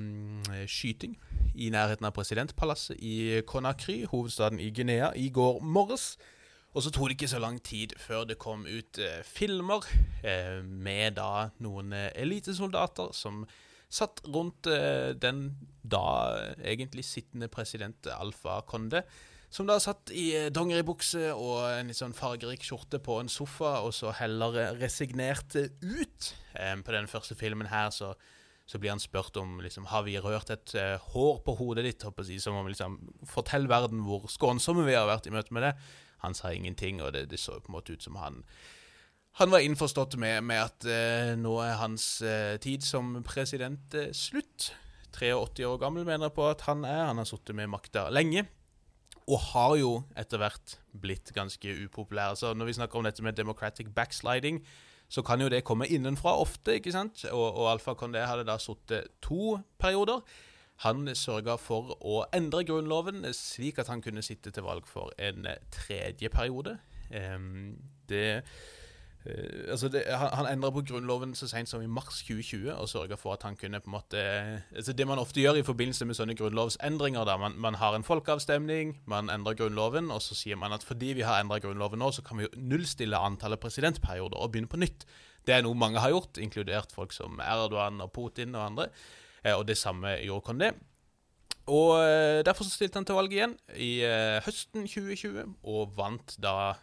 skyting 0.67 1.17
i 1.55 1.69
nærheten 1.69 2.07
av 2.07 2.15
presidentpalasset 2.15 2.99
i 2.99 3.41
Conakry, 3.47 4.05
hovedstaden 4.11 4.59
i 4.59 4.71
Guinea, 4.71 5.11
i 5.15 5.29
går 5.29 5.61
morges. 5.63 6.15
Og 6.75 6.83
så 6.83 6.91
tok 6.91 7.09
det 7.09 7.15
ikke 7.15 7.31
så 7.31 7.39
lang 7.39 7.61
tid 7.63 7.95
før 7.99 8.25
det 8.27 8.39
kom 8.39 8.65
ut 8.67 8.99
eh, 8.99 9.21
filmer 9.23 9.85
eh, 10.23 10.59
med 10.63 11.15
da 11.19 11.49
noen 11.63 11.93
eh, 11.95 12.09
elitesoldater 12.19 13.13
som 13.15 13.45
satt 13.91 14.19
rundt 14.27 14.67
eh, 14.67 15.13
den 15.15 15.53
da 15.83 16.03
egentlig 16.63 17.05
sittende 17.07 17.47
president 17.47 18.07
Alfa 18.11 18.59
Conde. 18.67 19.05
Som 19.53 19.67
da 19.69 19.77
satt 19.79 20.11
i 20.11 20.29
eh, 20.35 20.51
dongeribukse 20.53 21.29
og 21.33 21.65
en 21.69 21.91
litt 21.91 21.99
sånn 21.99 22.15
fargerik 22.17 22.63
skjorte 22.65 22.99
på 23.03 23.19
en 23.21 23.31
sofa, 23.31 23.79
og 23.85 23.93
så 23.95 24.13
heller 24.17 24.75
resignerte 24.79 25.69
ut. 25.83 26.31
Eh, 26.53 26.73
på 26.81 26.95
den 26.95 27.11
første 27.11 27.37
filmen 27.39 27.71
her 27.71 27.93
så 27.95 28.15
så 28.65 28.79
blir 28.81 28.89
han 28.89 29.01
spurt 29.01 29.37
om 29.37 29.59
liksom, 29.61 29.85
har 29.91 30.07
vi 30.07 30.15
rørt 30.17 30.49
et 30.49 30.71
uh, 30.73 30.97
hår 31.13 31.43
på 31.45 31.53
hodet 31.59 31.83
ditt. 31.85 32.05
Si, 32.25 32.39
som 32.41 32.57
om 32.57 32.65
liksom, 32.65 32.97
Fortell 33.29 33.69
verden 33.69 34.01
hvor 34.07 34.25
skånsomme 34.31 34.87
vi 34.87 34.95
har 34.97 35.05
vært 35.05 35.29
i 35.29 35.33
møte 35.35 35.53
med 35.53 35.67
det. 35.67 35.75
Han 36.25 36.33
sa 36.33 36.49
ingenting, 36.49 36.97
og 37.03 37.13
det, 37.13 37.27
det 37.29 37.37
så 37.37 37.59
på 37.59 37.69
en 37.69 37.77
måte 37.77 37.93
ut 37.93 38.05
som 38.05 38.17
han 38.21 38.41
han 39.35 39.51
var 39.51 39.59
innforstått 39.59 40.13
med, 40.15 40.45
med 40.47 40.61
at 40.63 40.85
uh, 40.87 41.33
nå 41.35 41.57
er 41.59 41.73
hans 41.81 42.05
uh, 42.23 42.55
tid 42.63 42.85
som 42.87 43.17
president 43.27 43.91
uh, 43.91 44.07
slutt. 44.15 44.69
83 45.11 45.65
år 45.67 45.81
gammel 45.81 46.07
mener 46.07 46.29
jeg 46.29 46.35
på 46.37 46.45
at 46.47 46.63
han 46.69 46.85
er. 46.87 47.01
Han 47.09 47.19
har 47.19 47.27
sittet 47.27 47.57
med 47.57 47.67
makta 47.67 48.07
lenge. 48.15 48.45
Og 49.27 49.39
har 49.51 49.75
jo 49.81 49.91
etter 50.17 50.41
hvert 50.41 50.75
blitt 51.01 51.31
ganske 51.33 51.77
upopulær. 51.85 52.35
Så 52.37 52.53
når 52.53 52.69
vi 52.69 52.75
snakker 52.77 52.99
om 52.99 53.07
dette 53.07 53.23
med 53.25 53.37
democratic 53.37 53.87
backsliding, 53.95 54.61
så 55.09 55.21
kan 55.25 55.41
jo 55.41 55.49
det 55.49 55.63
komme 55.65 55.87
innenfra 55.87 56.35
ofte. 56.41 56.75
ikke 56.75 56.93
sant? 56.93 57.25
Og, 57.31 57.45
og 57.55 57.71
Alfa 57.71 57.93
Condé 57.97 58.25
hadde 58.25 58.45
da 58.45 58.57
sittet 58.61 59.09
to 59.21 59.57
perioder. 59.81 60.21
Han 60.83 61.07
sørga 61.15 61.55
for 61.57 61.95
å 62.03 62.23
endre 62.35 62.65
Grunnloven 62.67 63.23
slik 63.33 63.79
at 63.79 63.87
han 63.87 64.01
kunne 64.03 64.25
sitte 64.25 64.51
til 64.51 64.65
valg 64.65 64.87
for 64.89 65.13
en 65.17 65.47
tredje 65.71 66.29
periode. 66.29 66.77
Det 68.09 68.25
Uh, 68.45 68.84
altså 69.25 69.89
det, 69.89 70.03
han, 70.05 70.29
han 70.37 70.47
endra 70.51 70.69
på 70.69 70.83
Grunnloven 70.85 71.31
så 71.37 71.47
sent 71.49 71.69
som 71.69 71.81
i 71.81 71.89
mars 71.89 72.21
2020 72.27 72.69
og 72.73 72.89
sørga 72.89 73.17
for 73.17 73.33
at 73.33 73.45
han 73.47 73.57
kunne 73.57 73.79
på 73.81 73.89
en 73.89 73.95
måte 73.95 74.21
altså 74.75 74.93
Det 74.93 75.07
man 75.07 75.21
ofte 75.21 75.41
gjør 75.41 75.59
i 75.59 75.65
forbindelse 75.65 76.05
med 76.05 76.17
sånne 76.19 76.37
grunnlovsendringer, 76.37 77.25
da 77.25 77.37
man, 77.41 77.57
man 77.57 77.79
har 77.81 77.97
en 77.97 78.05
folkeavstemning, 78.05 78.99
man 79.09 79.31
endrer 79.33 79.57
Grunnloven, 79.57 80.11
og 80.13 80.21
så 80.21 80.37
sier 80.37 80.59
man 80.61 80.75
at 80.75 80.85
fordi 80.85 81.15
vi 81.17 81.25
har 81.25 81.41
endra 81.41 81.59
Grunnloven 81.63 81.99
nå, 81.99 82.11
så 82.13 82.21
kan 82.25 82.37
vi 82.37 82.45
jo 82.45 82.53
nullstille 82.57 83.17
antallet 83.17 83.61
presidentperioder 83.63 84.37
og 84.37 84.51
begynne 84.53 84.71
på 84.71 84.81
nytt. 84.81 85.07
Det 85.45 85.53
er 85.53 85.65
noe 85.65 85.77
mange 85.77 86.01
har 86.01 86.13
gjort, 86.13 86.41
inkludert 86.41 86.93
folk 86.93 87.13
som 87.13 87.39
Erdogan 87.41 88.01
og 88.01 88.11
Putin 88.13 88.55
og 88.57 88.65
andre. 88.65 88.89
Eh, 89.45 89.53
og 89.53 89.65
det 89.67 89.77
samme 89.77 90.17
gjorde 90.25 90.45
Kondé. 90.49 90.71
Og 91.65 91.97
eh, 92.01 92.41
Derfor 92.45 92.65
så 92.65 92.73
stilte 92.73 92.99
han 92.99 93.05
til 93.07 93.17
valg 93.17 93.33
igjen 93.33 93.55
i 93.73 93.99
eh, 94.05 94.41
høsten 94.45 94.85
2020, 94.89 95.55
og 95.65 95.93
vant 95.97 96.35
da 96.41 96.75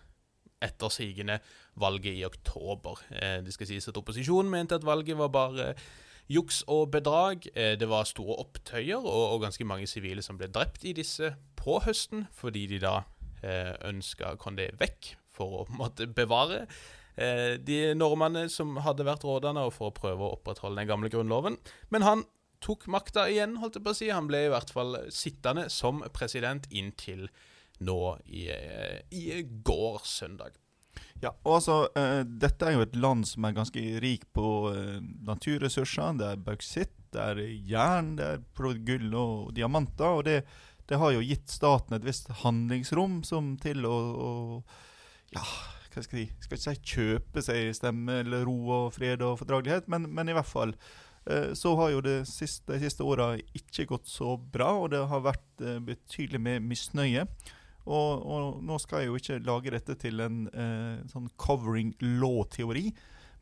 etter 0.63 0.93
sigende 0.93 1.39
valget 1.81 2.19
i 2.19 2.25
oktober. 2.25 3.01
det 3.45 3.53
skal 3.55 3.69
sies 3.69 3.89
at 3.89 3.99
opposisjonen 3.99 4.51
mente 4.51 4.79
at 4.79 4.87
valget 4.87 5.19
var 5.19 5.33
bare 5.33 5.73
juks 6.31 6.63
og 6.71 6.91
bedrag. 6.91 7.49
det 7.55 7.89
var 7.89 8.05
store 8.09 8.39
opptøyer 8.45 9.01
og, 9.01 9.41
ganske 9.43 9.65
mange 9.65 9.87
sivile 9.87 10.23
som 10.23 10.39
ble 10.39 10.49
drept 10.49 10.85
i 10.85 10.93
disse 10.93 11.35
på 11.57 11.81
høsten, 11.85 12.27
fordi 12.33 12.67
de 12.67 12.81
da 12.83 13.03
eh, 13.43 13.75
ønska 13.89 14.37
Condé 14.41 14.71
vekk 14.79 15.15
for 15.33 15.63
å 15.63 15.67
måtte 15.81 16.07
bevare 16.07 16.67
de 17.13 17.93
normene 17.93 18.47
som 18.49 18.79
hadde 18.81 19.05
vært 19.05 19.27
rådende, 19.29 19.67
og 19.67 19.75
for 19.77 19.91
å 19.91 19.93
prøve 19.93 20.25
å 20.25 20.31
opprettholde 20.33 20.81
den 20.81 20.89
gamle 20.89 21.11
grunnloven. 21.13 21.59
Men 21.93 22.07
han 22.07 22.23
tok 22.63 22.87
makta 22.91 23.27
igjen, 23.31 23.59
holdt 23.63 23.79
jeg 23.79 23.87
på 23.87 23.93
å 23.93 23.99
si. 23.99 24.11
Han 24.15 24.29
ble 24.31 24.47
i 24.47 24.53
hvert 24.53 24.73
fall 24.75 24.97
sittende 25.13 25.69
som 25.73 26.03
president 26.15 26.69
inntil 26.71 27.27
nå 27.83 28.03
i, 28.27 28.49
eh, 28.55 28.99
i 29.15 29.43
går, 29.43 30.01
søndag. 30.09 30.59
Ja, 31.23 31.31
og 31.47 31.61
altså, 31.61 31.77
uh, 31.95 32.23
Dette 32.27 32.67
er 32.67 32.77
jo 32.77 32.85
et 32.85 32.97
land 32.99 33.27
som 33.29 33.47
er 33.47 33.55
ganske 33.55 33.83
rik 34.03 34.27
på 34.35 34.47
uh, 34.75 34.99
naturressurser. 35.27 36.17
Det 36.19 36.31
er 36.33 36.43
bauksitt, 36.49 36.97
det 37.15 37.23
er 37.23 37.43
jern, 37.69 38.17
det 38.19 38.27
er 38.27 38.79
gull 38.87 39.15
og 39.15 39.53
diamanter. 39.55 40.19
og 40.19 40.25
det, 40.27 40.43
det, 40.89 40.99
har 40.99 41.13
jo 41.15 41.23
gitt 41.23 41.47
staten 41.53 41.95
et 41.95 42.09
visst 42.09 42.33
handlingsrom 42.43 43.23
som 43.29 43.55
til 43.63 43.87
å, 43.87 43.95
å 43.95 44.31
ja, 45.37 45.45
hva 45.93 46.03
skal 46.03 46.25
jeg 46.25 46.33
skal 46.43 46.59
ikke 46.59 46.65
si 46.65 46.97
kjøpe 46.97 47.45
seg 47.45 47.71
stemme 47.77 48.23
eller 48.25 48.45
ro 48.49 48.59
og 48.81 48.93
fred 48.97 49.23
og 49.23 49.39
fordragelighet, 49.45 49.89
men, 49.93 50.11
men 50.11 50.33
i 50.33 50.39
hvert 50.39 50.51
fall 50.51 50.77
Uh, 51.23 51.53
så 51.55 51.71
har 51.79 51.93
jo 51.93 52.01
siste, 52.27 52.73
de 52.73 52.81
siste 52.83 53.05
åra 53.07 53.37
ikke 53.55 53.85
gått 53.93 54.09
så 54.11 54.33
bra, 54.35 54.73
og 54.75 54.89
det 54.91 55.05
har 55.07 55.21
vært 55.23 55.63
betydelig 55.87 56.41
med 56.43 56.65
misnøye. 56.67 57.23
Og, 57.83 58.23
og, 58.23 58.61
nå 58.63 58.79
skal 58.79 59.03
jeg 59.03 59.11
jo 59.11 59.19
ikke 59.19 59.41
lage 59.47 59.73
dette 59.75 59.97
til 59.99 60.23
en 60.23 60.45
eh, 60.55 61.03
sånn 61.11 61.27
covering 61.41 61.91
law-teori, 62.01 62.93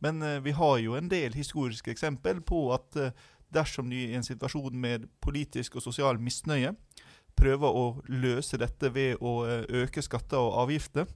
men 0.00 0.22
eh, 0.24 0.38
vi 0.44 0.54
har 0.56 0.78
jo 0.80 0.96
en 0.96 1.10
del 1.12 1.36
historiske 1.36 1.92
eksempel 1.92 2.40
på 2.40 2.70
at 2.72 2.96
eh, 2.96 3.12
dersom 3.52 3.90
du 3.90 3.98
i 3.98 4.14
en 4.16 4.24
situasjon 4.24 4.76
med 4.80 5.08
politisk 5.20 5.76
og 5.76 5.84
sosial 5.84 6.20
misnøye 6.22 6.72
prøver 7.38 7.76
å 7.82 7.84
løse 8.08 8.58
dette 8.60 8.92
ved 8.94 9.20
å 9.20 9.40
eh, 9.46 9.64
øke 9.82 10.02
skatter 10.04 10.40
og 10.40 10.62
avgifter, 10.64 11.08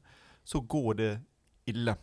så 0.44 0.60
går 0.60 1.00
det 1.00 1.12
ille. 1.70 1.96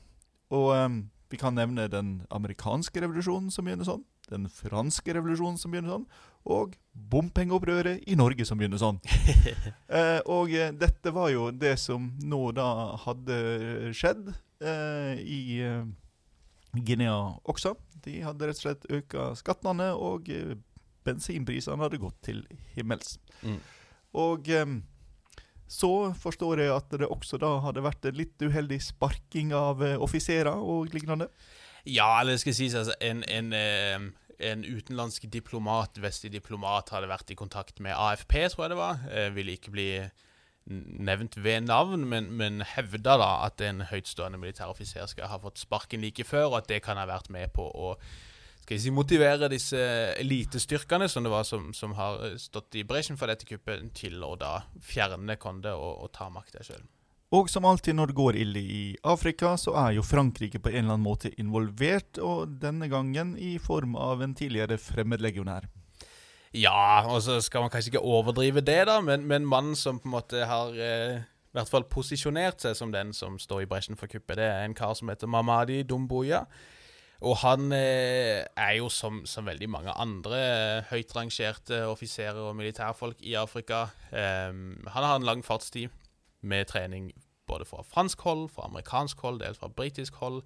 Og 0.53 0.71
eh, 0.75 0.89
vi 1.31 1.39
kan 1.39 1.55
nevne 1.55 1.89
den 1.91 2.21
amerikanske 2.33 3.03
revolusjonen 3.03 3.53
som 3.53 3.67
begynner 3.67 3.87
sånn, 3.87 4.03
den 4.31 4.49
franske 4.51 5.13
revolusjonen 5.15 5.59
som 5.59 5.73
begynner 5.73 5.95
sånn, 5.99 6.09
og 6.49 6.75
bompengeopprøret 6.91 8.03
i 8.09 8.17
Norge 8.19 8.45
som 8.47 8.59
begynner 8.59 8.81
sånn. 8.81 8.99
eh, 9.97 10.19
og 10.25 10.51
eh, 10.53 10.73
dette 10.75 11.13
var 11.13 11.31
jo 11.33 11.49
det 11.53 11.75
som 11.79 12.09
nå 12.23 12.41
da 12.57 12.67
hadde 13.05 13.37
skjedd 13.95 14.31
eh, 14.31 15.21
i 15.21 15.41
eh, 15.65 15.85
Guinea 16.75 17.15
også. 17.43 17.75
De 18.01 18.21
hadde 18.25 18.49
rett 18.49 18.59
og 18.59 18.65
slett 18.65 18.89
øka 18.91 19.31
skattene, 19.39 19.91
og 19.93 20.31
eh, 20.33 20.55
bensinprisene 21.05 21.81
hadde 21.81 22.01
gått 22.01 22.19
til 22.25 22.43
himmels. 22.75 23.17
Mm. 23.45 23.59
Og 24.21 24.49
eh, 24.51 24.77
så 25.71 25.93
forstår 26.19 26.65
jeg 26.65 26.75
at 26.75 26.99
det 26.99 27.07
også 27.07 27.39
da 27.39 27.55
hadde 27.63 27.85
vært 27.85 28.09
en 28.09 28.17
litt 28.17 28.43
uheldig 28.43 28.81
sparking 28.83 29.53
av 29.55 29.79
offiserer 30.03 30.57
og 30.59 30.91
lignende. 30.91 31.29
Ja, 31.87 32.19
eller 32.19 32.35
det 32.35 32.41
skal 32.43 32.57
sies 32.57 32.75
altså, 32.77 32.93
en, 33.01 33.23
en 33.31 34.11
en 34.41 34.65
utenlandsk 34.65 35.27
diplomat, 35.33 35.99
vestlig 36.01 36.33
diplomat, 36.33 36.91
hadde 36.95 37.09
vært 37.11 37.31
i 37.33 37.37
kontakt 37.39 37.79
med 37.83 37.95
AFP, 37.95 38.37
tror 38.49 38.65
jeg 38.65 38.73
det 38.73 38.79
var. 38.81 39.05
Eh, 39.11 39.29
ville 39.35 39.55
ikke 39.57 39.73
bli 39.75 39.87
nevnt 40.71 41.37
ved 41.41 41.65
navn, 41.65 42.05
men, 42.09 42.29
men 42.37 42.61
hevda 42.75 43.17
da 43.17 43.31
at 43.47 43.61
en 43.65 43.81
høytstående 43.89 44.39
militæroffiser 44.41 45.09
skal 45.09 45.31
ha 45.31 45.39
fått 45.41 45.61
sparken 45.61 46.03
like 46.05 46.25
før, 46.27 46.51
og 46.51 46.59
at 46.61 46.69
det 46.69 46.83
kan 46.85 47.01
ha 47.01 47.07
vært 47.09 47.31
med 47.33 47.53
på 47.55 47.65
å 47.65 47.95
skal 48.61 48.77
jeg 48.77 48.83
si, 48.83 48.91
motivere 48.93 49.49
disse 49.49 49.79
elitestyrkene 50.21 51.07
som 51.09 51.25
det 51.25 51.31
var 51.33 51.47
som, 51.49 51.71
som 51.73 51.95
har 51.97 52.37
stått 52.39 52.77
i 52.77 52.85
bresjen 52.87 53.17
for 53.17 53.31
dette 53.31 53.47
kuppet, 53.49 53.87
til 53.97 54.21
å 54.23 54.35
da 54.39 54.59
fjerne 54.85 55.35
Konde 55.41 55.73
og, 55.73 56.05
og 56.05 56.11
ta 56.13 56.29
makta 56.29 56.61
sjøl. 56.63 56.85
Og 57.31 57.47
som 57.47 57.63
alltid 57.63 57.95
når 57.95 58.11
det 58.11 58.15
går 58.17 58.37
ille 58.43 58.59
i 58.59 58.81
Afrika, 59.07 59.53
så 59.55 59.71
er 59.85 59.93
jo 59.95 60.03
Frankrike 60.03 60.59
på 60.59 60.67
en 60.73 60.81
eller 60.81 60.97
annen 60.97 61.05
måte 61.05 61.31
involvert, 61.39 62.19
og 62.19 62.57
denne 62.59 62.89
gangen 62.91 63.37
i 63.39 63.53
form 63.55 63.95
av 63.95 64.23
en 64.25 64.33
tidligere 64.35 64.75
fremmedlegionær. 64.81 65.69
Ja, 66.51 67.07
og 67.07 67.21
så 67.23 67.37
skal 67.39 67.63
man 67.63 67.71
kanskje 67.71 67.93
ikke 67.93 68.03
overdrive 68.03 68.59
det, 68.67 68.81
da, 68.89 68.97
men, 68.99 69.23
men 69.23 69.47
mannen 69.47 69.77
som 69.79 70.01
på 70.01 70.09
en 70.09 70.17
måte 70.17 70.43
har 70.43 70.75
eh, 70.75 71.21
i 71.23 71.55
hvert 71.55 71.71
fall 71.71 71.87
posisjonert 71.87 72.65
seg 72.65 72.75
som 72.75 72.91
den 72.91 73.15
som 73.15 73.39
står 73.39 73.63
i 73.63 73.71
bresjen 73.71 73.95
for 73.99 74.11
kuppet, 74.11 74.35
det 74.41 74.49
er 74.51 74.67
en 74.67 74.75
kar 74.75 74.91
som 74.99 75.07
heter 75.11 75.31
Mamadi 75.31 75.85
Dumbuya. 75.87 76.43
Og 77.21 77.37
han 77.45 77.71
eh, 77.77 78.43
er 78.43 78.75
jo 78.81 78.91
som, 78.91 79.21
som, 79.29 79.47
veldig 79.47 79.71
mange 79.71 79.95
andre 79.95 80.37
eh, 80.41 80.91
høyt 80.91 81.15
rangerte 81.15 81.83
offiserer 81.87 82.43
og 82.43 82.55
militærfolk 82.59 83.23
i 83.23 83.37
Afrika. 83.39 83.85
Eh, 84.09 84.51
han 84.51 85.07
har 85.07 85.15
en 85.15 85.27
lang 85.31 85.47
fartstid 85.47 85.93
med 86.41 86.67
trening 86.71 87.11
både 87.47 87.65
fra 87.65 87.83
fransk 87.83 88.21
hold, 88.21 88.49
fra 88.49 88.65
amerikansk 88.65 89.19
hold, 89.19 89.39
dels 89.39 89.59
fra 89.59 89.67
britisk 89.67 90.15
hold. 90.23 90.41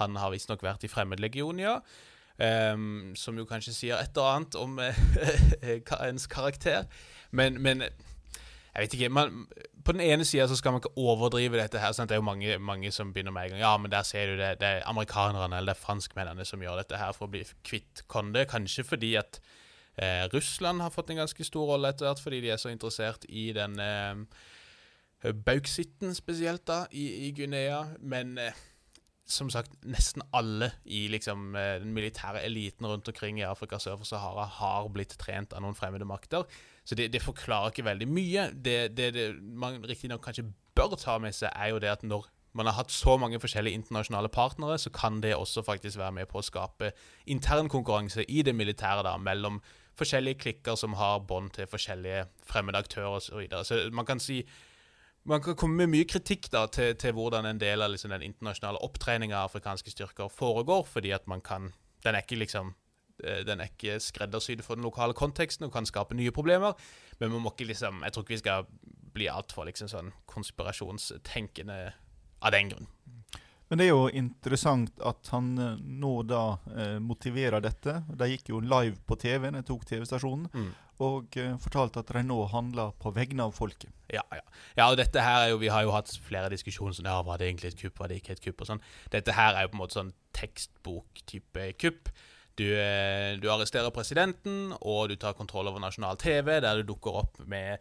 Han 0.00 0.16
har 0.16 0.32
visstnok 0.32 0.62
vært 0.64 0.84
i 0.84 0.90
Fremmedlegionen, 0.90 1.62
ja. 1.62 1.78
Um, 2.42 3.12
som 3.14 3.36
jo 3.38 3.44
kanskje 3.46 3.74
sier 3.76 4.00
et 4.00 4.16
eller 4.16 4.38
annet 4.38 4.56
om 4.56 4.78
uh, 4.82 6.06
ens 6.08 6.26
karakter. 6.26 6.88
Men, 7.30 7.60
men, 7.62 7.84
jeg 8.72 8.86
vet 8.86 8.94
ikke 8.96 9.08
man, 9.12 9.46
På 9.84 9.92
den 9.92 10.00
ene 10.00 10.24
sida 10.24 10.46
skal 10.56 10.72
man 10.72 10.80
ikke 10.80 10.96
overdrive 10.96 11.60
dette. 11.60 11.78
her 11.78 11.92
sant? 11.92 12.08
Det 12.08 12.16
er 12.16 12.22
jo 12.22 12.26
mange, 12.26 12.58
mange, 12.58 12.92
som 12.92 13.12
begynner 13.12 13.34
med 13.34 13.44
en 13.44 13.50
gang 13.50 13.60
Ja, 13.60 13.76
men 13.76 13.90
der 13.90 14.02
ser 14.02 14.26
du 14.26 14.36
det. 14.40 14.60
Det 14.60 14.68
er 14.68 14.88
amerikanerne 14.88 15.56
eller 15.56 15.74
det 15.74 15.78
er 15.78 15.84
franskmennene 15.84 16.44
som 16.44 16.62
gjør 16.62 16.80
dette 16.80 16.96
her 16.96 17.12
for 17.12 17.28
å 17.28 17.32
bli 17.34 17.44
kvitt 17.64 18.04
Konde. 18.08 18.46
Kanskje 18.48 18.84
fordi 18.84 19.14
at 19.20 19.40
eh, 19.96 20.24
Russland 20.32 20.80
har 20.80 20.90
fått 20.90 21.10
en 21.10 21.20
ganske 21.20 21.44
stor 21.44 21.74
rolle 21.74 21.92
etter 21.92 22.08
hvert, 22.08 22.22
fordi 22.22 22.40
de 22.40 22.52
er 22.54 22.62
så 22.62 22.72
interessert 22.72 23.28
i 23.28 23.50
den 23.52 23.76
eh, 23.80 24.24
bauksitten 25.30 26.14
spesielt 26.18 26.66
da, 26.66 26.84
i, 26.90 27.28
i 27.28 27.32
Guinea. 27.36 27.84
Men 28.00 28.34
eh, 28.42 28.58
som 29.24 29.50
sagt, 29.50 29.74
nesten 29.86 30.24
alle 30.34 30.72
i 30.84 31.06
liksom, 31.12 31.54
eh, 31.56 31.78
den 31.80 31.94
militære 31.94 32.42
eliten 32.42 32.86
rundt 32.86 33.08
omkring 33.08 33.38
i 33.40 33.46
Afrika 33.46 33.78
sør 33.78 34.00
for 34.00 34.08
Sahara 34.08 34.48
har 34.58 34.90
blitt 34.92 35.16
trent 35.20 35.54
av 35.54 35.62
noen 35.62 35.78
fremmede 35.78 36.08
makter. 36.08 36.44
Så 36.84 36.98
det, 36.98 37.12
det 37.14 37.22
forklarer 37.22 37.70
ikke 37.70 37.86
veldig 37.86 38.08
mye. 38.10 38.50
Det, 38.52 38.96
det, 38.96 39.12
det 39.14 39.26
man 39.40 39.82
riktignok 39.86 40.24
kanskje 40.24 40.48
bør 40.74 40.96
ta 40.98 41.18
med 41.22 41.36
seg, 41.36 41.52
er 41.54 41.72
jo 41.72 41.82
det 41.82 41.92
at 41.92 42.02
når 42.02 42.26
man 42.52 42.68
har 42.68 42.76
hatt 42.76 42.92
så 42.92 43.16
mange 43.16 43.40
forskjellige 43.40 43.78
internasjonale 43.80 44.28
partnere, 44.28 44.76
så 44.78 44.90
kan 44.92 45.22
det 45.22 45.36
også 45.36 45.62
faktisk 45.64 45.98
være 45.98 46.12
med 46.18 46.28
på 46.28 46.40
å 46.40 46.44
skape 46.44 46.90
intern 47.30 47.70
konkurranse 47.72 48.26
i 48.28 48.42
det 48.44 48.54
militære 48.54 49.06
da, 49.06 49.14
mellom 49.16 49.62
forskjellige 49.96 50.40
klikker 50.40 50.76
som 50.76 50.98
har 51.00 51.22
bånd 51.28 51.54
til 51.56 51.68
forskjellige 51.68 52.26
fremmede 52.48 52.82
aktører 52.84 53.16
osv. 53.16 53.30
Så, 53.30 53.38
videre. 53.40 53.64
så 53.64 53.80
man 53.92 54.08
kan 54.08 54.20
si 54.20 54.42
man 55.28 55.42
kan 55.42 55.56
komme 55.58 55.82
med 55.82 55.92
mye 55.92 56.06
kritikk 56.08 56.48
da 56.52 56.64
til, 56.72 56.94
til 56.98 57.14
hvordan 57.16 57.46
en 57.46 57.60
del 57.60 57.84
av 57.84 57.92
liksom, 57.92 58.10
den 58.14 58.24
internasjonale 58.26 58.82
opptreninga 58.82 59.38
av 59.38 59.50
afrikanske 59.50 59.94
styrker 59.94 60.32
foregår, 60.32 60.86
fordi 60.88 61.12
at 61.14 61.26
man 61.30 61.40
kan 61.40 61.72
Den 62.02 62.16
er 62.16 62.24
ikke 62.24 62.40
liksom 62.40 62.74
eh, 63.24 63.44
den 63.46 63.60
er 63.60 63.70
ikke 63.70 64.00
skreddersydd 64.00 64.64
for 64.66 64.74
den 64.74 64.82
lokale 64.82 65.14
konteksten 65.14 65.66
og 65.66 65.72
kan 65.72 65.86
skape 65.86 66.14
nye 66.14 66.32
problemer. 66.34 66.74
Men 67.20 67.30
man 67.30 67.42
må 67.42 67.52
ikke 67.52 67.68
liksom 67.70 68.02
Jeg 68.02 68.12
tror 68.12 68.22
ikke 68.22 68.34
vi 68.34 68.38
skal 68.38 68.66
bli 69.14 69.28
altfor 69.28 69.64
liksom 69.64 69.88
sånn 69.88 70.12
konspirasjonstenkende 70.26 71.92
av 72.42 72.52
den 72.52 72.68
grunn. 72.72 72.88
Men 73.72 73.78
det 73.80 73.86
er 73.86 73.94
jo 73.94 74.08
interessant 74.12 74.98
at 75.00 75.28
han 75.32 75.46
eh, 75.56 75.78
nå 75.80 76.12
da 76.28 76.58
eh, 76.76 76.98
motiverer 77.00 77.62
dette. 77.64 78.02
De 78.04 78.26
gikk 78.28 78.50
jo 78.52 78.60
live 78.60 78.98
på 79.08 79.16
TV-en, 79.16 79.56
jeg 79.56 79.68
tok 79.70 79.86
TV-stasjonen, 79.88 80.50
mm. 80.52 80.66
Og 81.02 81.36
eh, 81.40 81.54
fortalte 81.60 82.02
at 82.02 82.12
nå 82.24 82.38
handler 82.52 82.92
på 83.02 83.12
vegne 83.14 83.46
av 83.48 83.54
folket. 83.56 83.90
Ja, 84.12 84.22
ja. 84.34 84.44
ja, 84.76 84.88
og 84.88 84.98
dette 85.00 85.22
her 85.24 85.46
er 85.46 85.52
jo, 85.52 85.60
Vi 85.62 85.70
har 85.72 85.84
jo 85.86 85.94
hatt 85.94 86.10
flere 86.26 86.50
diskusjoner 86.52 86.94
sånn, 86.96 87.08
ja, 87.08 87.22
var 87.26 87.40
det 87.40 87.48
egentlig 87.48 87.72
et 87.72 87.80
kupp, 87.80 87.98
var 88.00 88.12
det 88.12 88.20
ikke 88.20 88.36
et 88.36 88.44
kupp? 88.44 88.62
og 88.62 88.70
sånn. 88.70 88.84
Dette 89.14 89.34
her 89.36 89.56
er 89.56 89.66
jo 89.66 89.72
på 89.72 89.78
en 89.78 89.82
måte 89.82 89.98
sånn 89.98 90.14
tekstbok-type 90.36 91.66
kupp. 91.80 92.12
Du, 92.60 92.66
eh, 92.76 93.34
du, 93.40 93.48
arresterer 93.48 93.92
presidenten, 93.94 94.74
og 94.80 95.08
du 95.08 95.16
tar 95.16 95.36
kontroll 95.38 95.70
over 95.70 95.80
nasjonal 95.80 96.18
TV, 96.20 96.58
der 96.60 96.80
du 96.80 96.92
dukker 96.92 97.22
opp 97.24 97.40
med 97.48 97.80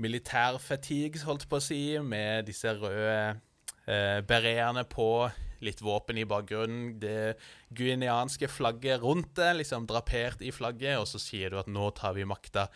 militærfatigue, 0.00 1.22
holdt 1.24 1.46
på 1.48 1.60
å 1.60 1.64
si, 1.64 1.82
med 2.04 2.48
disse 2.48 2.72
røde 2.76 3.40
eh, 3.88 4.20
bereerne 4.28 4.84
på, 4.88 5.30
litt 5.64 5.82
våpen 5.84 6.20
i 6.20 6.26
bakgrunnen, 6.28 6.94
det 7.02 7.36
guineanske 7.76 8.48
flagget 8.50 9.02
rundt 9.04 9.34
det, 9.38 9.52
liksom 9.60 9.88
drapert 9.90 10.42
i 10.44 10.52
flagget, 10.54 10.98
og 11.00 11.08
så 11.10 11.20
sier 11.22 11.52
du 11.52 11.60
at 11.60 11.70
nå 11.70 11.90
tar 11.96 12.16
vi 12.16 12.28
makta 12.28 12.68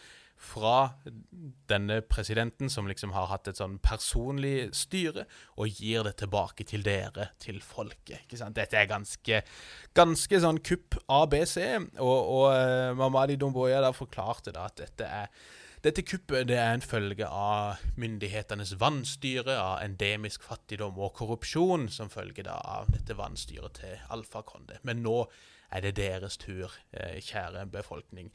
fra 0.45 0.91
denne 1.70 2.01
presidenten, 2.11 2.70
som 2.70 2.89
liksom 2.91 3.14
har 3.14 3.30
hatt 3.30 3.49
et 3.49 3.59
sånn 3.61 3.78
personlig 3.82 4.68
styre, 4.76 5.24
og 5.57 5.80
gir 5.80 6.05
det 6.07 6.16
tilbake 6.20 6.66
til 6.68 6.85
dere, 6.85 7.30
til 7.43 7.61
folket. 7.64 8.26
ikke 8.26 8.41
sant? 8.41 8.57
Dette 8.59 8.78
er 8.80 8.91
ganske, 8.91 9.41
ganske 9.97 10.41
sånn 10.45 10.61
kupp 10.66 10.99
ABC, 11.07 11.59
og, 11.97 12.18
og 12.18 12.49
uh, 12.53 12.91
Mamadi 12.99 13.39
Domboya 13.41 13.80
da 13.85 13.95
forklarte 13.97 14.55
da 14.55 14.68
at 14.68 14.82
dette 14.82 15.09
er 15.22 15.30
dette 15.85 16.03
kuppet 16.07 16.49
det 16.49 16.57
er 16.57 16.72
en 16.72 16.85
følge 16.85 17.26
av 17.28 17.82
myndighetenes 18.01 18.74
vannstyre, 18.80 19.57
av 19.61 19.82
endemisk 19.85 20.45
fattigdom 20.47 20.97
og 20.97 21.12
korrupsjon, 21.18 21.91
som 21.93 22.12
følge 22.12 22.47
av 22.49 22.89
dette 22.95 23.16
vannstyret 23.18 23.80
til 23.82 23.99
Alfa 24.14 24.41
Konde. 24.49 24.78
Men 24.82 25.03
nå 25.05 25.18
er 25.74 25.85
det 25.85 25.97
deres 25.99 26.39
tur, 26.41 26.72
eh, 26.93 27.20
kjære 27.20 27.66
befolkning. 27.70 28.30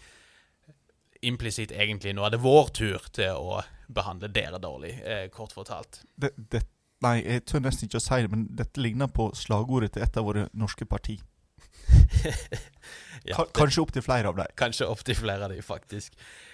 Implisitt 1.21 1.71
egentlig 1.71 2.13
nå 2.15 2.25
er 2.25 2.35
det 2.35 2.43
vår 2.43 2.69
tur 2.69 3.09
til 3.11 3.33
å 3.33 3.63
behandle 3.91 4.29
dere 4.31 4.59
dårlig, 4.59 5.01
eh, 5.03 5.27
kort 5.29 5.53
fortalt. 5.53 6.03
Det, 6.15 6.31
det, 6.51 6.63
nei, 7.01 7.23
jeg 7.23 7.45
tør 7.45 7.65
nesten 7.65 7.89
ikke 7.89 7.97
å 7.97 8.05
si 8.05 8.21
det, 8.21 8.31
men 8.31 8.47
dette 8.55 8.81
ligner 8.81 9.07
på 9.07 9.31
slagordet 9.33 9.93
til 9.93 10.03
et 10.03 10.17
av 10.17 10.23
våre 10.29 10.49
norske 10.53 10.85
parti. 10.85 11.19
Ja, 13.27 13.35
Ka- 13.35 13.49
Kanskje 13.53 13.81
opptil 13.83 14.01
flere 14.05 14.29
av 14.31 14.37
dem. 14.37 14.47
Kanskje 14.57 14.85
opptil 14.87 15.15
flere 15.19 15.43
av 15.43 15.51
dem, 15.51 15.61
faktisk. 15.65 16.13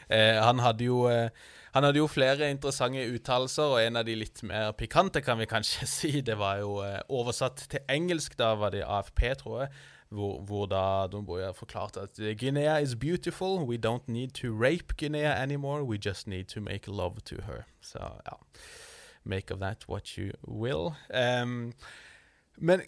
Eh, 0.10 0.40
han, 0.42 0.60
hadde 0.60 0.88
jo, 0.88 1.04
eh, 1.12 1.30
han 1.76 1.86
hadde 1.86 2.00
jo 2.02 2.08
flere 2.10 2.48
interessante 2.52 3.04
uttalelser, 3.14 3.76
og 3.76 3.84
en 3.84 4.00
av 4.02 4.06
de 4.08 4.16
litt 4.18 4.42
mer 4.44 4.72
pikante, 4.78 5.22
kan 5.22 5.38
vi 5.38 5.46
kanskje 5.46 5.86
si, 5.98 6.12
det 6.26 6.38
var 6.42 6.64
jo 6.64 6.80
eh, 6.84 6.98
oversatt 7.14 7.68
til 7.70 7.86
engelsk. 7.90 8.38
Da 8.40 8.56
var 8.58 8.74
det 8.74 8.82
AFP, 8.88 9.22
tror 9.44 9.62
jeg. 9.66 9.76
Hvor, 10.16 10.42
hvor 10.48 10.66
da 10.70 10.82
Don 11.12 11.26
Boya 11.26 11.52
forklarte 11.54 12.02
at 12.06 12.20
Guinea 12.40 12.78
is 12.82 12.96
beautiful. 12.96 13.60
We 13.66 13.78
don't 13.78 14.08
need 14.08 14.34
to 14.42 14.52
rape 14.54 14.98
Guinea 14.98 15.34
anymore. 15.38 15.84
We 15.84 15.98
just 15.98 16.28
need 16.28 16.46
to 16.54 16.62
make 16.62 16.88
love 16.88 17.22
to 17.26 17.36
her. 17.46 17.66
Så 17.82 18.00
ja 18.00 18.36
Make 19.24 19.52
of 19.54 19.60
that 19.60 19.86
what 19.90 20.18
you 20.18 20.32
will. 20.48 20.94
Um, 21.10 21.74
men 22.58 22.82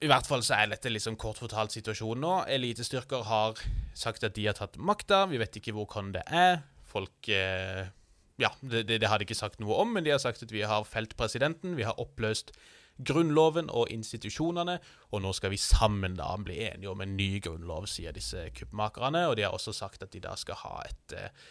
i 0.00 0.08
hvert 0.10 0.28
fall 0.28 0.42
så 0.44 0.58
er 0.58 0.70
dette 0.70 0.90
liksom 0.92 1.16
kort 1.20 1.40
fortalt 1.40 1.74
situasjonen 1.74 2.24
nå. 2.24 2.32
Elitestyrker 2.52 3.24
har 3.28 3.60
sagt 3.96 4.26
at 4.26 4.36
de 4.36 4.46
har 4.48 4.56
tatt 4.58 4.76
makta. 4.76 5.24
Vi 5.30 5.40
vet 5.40 5.56
ikke 5.56 5.74
hvor 5.76 5.88
Konde 5.90 6.24
er. 6.26 6.60
Folk 6.86 7.30
eh, 7.32 7.86
Ja, 8.36 8.50
det, 8.60 8.84
det, 8.90 9.00
det 9.00 9.08
har 9.08 9.18
de 9.18 9.24
ikke 9.24 9.38
sagt 9.38 9.62
noe 9.62 9.78
om, 9.80 9.94
men 9.96 10.04
de 10.04 10.12
har 10.12 10.20
sagt 10.20 10.44
at 10.44 10.52
vi 10.52 10.66
har 10.68 10.84
felt 10.84 11.16
presidenten. 11.16 11.78
Vi 11.78 11.86
har 11.88 11.96
oppløst 12.02 12.52
Grunnloven 12.96 13.68
og 13.68 13.90
institusjonene, 13.92 14.78
og 15.12 15.20
nå 15.20 15.32
skal 15.36 15.52
vi 15.52 15.60
sammen 15.60 16.14
da 16.16 16.30
bli 16.40 16.62
enige 16.64 16.88
om 16.88 17.02
en 17.04 17.12
ny 17.16 17.42
grunnlov, 17.44 17.84
sier 17.92 18.14
disse 18.16 18.46
kuppmakerne. 18.56 19.26
Og 19.28 19.36
de 19.36 19.44
har 19.44 19.56
også 19.56 19.74
sagt 19.76 20.04
at 20.04 20.14
de 20.14 20.22
da 20.24 20.32
skal 20.40 20.60
ha 20.62 20.78
et 20.86 21.16
eh, 21.16 21.48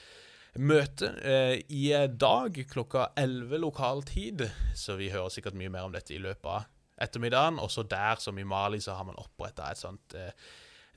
møte 0.62 1.12
eh, 1.22 1.58
i 1.70 1.90
dag 2.10 2.58
klokka 2.72 3.12
11 3.22 3.62
lokal 3.62 4.02
tid, 4.10 4.48
så 4.74 4.98
vi 4.98 5.12
hører 5.14 5.34
sikkert 5.34 5.58
mye 5.58 5.74
mer 5.74 5.86
om 5.90 5.94
dette 5.94 6.18
i 6.18 6.22
løpet 6.22 6.50
av 6.50 6.72
ettermiddagen. 7.02 7.60
Også 7.60 7.84
der, 7.84 8.20
som 8.20 8.38
i 8.40 8.44
Mali, 8.48 8.80
så 8.84 8.96
har 8.98 9.08
man 9.08 9.20
oppretta 9.22 9.72
et 9.72 9.82
sånt 9.82 10.16
eh, 10.18 10.32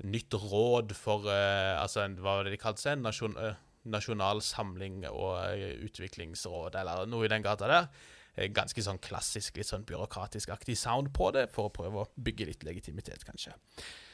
nytt 0.07 0.35
råd 0.35 0.95
for 0.97 1.27
eh, 1.31 1.75
altså, 1.81 2.07
Hva 2.19 2.39
var 2.39 2.47
det 2.47 2.55
de 2.55 2.61
kalte 2.63 2.85
seg? 2.85 3.01
Nasjon, 3.03 3.35
eh, 3.43 3.59
nasjonal 3.89 4.43
samling 4.45 5.03
og 5.11 5.41
eh, 5.49 5.75
utviklingsråd, 5.89 6.79
eller 6.79 7.09
noe 7.11 7.27
i 7.27 7.33
den 7.33 7.47
gata 7.47 7.71
der. 7.71 7.89
Eh, 8.37 8.51
Ganske 8.55 8.85
sånn 8.85 9.01
klassisk, 9.03 9.59
litt 9.59 9.71
sånn 9.71 9.87
byråkratisk-aktig 9.89 10.77
sound 10.79 11.11
på 11.17 11.33
det, 11.35 11.49
for 11.55 11.69
å 11.69 11.75
prøve 11.75 12.05
å 12.05 12.11
bygge 12.15 12.53
litt 12.53 12.69
legitimitet, 12.69 13.27
kanskje. 13.27 13.57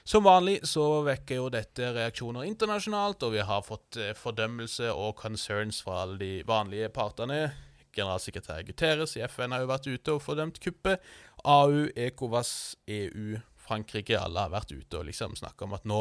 Som 0.04 0.26
vanlig 0.26 0.58
så 0.68 1.02
vekker 1.04 1.38
jo 1.38 1.52
dette 1.52 1.92
reaksjoner 1.96 2.44
internasjonalt, 2.48 3.24
og 3.24 3.36
vi 3.36 3.44
har 3.44 3.62
fått 3.64 3.96
fordømmelse 4.20 4.90
og 4.92 5.14
concerns 5.16 5.78
fra 5.84 6.02
alle 6.02 6.18
de 6.20 6.32
vanlige 6.44 6.90
partene. 6.92 7.46
Generalsekretær 7.94 8.64
Guterres 8.66 9.14
i 9.16 9.22
FN 9.28 9.54
har 9.54 9.62
jo 9.62 9.70
vært 9.70 9.88
ute 9.88 10.16
og 10.16 10.22
fordømt 10.24 10.60
kuppet. 10.62 11.02
AU, 11.44 11.88
ECOWAS, 11.96 12.76
EU, 12.86 13.38
Frankrike, 13.64 14.16
alle 14.20 14.46
har 14.46 14.52
vært 14.52 14.72
ute 14.72 15.00
og 15.00 15.06
liksom 15.08 15.36
snakka 15.36 15.66
om 15.66 15.76
at 15.76 15.86
nå 15.88 16.00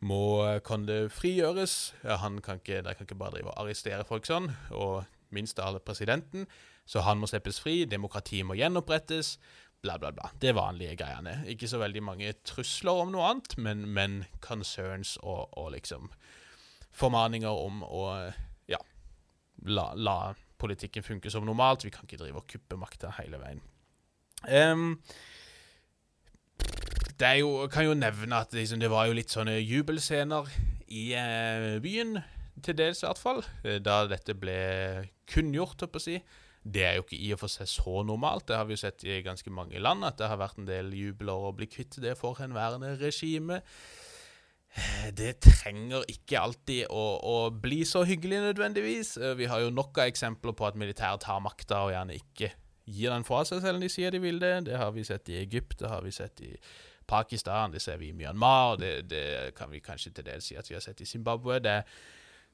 må 0.00 0.24
det 0.88 1.00
frigjøres. 1.12 1.94
Han 2.22 2.40
kan 2.40 2.60
ikke, 2.60 2.82
De 2.82 2.94
kan 2.94 3.06
ikke 3.06 3.18
bare 3.20 3.36
drive 3.36 3.52
og 3.52 3.60
arrestere 3.60 4.06
folk 4.08 4.28
sånn, 4.28 4.48
og 4.72 5.04
minst 5.30 5.58
av 5.60 5.70
alle 5.70 5.84
presidenten. 5.84 6.46
Så 6.88 7.04
han 7.06 7.20
må 7.20 7.28
slippes 7.28 7.60
fri, 7.60 7.84
demokrati 7.84 8.42
må 8.42 8.56
gjenopprettes, 8.58 9.36
bla, 9.82 9.98
bla, 9.98 10.10
bla. 10.12 10.30
Det 10.40 10.54
vanlige 10.56 10.96
greiene. 11.00 11.42
Ikke 11.48 11.68
så 11.68 11.78
veldig 11.80 12.02
mange 12.04 12.32
trusler 12.44 13.04
om 13.04 13.12
noe 13.12 13.28
annet, 13.28 13.56
men, 13.60 13.84
men 13.88 14.22
concerns 14.44 15.16
og, 15.22 15.52
og 15.60 15.72
liksom 15.76 16.10
formaninger 16.90 17.52
om 17.52 17.84
å 17.86 18.06
ja, 18.68 18.80
la, 19.68 19.90
la 19.94 20.18
politikken 20.60 21.04
funke 21.06 21.30
som 21.32 21.46
normalt. 21.46 21.86
Vi 21.86 21.92
kan 21.94 22.08
ikke 22.08 22.20
drive 22.24 22.42
og 22.42 22.48
kuppe 22.50 22.80
makta 22.80 23.14
hele 23.20 23.40
veien. 23.40 23.62
Em, 24.48 24.94
det 27.20 27.32
jo, 27.40 27.66
kan 27.72 27.84
jo 27.84 27.94
nevne 27.94 28.40
at 28.40 28.54
liksom, 28.56 28.80
det 28.80 28.90
var 28.92 29.08
jo 29.08 29.16
litt 29.16 29.32
sånne 29.32 29.58
jubelscener 29.60 30.48
i 30.90 31.10
uh, 31.14 31.76
byen, 31.84 32.18
til 32.64 32.76
dels 32.76 33.02
i 33.02 33.06
hvert 33.06 33.20
fall, 33.20 33.42
eh, 33.64 33.78
da 33.80 34.02
dette 34.10 34.34
ble 34.36 34.56
kunngjort, 35.30 35.80
holdt 35.80 35.92
på 35.94 36.00
å 36.00 36.04
si. 36.04 36.16
Det 36.60 36.82
er 36.84 36.98
jo 36.98 37.04
ikke 37.06 37.16
i 37.16 37.30
og 37.32 37.40
for 37.40 37.52
seg 37.52 37.68
så 37.72 38.02
normalt. 38.04 38.50
Det 38.50 38.58
har 38.58 38.66
vi 38.68 38.76
jo 38.76 38.82
sett 38.82 39.04
i 39.08 39.22
ganske 39.24 39.52
mange 39.54 39.80
land, 39.80 40.04
at 40.04 40.18
det 40.20 40.28
har 40.28 40.40
vært 40.40 40.58
en 40.60 40.68
del 40.68 40.90
jubler 40.92 41.46
å 41.48 41.54
bli 41.56 41.68
kvitt 41.70 41.96
det 42.04 42.18
forhenværende 42.20 42.98
regime. 43.00 43.62
Eh, 44.74 45.08
Det 45.16 45.38
trenger 45.44 46.04
ikke 46.12 46.42
alltid 46.42 46.90
å, 46.92 47.04
å 47.20 47.36
bli 47.52 47.80
så 47.88 48.04
hyggelig 48.08 48.42
nødvendigvis. 48.50 49.14
Vi 49.40 49.48
har 49.48 49.64
jo 49.64 49.72
nok 49.72 50.02
av 50.02 50.10
eksempler 50.12 50.56
på 50.56 50.68
at 50.68 50.76
militæret 50.76 51.24
tar 51.24 51.40
makta 51.44 51.84
og 51.86 51.94
gjerne 51.94 52.18
ikke 52.20 52.52
gir 52.90 53.12
den 53.14 53.26
fra 53.26 53.42
seg 53.48 53.62
selv 53.62 53.78
om 53.78 53.84
de 53.84 53.90
sier 53.92 54.12
de 54.14 54.20
vil 54.22 54.40
det. 54.42 54.54
Det 54.68 54.78
har 54.80 54.92
vi 54.96 55.04
sett 55.06 55.30
i 55.30 55.38
Egypt, 55.40 55.78
det 55.80 55.90
har 55.90 56.02
vi 56.04 56.12
sett 56.14 56.42
i 56.44 56.52
Pakistan, 57.10 57.72
det 57.74 57.82
ser 57.82 57.98
vi 57.98 58.10
i 58.10 58.16
Myanmar, 58.16 58.76
det, 58.78 58.92
det 59.10 59.54
kan 59.58 59.70
vi 59.72 59.82
kanskje 59.82 60.12
til 60.14 60.26
dels 60.26 60.46
si 60.46 60.58
at 60.58 60.68
vi 60.70 60.76
har 60.76 60.84
sett 60.84 61.00
i 61.02 61.08
Zimbabwe. 61.08 61.58
Det, 61.62 61.80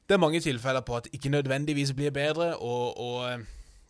det 0.08 0.16
er 0.16 0.22
mange 0.22 0.40
tilfeller 0.40 0.84
på 0.86 0.96
at 0.96 1.08
det 1.08 1.18
ikke 1.18 1.34
nødvendigvis 1.34 1.92
blir 1.96 2.14
bedre, 2.14 2.54
og, 2.56 2.96
og 3.00 3.26
eh, 3.28 3.44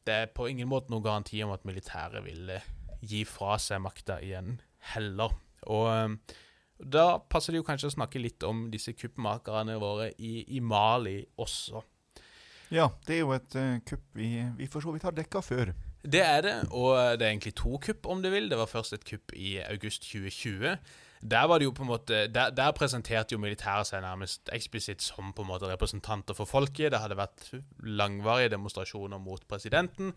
det 0.06 0.14
er 0.14 0.32
på 0.34 0.48
ingen 0.50 0.70
måte 0.70 0.90
noen 0.90 1.04
garanti 1.04 1.42
om 1.44 1.54
at 1.54 1.66
militæret 1.68 2.24
vil 2.26 2.50
eh, 2.56 2.66
gi 3.02 3.22
fra 3.28 3.58
seg 3.62 3.82
makta 3.84 4.18
igjen 4.24 4.58
heller. 4.94 5.34
Og 5.70 5.86
eh, 5.92 6.36
da 6.82 7.06
passer 7.30 7.54
det 7.54 7.62
jo 7.62 7.66
kanskje 7.66 7.90
å 7.90 7.96
snakke 7.98 8.20
litt 8.20 8.42
om 8.46 8.66
disse 8.72 8.92
kuppmakerne 8.96 9.78
våre 9.80 10.10
i, 10.18 10.40
i 10.56 10.60
Mali 10.60 11.20
også. 11.40 11.82
Ja, 12.74 12.90
det 13.06 13.16
er 13.16 13.22
jo 13.22 13.34
et 13.36 13.54
uh, 13.54 13.76
kupp 13.86 14.02
vi, 14.18 14.30
vi 14.58 14.66
for 14.66 14.82
så 14.82 14.90
vidt 14.94 15.06
har 15.06 15.14
dekka 15.14 15.40
før. 15.44 15.70
Det 16.06 16.22
er 16.22 16.40
det, 16.44 16.54
og 16.70 17.18
det 17.18 17.26
er 17.26 17.32
egentlig 17.32 17.56
to 17.58 17.80
kupp, 17.82 18.06
om 18.06 18.22
du 18.22 18.30
vil. 18.30 18.50
Det 18.50 18.58
var 18.58 18.70
først 18.70 18.94
et 18.94 19.04
kupp 19.04 19.34
i 19.34 19.56
august 19.64 20.06
2020. 20.06 20.76
Der 21.30 21.44
var 21.48 21.58
det 21.58 21.64
jo 21.64 21.72
på 21.74 21.82
en 21.82 21.88
måte, 21.88 22.26
der, 22.28 22.50
der 22.50 22.70
presenterte 22.76 23.34
jo 23.34 23.40
militæret 23.40 23.88
seg 23.88 24.02
nærmest 24.04 24.50
eksplisitt 24.52 25.02
som 25.02 25.32
på 25.34 25.42
en 25.42 25.48
måte 25.48 25.68
representanter 25.70 26.36
for 26.36 26.46
folket. 26.46 26.92
Det 26.92 27.00
hadde 27.00 27.18
vært 27.18 27.48
langvarige 27.82 28.52
demonstrasjoner 28.54 29.18
mot 29.18 29.42
presidenten, 29.48 30.12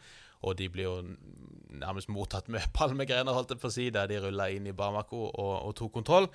og 0.45 0.57
de 0.59 0.69
ble 0.69 0.85
jo 0.85 0.95
nærmest 1.81 2.11
mottatt 2.13 2.49
med 2.51 2.67
palmegrener, 2.77 3.33
holdt 3.33 3.55
jeg 3.55 3.63
på 3.63 3.71
å 3.71 3.77
si, 3.79 3.89
der 3.95 4.11
de 4.11 4.19
rulla 4.21 4.49
inn 4.53 4.67
i 4.69 4.75
Bamako 4.75 5.23
og, 5.29 5.53
og 5.69 5.75
tok 5.79 5.95
kontroll. 6.01 6.29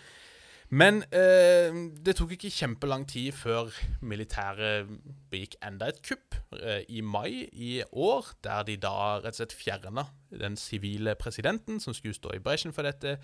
Men 0.69 1.03
eh, 1.13 1.75
det 2.05 2.17
tok 2.17 2.35
ikke 2.35 2.53
kjempelang 2.53 3.05
tid 3.09 3.35
før 3.37 3.69
militæret 4.03 4.89
begikk 5.31 5.59
enda 5.65 5.91
et 5.93 6.01
kupp 6.07 6.39
eh, 6.57 6.83
i 6.89 7.03
mai 7.05 7.45
i 7.53 7.83
år, 7.93 8.31
der 8.45 8.65
de 8.67 8.79
da 8.81 8.95
rett 9.21 9.37
og 9.37 9.43
slett 9.43 9.57
fjerna 9.57 10.07
den 10.33 10.57
sivile 10.57 11.15
presidenten 11.21 11.81
som 11.81 11.95
skulle 11.95 12.17
stå 12.17 12.33
i 12.35 12.43
bresjen 12.43 12.73
for 12.73 12.89
dette 12.89 13.19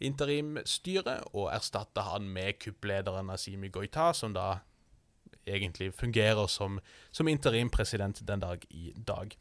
interimstyret, 0.00 1.28
og 1.36 1.50
erstatta 1.52 2.06
han 2.08 2.28
med 2.28 2.58
kupplederen 2.60 3.30
Asimi 3.30 3.68
Goita, 3.68 4.10
som 4.16 4.34
da 4.34 4.58
egentlig 5.46 5.92
fungerer 5.94 6.46
som, 6.46 6.80
som 7.12 7.28
interimpresident 7.28 8.22
den 8.28 8.40
dag 8.40 8.64
i 8.70 8.92
dag. 8.96 9.34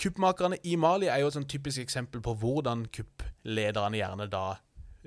Kuppmakerne 0.00 0.58
i 0.64 0.76
Mali 0.76 1.08
er 1.08 1.22
jo 1.22 1.30
et 1.30 1.36
sånn 1.36 1.48
typisk 1.48 1.82
eksempel 1.82 2.22
på 2.24 2.34
hvordan 2.40 2.86
kupplederne 2.92 4.00
gjerne 4.00 4.28
da 4.30 4.46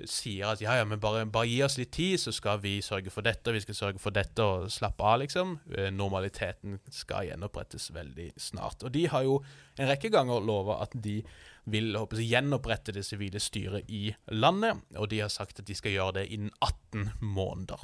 sier 0.06 0.52
at 0.52 0.62
ja, 0.62 0.76
ja, 0.78 0.84
men 0.86 1.00
bare, 1.02 1.24
bare 1.32 1.48
gi 1.50 1.58
oss 1.66 1.78
litt 1.80 1.90
tid, 1.96 2.18
så 2.20 2.32
skal 2.34 2.60
vi 2.62 2.76
sørge 2.84 3.10
for 3.10 3.26
dette, 3.26 3.54
vi 3.54 3.62
skal 3.64 3.78
sørge 3.78 4.02
for 4.02 4.14
dette, 4.14 4.44
og 4.44 4.70
slappe 4.72 5.04
av, 5.04 5.18
liksom. 5.24 5.56
Eh, 5.74 5.90
Normaliteten 5.94 6.78
skal 6.92 7.28
gjenopprettes 7.30 7.90
veldig 7.96 8.30
snart. 8.38 8.84
Og 8.86 8.94
de 8.94 9.06
har 9.10 9.26
jo 9.26 9.40
en 9.78 9.90
rekke 9.90 10.12
ganger 10.14 10.44
lova 10.44 10.80
at 10.84 10.94
de 10.94 11.20
vil 11.68 11.92
håper 11.98 12.22
gjenopprette 12.24 12.94
det 12.96 13.04
sivile 13.04 13.40
styret 13.42 13.88
i 13.92 14.08
landet, 14.32 14.80
og 14.96 15.10
de 15.12 15.22
har 15.24 15.32
sagt 15.32 15.60
at 15.60 15.68
de 15.68 15.76
skal 15.76 15.94
gjøre 15.94 16.20
det 16.20 16.28
innen 16.32 16.52
18 16.64 17.10
måneder. 17.20 17.82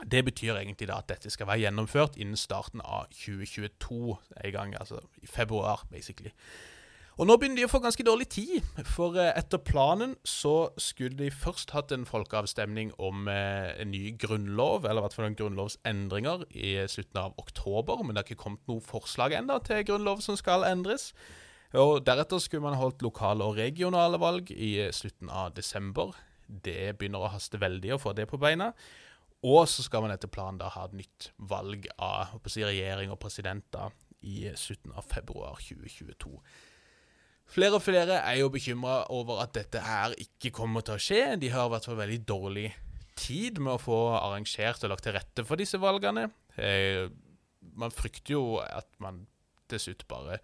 Det 0.00 0.22
betyr 0.24 0.56
egentlig 0.56 0.88
da 0.88 1.00
at 1.02 1.10
dette 1.10 1.30
skal 1.32 1.48
være 1.50 1.66
gjennomført 1.66 2.16
innen 2.16 2.38
starten 2.38 2.80
av 2.80 3.10
2022, 3.12 4.14
en 4.44 4.54
gang, 4.54 4.76
altså 4.80 5.02
i 5.20 5.28
februar, 5.28 5.84
basically. 5.90 6.32
Og 7.20 7.26
nå 7.28 7.34
begynner 7.36 7.60
de 7.60 7.66
å 7.66 7.68
få 7.68 7.82
ganske 7.84 8.04
dårlig 8.06 8.30
tid, 8.32 8.68
for 8.88 9.18
eh, 9.20 9.34
etter 9.36 9.60
planen 9.60 10.14
så 10.24 10.70
skulle 10.80 11.18
de 11.18 11.26
først 11.28 11.74
hatt 11.76 11.92
en 11.92 12.06
folkeavstemning 12.08 12.94
om 12.96 13.28
eh, 13.28 13.74
en 13.82 13.90
ny 13.92 14.14
grunnlov, 14.16 14.86
eller 14.88 15.02
i 15.02 15.04
hvert 15.04 15.16
fall 15.18 15.26
en 15.28 15.36
grunnlovsendringer, 15.36 16.46
i 16.56 16.70
slutten 16.88 17.20
av 17.20 17.36
oktober, 17.42 18.00
men 18.00 18.16
det 18.16 18.22
har 18.22 18.30
ikke 18.30 18.44
kommet 18.46 18.72
noe 18.72 18.80
forslag 18.80 19.36
ennå 19.36 19.58
til 19.68 19.84
grunnlov 19.90 20.24
som 20.24 20.38
skal 20.40 20.64
endres. 20.70 21.10
Og 21.76 22.00
Deretter 22.08 22.40
skulle 22.40 22.64
man 22.64 22.78
holdt 22.80 23.04
lokale 23.04 23.44
og 23.44 23.60
regionale 23.60 24.16
valg 24.22 24.48
i 24.56 24.72
eh, 24.86 24.94
slutten 24.96 25.28
av 25.28 25.52
desember. 25.60 26.16
Det 26.48 26.94
begynner 26.96 27.28
å 27.28 27.34
haste 27.36 27.60
veldig 27.60 27.98
å 27.98 28.00
få 28.00 28.16
det 28.16 28.30
på 28.32 28.40
beina. 28.40 28.72
Og 29.44 29.66
så 29.68 29.84
skal 29.84 30.06
man 30.06 30.16
etter 30.16 30.32
planen 30.32 30.64
da 30.64 30.72
ha 30.72 30.88
et 30.88 30.96
nytt 31.04 31.34
valg 31.52 31.84
av 32.00 32.32
si, 32.48 32.64
regjering 32.64 33.12
og 33.12 33.20
president 33.20 33.68
da 33.76 33.90
i 34.24 34.48
slutten 34.56 34.96
av 34.96 35.04
februar 35.12 35.60
2022. 35.68 36.32
Flere 37.50 37.80
og 37.80 37.82
flere 37.82 38.20
er 38.20 38.36
jo 38.38 38.50
bekymra 38.52 39.02
over 39.10 39.40
at 39.42 39.54
dette 39.56 39.82
her 39.82 40.14
ikke 40.22 40.52
kommer 40.54 40.84
til 40.86 40.94
å 40.94 41.02
skje. 41.02 41.22
De 41.42 41.50
har 41.50 41.66
i 41.66 41.72
hvert 41.72 41.88
fall 41.88 41.98
veldig 41.98 42.20
dårlig 42.28 42.68
tid 43.18 43.58
med 43.58 43.74
å 43.74 43.82
få 43.82 43.98
arrangert 44.20 44.84
og 44.86 44.92
lagt 44.92 45.06
til 45.08 45.16
rette 45.16 45.44
for 45.46 45.60
disse 45.60 45.80
valgene. 45.82 46.28
Eh, 46.60 47.10
man 47.80 47.92
frykter 47.94 48.36
jo 48.36 48.44
at 48.62 48.88
man 49.02 49.24
til 49.70 49.82
slutt 49.82 50.06
bare 50.10 50.38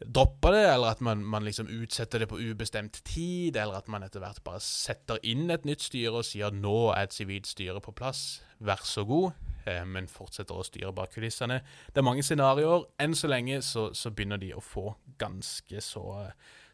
dropper 0.00 0.54
det, 0.54 0.62
eller 0.72 0.94
at 0.94 1.00
man, 1.04 1.24
man, 1.24 1.44
liksom 1.44 1.68
utsetter 1.68 2.22
det 2.22 2.28
på 2.30 2.38
ubestemt 2.40 3.02
tid, 3.04 3.56
eller 3.56 3.76
at 3.80 3.88
man 3.88 4.04
etter 4.06 4.22
hvert 4.22 4.40
bare 4.44 4.62
setter 4.64 5.20
inn 5.26 5.50
et 5.52 5.66
nytt 5.68 5.84
styre 5.84 6.22
og 6.22 6.26
sier 6.26 6.54
nå 6.54 6.92
er 6.94 7.04
et 7.04 7.16
sivilt 7.16 7.50
styre 7.50 7.82
på 7.84 7.92
plass, 7.96 8.40
vær 8.64 8.80
så 8.86 9.04
god, 9.08 9.36
eh, 9.68 9.84
men 9.84 10.08
fortsetter 10.08 10.56
å 10.56 10.64
styre 10.64 10.94
bak 10.96 11.12
kulissene. 11.14 11.60
Det 11.92 12.00
er 12.00 12.06
mange 12.06 12.24
scenarioer. 12.24 12.88
Enn 13.00 13.16
så 13.16 13.28
lenge 13.28 13.60
så, 13.66 13.90
så 13.96 14.12
begynner 14.12 14.40
de 14.40 14.54
å 14.56 14.64
få 14.64 14.88
ganske 15.20 15.84
så, 15.84 16.04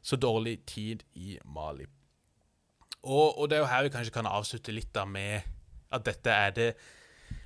så 0.03 0.19
dårlig 0.23 0.61
tid 0.71 1.03
i 1.19 1.37
Mali. 1.45 1.87
Og, 3.07 3.39
og, 3.39 3.49
det 3.51 3.59
er 3.59 3.63
jo 3.63 3.71
her 3.71 3.87
vi 3.87 3.95
kanskje 3.95 4.15
kan 4.15 4.31
avslutte 4.31 4.75
litt 4.75 4.93
da 4.95 5.05
med 5.07 5.47
at 5.95 6.07
dette 6.07 6.31
er 6.31 6.55
det 6.55 6.71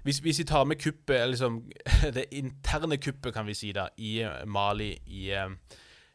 hvis, 0.03 0.19
hvis, 0.25 0.39
vi 0.39 0.45
tar 0.49 0.65
med 0.65 0.81
kuppet, 0.81 1.29
liksom, 1.29 1.61
det 2.17 2.29
interne 2.37 2.97
kuppet, 2.97 3.35
kan 3.35 3.47
vi 3.47 3.55
si, 3.55 3.73
da, 3.77 3.89
i 3.97 4.25
Mali 4.47 4.95
i 5.07 5.31
eh, 5.37 5.51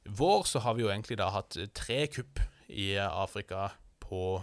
vår, 0.05 0.43
så 0.49 0.59
har 0.59 0.77
vi 0.77 0.85
jo 0.85 0.91
egentlig 0.91 1.19
da 1.21 1.29
hatt 1.33 1.57
tre 1.73 2.05
kupp 2.07 2.41
i 2.69 2.95
Afrika 2.97 3.69
på 4.01 4.41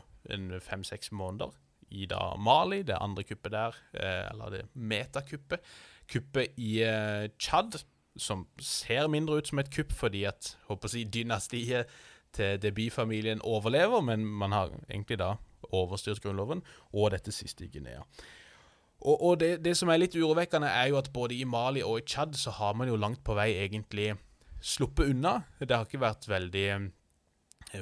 fem-seks 0.62 1.12
måneder. 1.12 1.50
I 1.92 2.06
da 2.08 2.34
Mali, 2.40 2.82
det 2.82 2.96
andre 3.00 3.24
kuppet 3.26 3.52
der, 3.52 3.76
eh, 3.92 4.30
eller 4.30 4.50
det 4.50 4.62
metakuppet. 4.74 5.60
Kuppet 6.08 6.56
i 6.56 6.80
eh, 6.82 7.28
Tsjad, 7.38 7.82
som 8.16 8.46
ser 8.60 9.08
mindre 9.08 9.40
ut 9.40 9.48
som 9.48 9.58
et 9.58 9.70
kupp 9.72 9.92
fordi 9.96 10.24
at 10.28 10.56
håper 10.68 10.88
å 10.88 10.92
si, 10.92 11.04
dynastiet 11.04 11.90
til 12.32 12.60
Deby-familien 12.60 13.42
overlever, 13.44 14.00
men 14.04 14.24
man 14.24 14.52
har 14.52 14.72
egentlig 14.88 15.18
da 15.20 15.34
overstyrt 15.72 16.22
grunnloven, 16.24 16.62
og 16.92 17.12
dette 17.12 17.32
siste 17.32 17.66
i 17.66 17.70
Guinea. 17.72 18.04
Og, 19.02 19.16
og 19.18 19.38
det, 19.42 19.56
det, 19.64 19.74
som 19.78 19.90
er 19.90 20.00
litt 20.00 20.14
urovekkende, 20.14 20.70
er 20.70 20.92
jo 20.92 20.98
at 21.00 21.10
både 21.14 21.34
i 21.34 21.46
Mali 21.48 21.82
og 21.82 22.00
i 22.00 22.04
Tsjad 22.06 22.36
så 22.38 22.54
har 22.58 22.76
man 22.78 22.90
jo 22.90 22.98
langt 23.00 23.22
på 23.26 23.34
vei 23.34 23.50
egentlig 23.64 24.12
sluppet 24.62 25.10
unna. 25.10 25.40
Det 25.58 25.74
har 25.74 25.88
ikke 25.88 26.04
vært 26.04 26.28
veldig, 26.30 26.68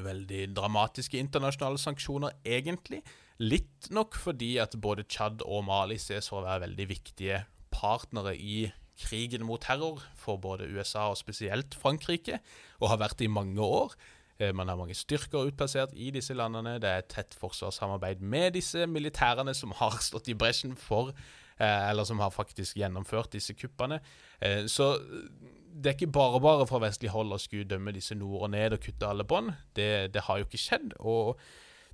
veldig 0.00 0.42
dramatiske 0.56 1.20
internasjonale 1.20 1.80
sanksjoner, 1.80 2.38
egentlig. 2.44 3.02
Litt 3.40 3.90
nok 3.92 4.16
fordi 4.20 4.54
at 4.62 4.76
både 4.80 5.04
Tsjad 5.08 5.44
og 5.44 5.66
Mali 5.68 6.00
ses 6.00 6.30
for 6.32 6.40
å 6.40 6.48
være 6.48 6.66
veldig 6.68 6.88
viktige 6.90 7.42
partnere 7.72 8.34
i 8.36 8.64
krigen 9.00 9.46
mot 9.48 9.62
terror 9.64 10.02
for 10.18 10.40
både 10.40 10.68
USA 10.68 11.06
og 11.12 11.20
spesielt 11.20 11.76
Frankrike, 11.76 12.40
og 12.80 12.92
har 12.92 13.00
vært 13.00 13.20
det 13.20 13.28
i 13.28 13.32
mange 13.32 13.60
år. 13.64 13.94
Eh, 14.40 14.54
man 14.54 14.68
har 14.68 14.78
mange 14.80 14.96
styrker 14.96 15.50
utplassert 15.50 15.92
i 15.92 16.10
disse 16.14 16.34
landene. 16.34 16.78
Det 16.80 16.88
er 16.88 17.06
tett 17.08 17.36
forsvarssamarbeid 17.36 18.22
med 18.24 18.54
disse 18.56 18.86
militærene 18.88 19.54
som 19.54 19.74
har 19.76 20.00
stått 20.08 20.30
i 20.32 20.36
bresjen 20.38 20.76
for 20.76 21.12
eh, 21.12 21.90
Eller 21.90 22.04
som 22.08 22.20
har 22.24 22.32
faktisk 22.32 22.76
gjennomført 22.80 23.32
disse 23.36 23.54
kuppene. 23.54 24.00
Eh, 24.40 24.64
så 24.66 24.96
det 25.70 25.92
er 25.92 25.98
ikke 25.98 26.12
bare 26.12 26.40
bare 26.40 26.66
fra 26.66 26.80
vestlig 26.82 27.12
hold 27.12 27.32
å 27.32 27.38
skulle 27.38 27.68
dømme 27.68 27.92
disse 27.92 28.16
nord 28.18 28.46
og 28.48 28.50
ned 28.56 28.74
og 28.74 28.80
kutte 28.84 29.06
alle 29.08 29.24
bånd. 29.24 29.52
Det, 29.76 30.12
det, 30.14 30.24
har 30.26 30.40
jo 30.40 30.48
ikke 30.48 30.64
skjedd. 30.64 30.96
og 30.98 31.36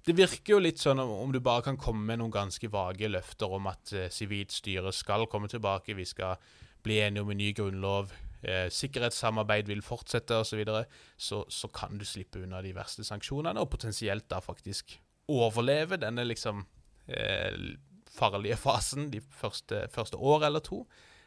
det 0.06 0.14
virker 0.14 0.52
jo 0.52 0.62
litt 0.62 0.78
sånn 0.78 1.00
om 1.02 1.32
du 1.34 1.40
bare 1.42 1.64
kan 1.66 1.76
komme 1.76 2.04
med 2.06 2.20
noen 2.20 2.30
ganske 2.30 2.68
vage 2.70 3.08
løfter 3.10 3.50
om 3.50 3.66
at 3.66 3.90
sivilt 4.14 4.54
styre 4.54 4.92
skal 4.94 5.26
komme 5.26 5.50
tilbake, 5.50 5.96
vi 5.98 6.04
skal 6.06 6.38
bli 6.86 7.00
enige 7.02 7.24
om 7.24 7.32
en 7.34 7.40
ny 7.42 7.48
grunnlov, 7.58 8.12
eh, 8.46 8.68
sikkerhetssamarbeid 8.72 9.68
vil 9.70 9.82
fortsette 9.84 10.38
osv., 10.38 10.52
så, 10.52 10.60
videre, 10.60 10.84
så 11.16 11.42
så 11.52 11.70
kan 11.74 11.98
du 11.98 12.06
slippe 12.06 12.40
unna 12.42 12.62
de 12.64 12.74
verste 12.76 13.04
sanksjonene, 13.06 13.60
og 13.60 13.72
potensielt 13.74 14.28
da 14.30 14.40
faktisk 14.44 14.96
overleve 15.32 15.98
denne 15.98 16.24
liksom 16.26 16.64
eh, 17.10 17.76
farlige 18.16 18.56
fasen 18.56 19.10
de 19.12 19.20
første, 19.20 19.86
første 19.92 20.16
år 20.16 20.46
eller 20.48 20.64
to. 20.64 20.84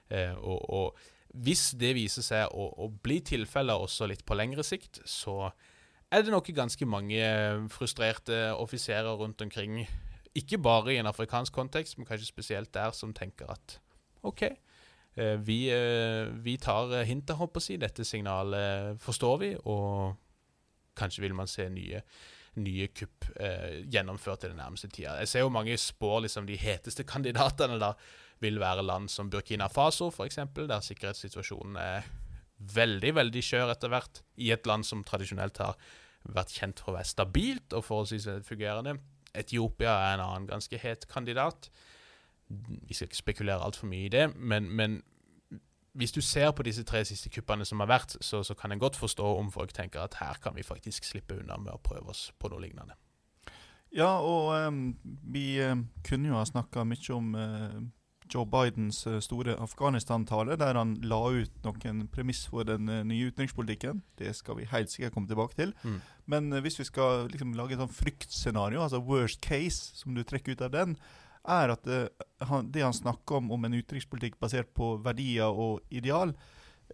Eh, 0.09 0.35
og, 0.35 0.69
og, 0.69 1.07
hvis 1.29 1.75
det 1.77 1.91
viser 1.93 2.25
seg 2.25 2.55
å, 2.57 2.71
å 2.73 2.87
bli 2.89 3.19
tilfeller 3.21 3.77
også 3.77 4.07
litt 4.09 4.23
på 4.25 4.33
lengre 4.33 4.63
sikt, 4.65 4.97
så 5.05 5.51
er 6.09 6.23
det 6.25 6.33
nok 6.33 6.47
ganske 6.57 6.87
mange 6.89 7.21
frustrerte 7.69 8.47
offiserer 8.57 9.13
rundt 9.19 9.43
omkring, 9.45 9.83
ikke 10.33 10.57
bare 10.57 10.95
i 10.95 10.97
en 10.97 11.09
afrikansk 11.09 11.53
kontekst, 11.53 11.99
men 11.99 12.09
kanskje 12.09 12.31
spesielt 12.31 12.73
der, 12.73 12.95
som 12.97 13.13
tenker 13.13 13.51
at 13.53 13.77
OK, 14.25 14.47
vi, 15.45 15.59
eh, 15.73 16.29
vi, 16.43 16.57
tar 16.61 16.93
hintet, 17.07 17.37
håper 17.39 17.63
jeg. 17.63 17.81
Dette 17.83 18.05
signalet 18.07 18.99
forstår 19.03 19.37
vi, 19.41 19.53
og 19.67 20.15
kanskje 20.99 21.23
vil 21.25 21.35
man 21.37 21.49
se 21.49 21.67
nye, 21.71 22.01
nye 22.59 22.89
kupp 22.95 23.29
eh, 23.35 23.83
gjennomført 23.91 24.45
i 24.45 24.51
den 24.51 24.59
nærmeste 24.61 24.89
tida. 24.91 25.17
Jeg 25.21 25.31
ser 25.31 25.45
jo 25.45 25.53
mange 25.53 25.77
spår 25.79 26.25
liksom 26.27 26.47
de 26.49 26.57
heteste 26.59 27.05
kandidatene 27.07 27.79
da 27.81 27.93
vil 28.43 28.59
være 28.61 28.85
land 28.85 29.11
som 29.11 29.29
Burkina 29.31 29.67
Faso, 29.71 30.09
f.eks., 30.11 30.39
der 30.55 30.83
sikkerhetssituasjonen 30.85 31.79
er 31.83 32.07
veldig, 32.59 33.13
veldig 33.15 33.43
skjør 33.43 33.73
etter 33.73 33.91
hvert, 33.91 34.21
i 34.39 34.51
et 34.55 34.67
land 34.67 34.87
som 34.87 35.03
tradisjonelt 35.07 35.59
har 35.63 35.75
vært 36.35 36.55
kjent 36.55 36.81
for 36.81 36.91
å 36.91 36.99
være 36.99 37.11
stabilt 37.11 37.75
og 37.75 37.85
forholdsvis 37.87 38.27
fungerende. 38.47 38.97
Etiopia 39.37 39.93
er 39.93 40.17
en 40.17 40.25
annen 40.25 40.47
ganske 40.49 40.79
het 40.81 41.07
kandidat. 41.11 41.69
Vi 42.49 42.93
skal 42.93 43.07
ikke 43.07 43.19
spekulere 43.19 43.63
altfor 43.65 43.89
mye 43.89 44.07
i 44.07 44.13
det, 44.13 44.25
men, 44.35 44.69
men, 44.73 45.01
hvis 45.93 46.13
du 46.15 46.21
ser 46.21 46.51
på 46.55 46.63
disse 46.63 46.83
tre 46.87 47.01
siste 47.05 47.29
kuppene 47.33 47.65
som 47.65 47.81
har 47.83 47.89
vært, 47.89 48.15
så, 48.21 48.43
så 48.45 48.55
kan 48.55 48.71
en 48.71 48.79
godt 48.81 48.95
forstå 48.95 49.35
om 49.39 49.51
folk 49.51 49.73
tenker 49.73 50.01
at 50.03 50.19
her 50.21 50.37
kan 50.43 50.55
vi 50.55 50.63
faktisk 50.63 51.03
slippe 51.05 51.37
unna 51.39 51.57
med 51.57 51.73
å 51.73 51.81
prøve 51.83 52.13
oss 52.13 52.29
på 52.39 52.51
noe 52.51 52.61
lignende. 52.61 52.95
Ja, 53.95 54.19
og 54.21 54.53
um, 54.67 54.97
vi 55.33 55.57
um, 55.65 55.87
kunne 56.05 56.29
jo 56.29 56.37
ha 56.37 56.45
snakka 56.45 56.85
mye 56.85 57.15
om 57.15 57.31
uh, 57.33 57.79
Joe 58.29 58.45
Bidens 58.45 59.01
uh, 59.09 59.17
store 59.19 59.55
Afghanistan-tale, 59.57 60.59
der 60.61 60.77
han 60.77 60.93
la 61.01 61.23
ut 61.33 61.65
noen 61.65 62.03
premiss 62.13 62.43
for 62.51 62.69
den 62.69 62.89
uh, 62.89 63.01
nye 63.01 63.31
utenrikspolitikken. 63.31 64.03
Det 64.21 64.35
skal 64.37 64.59
vi 64.59 64.69
helt 64.69 64.93
sikkert 64.93 65.15
komme 65.17 65.31
tilbake 65.31 65.57
til. 65.57 65.73
Mm. 65.81 65.97
Men 66.29 66.51
hvis 66.61 66.77
vi 66.79 66.85
skal 66.85 67.25
liksom, 67.33 67.57
lage 67.57 67.73
et 67.73 67.81
sånn 67.81 67.97
fryktscenario, 67.97 68.83
altså 68.85 69.01
worst 69.01 69.41
case, 69.41 69.97
som 69.97 70.13
du 70.13 70.21
trekker 70.21 70.53
ut 70.53 70.63
av 70.69 70.75
den, 70.77 70.95
er 71.47 71.73
at 71.73 71.83
det, 71.87 72.01
eh, 72.19 72.47
han, 72.49 72.71
det 72.71 72.83
han 72.85 72.95
snakker 72.95 73.39
om, 73.39 73.51
om 73.51 73.65
en 73.65 73.77
utenrikspolitikk 73.77 74.39
basert 74.41 74.71
på 74.75 74.95
verdier 75.03 75.49
og 75.49 75.81
ideal, 75.89 76.33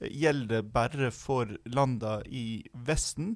eh, 0.01 0.09
gjelder 0.11 0.65
bare 0.67 1.11
for 1.15 1.57
landene 1.65 2.21
i 2.27 2.63
Vesten. 2.73 3.35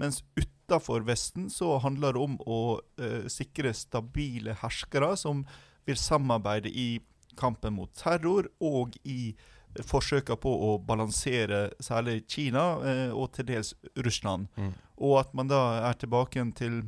Mens 0.00 0.22
utafor 0.38 1.04
Vesten 1.04 1.50
så 1.52 1.76
handler 1.78 2.16
det 2.16 2.20
om 2.24 2.38
å 2.48 2.60
uh, 2.80 3.26
sikre 3.28 3.74
stabile 3.76 4.54
herskere 4.62 5.10
som 5.18 5.42
vil 5.84 5.98
samarbeide 6.00 6.70
i 6.72 7.02
kampen 7.36 7.74
mot 7.76 7.92
terror 7.98 8.48
og 8.64 8.96
i 9.04 9.34
forsøka 9.86 10.38
på 10.40 10.50
å 10.70 10.70
balansere 10.82 11.66
særlig 11.84 12.22
Kina 12.32 12.64
uh, 12.80 13.10
og 13.12 13.34
til 13.36 13.50
dels 13.52 13.74
Russland. 13.98 14.48
Mm. 14.56 14.72
Og 15.04 15.18
at 15.20 15.36
man 15.36 15.52
da 15.52 15.60
er 15.90 16.00
tilbake 16.00 16.48
til 16.56 16.80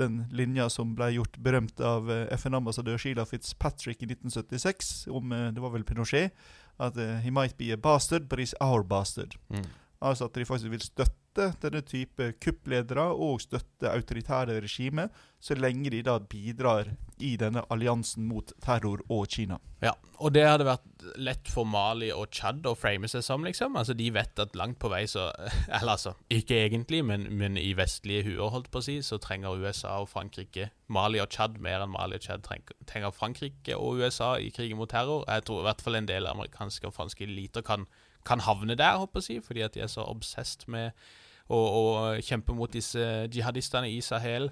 den 0.00 0.24
linja 0.34 0.68
som 0.72 0.94
ble 0.98 1.10
gjort 1.14 1.38
berømt 1.42 1.80
av 1.84 2.10
eh, 2.10 2.26
FN-ambassadør 2.36 3.00
Sheila 3.00 3.24
Fitzpatrick 3.28 4.02
i 4.02 4.08
1976, 4.10 4.92
om 5.12 5.32
eh, 5.32 5.48
det 5.54 5.62
var 5.62 5.74
vel 5.74 5.86
Pinochet, 5.86 6.34
at 6.82 6.96
uh, 6.98 7.20
he 7.22 7.30
might 7.30 7.56
be 7.56 7.70
a 7.70 7.76
bastard, 7.76 8.28
but 8.28 8.40
he's 8.40 8.54
our 8.60 8.82
bastard. 8.82 9.36
Mm. 9.48 9.68
Altså 10.04 10.28
at 10.28 10.36
de 10.36 10.44
faktisk 10.44 10.72
vil 10.72 10.84
støtte 10.84 11.48
denne 11.62 11.80
type 11.82 12.28
kuppledere 12.44 13.08
og 13.10 13.40
støtte 13.42 13.90
autoritære 13.90 14.60
regimer, 14.62 15.08
så 15.40 15.56
lenge 15.58 15.90
de 15.90 16.02
da 16.06 16.18
bidrar 16.18 16.92
i 17.18 17.34
denne 17.40 17.62
alliansen 17.70 18.26
mot 18.28 18.52
terror 18.62 19.02
og 19.08 19.26
Kina. 19.30 19.58
Ja, 19.82 19.92
og 20.22 20.32
det 20.34 20.44
hadde 20.46 20.66
vært 20.66 21.04
lett 21.20 21.50
for 21.50 21.68
Mali 21.68 22.10
og 22.14 22.30
Tsjad 22.32 22.66
å 22.66 22.74
frame 22.78 23.08
seg 23.10 23.24
som, 23.26 23.44
liksom. 23.46 23.76
Altså, 23.76 23.96
De 23.98 24.10
vet 24.14 24.40
at 24.40 24.56
langt 24.56 24.78
på 24.82 24.90
vei 24.92 25.04
så 25.10 25.26
Eller 25.80 25.96
altså, 25.96 26.14
ikke 26.32 26.60
egentlig, 26.66 27.02
men, 27.04 27.26
men 27.34 27.58
i 27.60 27.72
vestlige 27.76 28.28
huer, 28.28 28.52
holdt 28.54 28.70
på 28.70 28.82
å 28.82 28.86
si, 28.86 29.00
så 29.02 29.18
trenger 29.22 29.58
USA 29.60 29.98
og 30.02 30.10
Frankrike 30.12 30.70
Mali 30.92 31.20
og 31.22 31.30
Tsjad 31.34 31.58
mer 31.62 31.84
enn 31.84 31.94
Mali 31.94 32.18
og 32.18 32.24
Tsjad 32.24 32.46
trenger 32.46 33.14
Frankrike 33.14 33.76
og 33.76 34.00
USA 34.00 34.34
i 34.38 34.50
krigen 34.54 34.78
mot 34.80 34.90
terror. 34.90 35.26
Jeg 35.28 35.48
tror 35.48 35.62
i 35.62 35.68
hvert 35.68 35.84
fall 35.84 35.98
en 36.00 36.10
del 36.10 36.30
amerikanske 36.30 36.88
og 36.88 36.96
franske 36.96 37.26
eliter 37.26 37.64
kan 37.66 37.88
kan 38.24 38.40
havne 38.40 38.76
der, 38.78 38.96
håper 38.98 39.24
jeg, 39.28 39.44
fordi 39.44 39.60
at 39.60 39.74
de 39.74 39.80
er 39.84 39.90
så 39.92 40.04
obsesst 40.08 40.68
med 40.68 40.92
å, 41.48 41.58
å 41.58 41.82
kjempe 42.24 42.54
mot 42.56 42.72
disse 42.72 43.28
jihadistene 43.32 43.90
i 43.92 44.00
Sahel. 44.04 44.50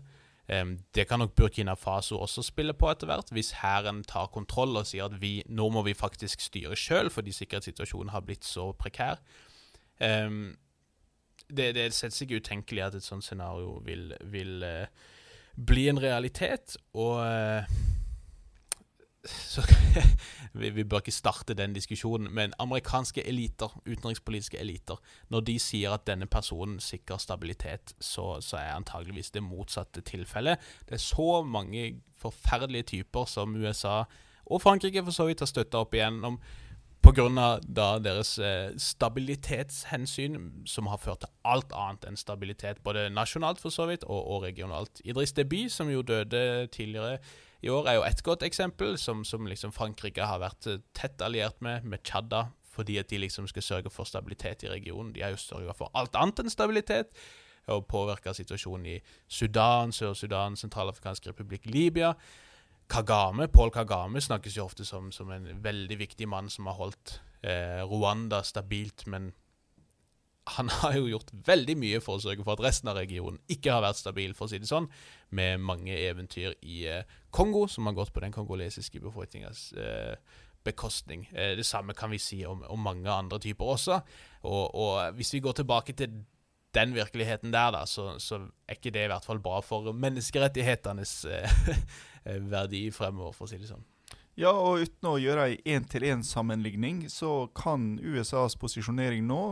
Um, 0.51 0.75
det 0.95 1.07
kan 1.09 1.23
nok 1.23 1.37
Burkina 1.39 1.75
Faso 1.79 2.19
også 2.19 2.43
spille 2.43 2.75
på 2.75 2.91
etter 2.91 3.07
hvert, 3.07 3.31
hvis 3.33 3.55
hæren 3.63 4.03
tar 4.05 4.33
kontroll 4.35 4.77
og 4.77 4.89
sier 4.91 5.07
at 5.07 5.21
vi, 5.23 5.37
nå 5.47 5.69
må 5.73 5.85
vi 5.87 5.95
faktisk 5.95 6.43
styre 6.43 6.77
sjøl 6.77 7.13
fordi 7.15 7.33
sikkerhetssituasjonen 7.33 8.11
har 8.13 8.25
blitt 8.27 8.45
så 8.45 8.73
prekær. 8.77 9.23
Um, 10.03 10.57
det, 11.49 11.75
det 11.77 11.93
settes 11.95 12.21
ikke 12.25 12.43
utenkelig 12.43 12.83
at 12.85 12.99
et 12.99 13.07
sånt 13.07 13.25
scenario 13.25 13.79
vil, 13.87 14.13
vil 14.33 14.67
uh, 14.67 15.09
bli 15.57 15.87
en 15.89 16.03
realitet. 16.03 16.77
Og 16.99 17.23
uh, 17.23 17.71
så 19.25 19.63
vi, 20.61 20.71
vi, 20.71 20.85
bør 20.85 21.03
ikke 21.03 21.15
starte 21.15 21.55
den 21.55 21.77
diskusjonen, 21.77 22.31
men 22.35 22.55
amerikanske 22.59 23.23
eliter, 23.29 23.71
utenrikspolitiske 23.87 24.59
eliter, 24.59 24.99
når 25.31 25.47
de 25.47 25.59
sier 25.63 25.95
at 25.95 26.07
denne 26.09 26.27
personen 26.27 26.81
sikrer 26.83 27.23
stabilitet, 27.23 27.95
så, 28.01 28.41
så 28.41 28.59
er 28.59 28.75
antageligvis 28.75 29.31
det 29.31 29.45
motsatte 29.47 30.03
tilfellet. 30.07 30.59
Det 30.89 30.99
er 30.99 31.05
så 31.05 31.43
mange 31.47 32.03
forferdelige 32.19 32.91
typer 32.97 33.31
som 33.31 33.55
USA 33.57 34.03
og 34.47 34.63
Frankrike 34.63 35.05
for 35.05 35.15
så 35.15 35.29
vidt 35.29 35.43
har 35.43 35.51
støtta 35.51 35.85
opp 35.85 35.95
igjennom 35.95 36.41
Pga. 37.03 37.59
deres 37.99 38.37
eh, 38.39 38.71
stabilitetshensyn, 38.79 40.37
som 40.67 40.87
har 40.87 41.01
ført 41.03 41.25
til 41.25 41.33
alt 41.51 41.73
annet 41.75 42.07
enn 42.07 42.19
stabilitet, 42.19 42.79
både 42.87 43.09
nasjonalt 43.11 43.59
for 43.59 43.75
så 43.75 43.89
vidt, 43.91 44.05
og, 44.07 44.21
og 44.23 44.45
regionalt. 44.45 45.03
Idris 45.05 45.35
Deby, 45.35 45.67
som 45.69 45.91
jo 45.91 46.05
døde 46.07 46.69
tidligere 46.71 47.19
i 47.63 47.71
år, 47.71 47.87
er 47.87 47.99
jo 47.99 48.07
et 48.07 48.23
godt 48.27 48.43
eksempel, 48.43 48.97
som, 48.99 49.23
som 49.25 49.47
liksom 49.47 49.73
Frankrike 49.75 50.27
har 50.27 50.43
vært 50.43 50.67
eh, 50.67 50.83
tett 50.99 51.23
alliert 51.23 51.61
med, 51.63 51.87
med 51.87 52.03
Tsjadda, 52.03 52.49
fordi 52.73 52.97
at 52.99 53.11
de 53.13 53.21
liksom 53.23 53.47
skal 53.51 53.63
sørge 53.63 53.93
for 53.93 54.09
stabilitet 54.09 54.65
i 54.67 54.71
regionen. 54.73 55.13
De 55.15 55.23
har 55.23 55.35
jo 55.35 55.41
sørga 55.41 55.75
for 55.77 55.93
alt 55.99 56.17
annet 56.19 56.43
enn 56.43 56.51
stabilitet, 56.51 57.13
og 57.71 57.87
påvirka 57.87 58.33
situasjonen 58.35 58.89
i 58.97 58.97
Sudan, 59.31 59.93
Sør-Sudan, 59.95 60.57
Sentralafrikansk 60.59 61.29
republikk, 61.31 61.69
Libya. 61.71 62.17
Kagame, 62.91 63.47
Paul 63.49 63.71
Kagame 63.71 64.21
snakkes 64.21 64.57
jo 64.59 64.65
ofte 64.67 64.85
som, 64.85 65.13
som 65.15 65.31
en 65.31 65.47
veldig 65.63 66.01
viktig 66.01 66.27
mann 66.29 66.51
som 66.51 66.67
har 66.67 66.81
holdt 66.81 67.21
eh, 67.47 67.81
Rwanda 67.87 68.43
stabilt, 68.43 69.07
men 69.07 69.31
han 70.57 70.69
har 70.83 70.99
jo 70.99 71.07
gjort 71.13 71.31
veldig 71.47 71.77
mye 71.79 72.03
for 72.03 72.19
å 72.19 72.25
sørge 72.25 72.45
for 72.45 72.57
at 72.57 72.65
resten 72.67 72.91
av 72.91 72.99
regionen 72.99 73.41
ikke 73.53 73.77
har 73.77 73.85
vært 73.87 74.01
stabil, 74.03 74.35
for 74.35 74.49
å 74.49 74.53
si 74.53 74.61
det 74.63 74.71
sånn, 74.71 74.91
med 75.31 75.63
mange 75.63 75.95
eventyr 75.95 76.57
i 76.61 76.83
eh, 76.91 77.19
Kongo, 77.33 77.67
som 77.69 77.89
har 77.89 77.97
gått 77.97 78.13
på 78.13 78.21
den 78.21 78.35
kongolesiske 78.35 79.01
befolkningas 79.01 79.71
eh, 79.73 80.17
bekostning. 80.65 81.25
Eh, 81.33 81.57
det 81.57 81.65
samme 81.67 81.97
kan 81.97 82.13
vi 82.13 82.21
si 82.21 82.43
om, 82.47 82.63
om 82.69 82.85
mange 82.85 83.11
andre 83.11 83.41
typer 83.41 83.73
også. 83.75 84.03
Og, 84.43 84.75
og, 84.75 85.17
hvis 85.17 85.33
vi 85.35 85.41
går 85.41 85.63
tilbake 85.63 85.97
til 85.97 86.21
den 86.73 86.95
virkeligheten 86.97 87.53
der, 87.53 87.73
da, 87.75 87.83
så, 87.89 88.15
så, 88.21 88.39
er 88.69 88.79
ikke 88.79 88.93
det 88.95 89.05
i 89.05 89.11
hvert 89.13 89.27
fall 89.29 89.41
bra 89.45 89.59
for 89.65 89.93
menneskerettighetenes 89.93 91.25
eh, 91.29 91.59
Eh, 92.25 92.39
verdi 92.39 92.87
fremover, 92.95 93.35
for 93.35 93.49
å 93.49 93.51
si 93.51 93.59
det 93.59 93.67
sånn. 93.67 93.83
Ja, 94.39 94.53
og 94.55 94.87
uten 94.87 95.09
å 95.11 95.19
gjøre 95.21 95.49
ei 95.51 95.57
én-til-én-sammenligning, 95.75 97.09
så 97.13 97.49
kan 97.57 97.97
USAs 97.99 98.55
posisjonering 98.61 99.27
nå 99.29 99.43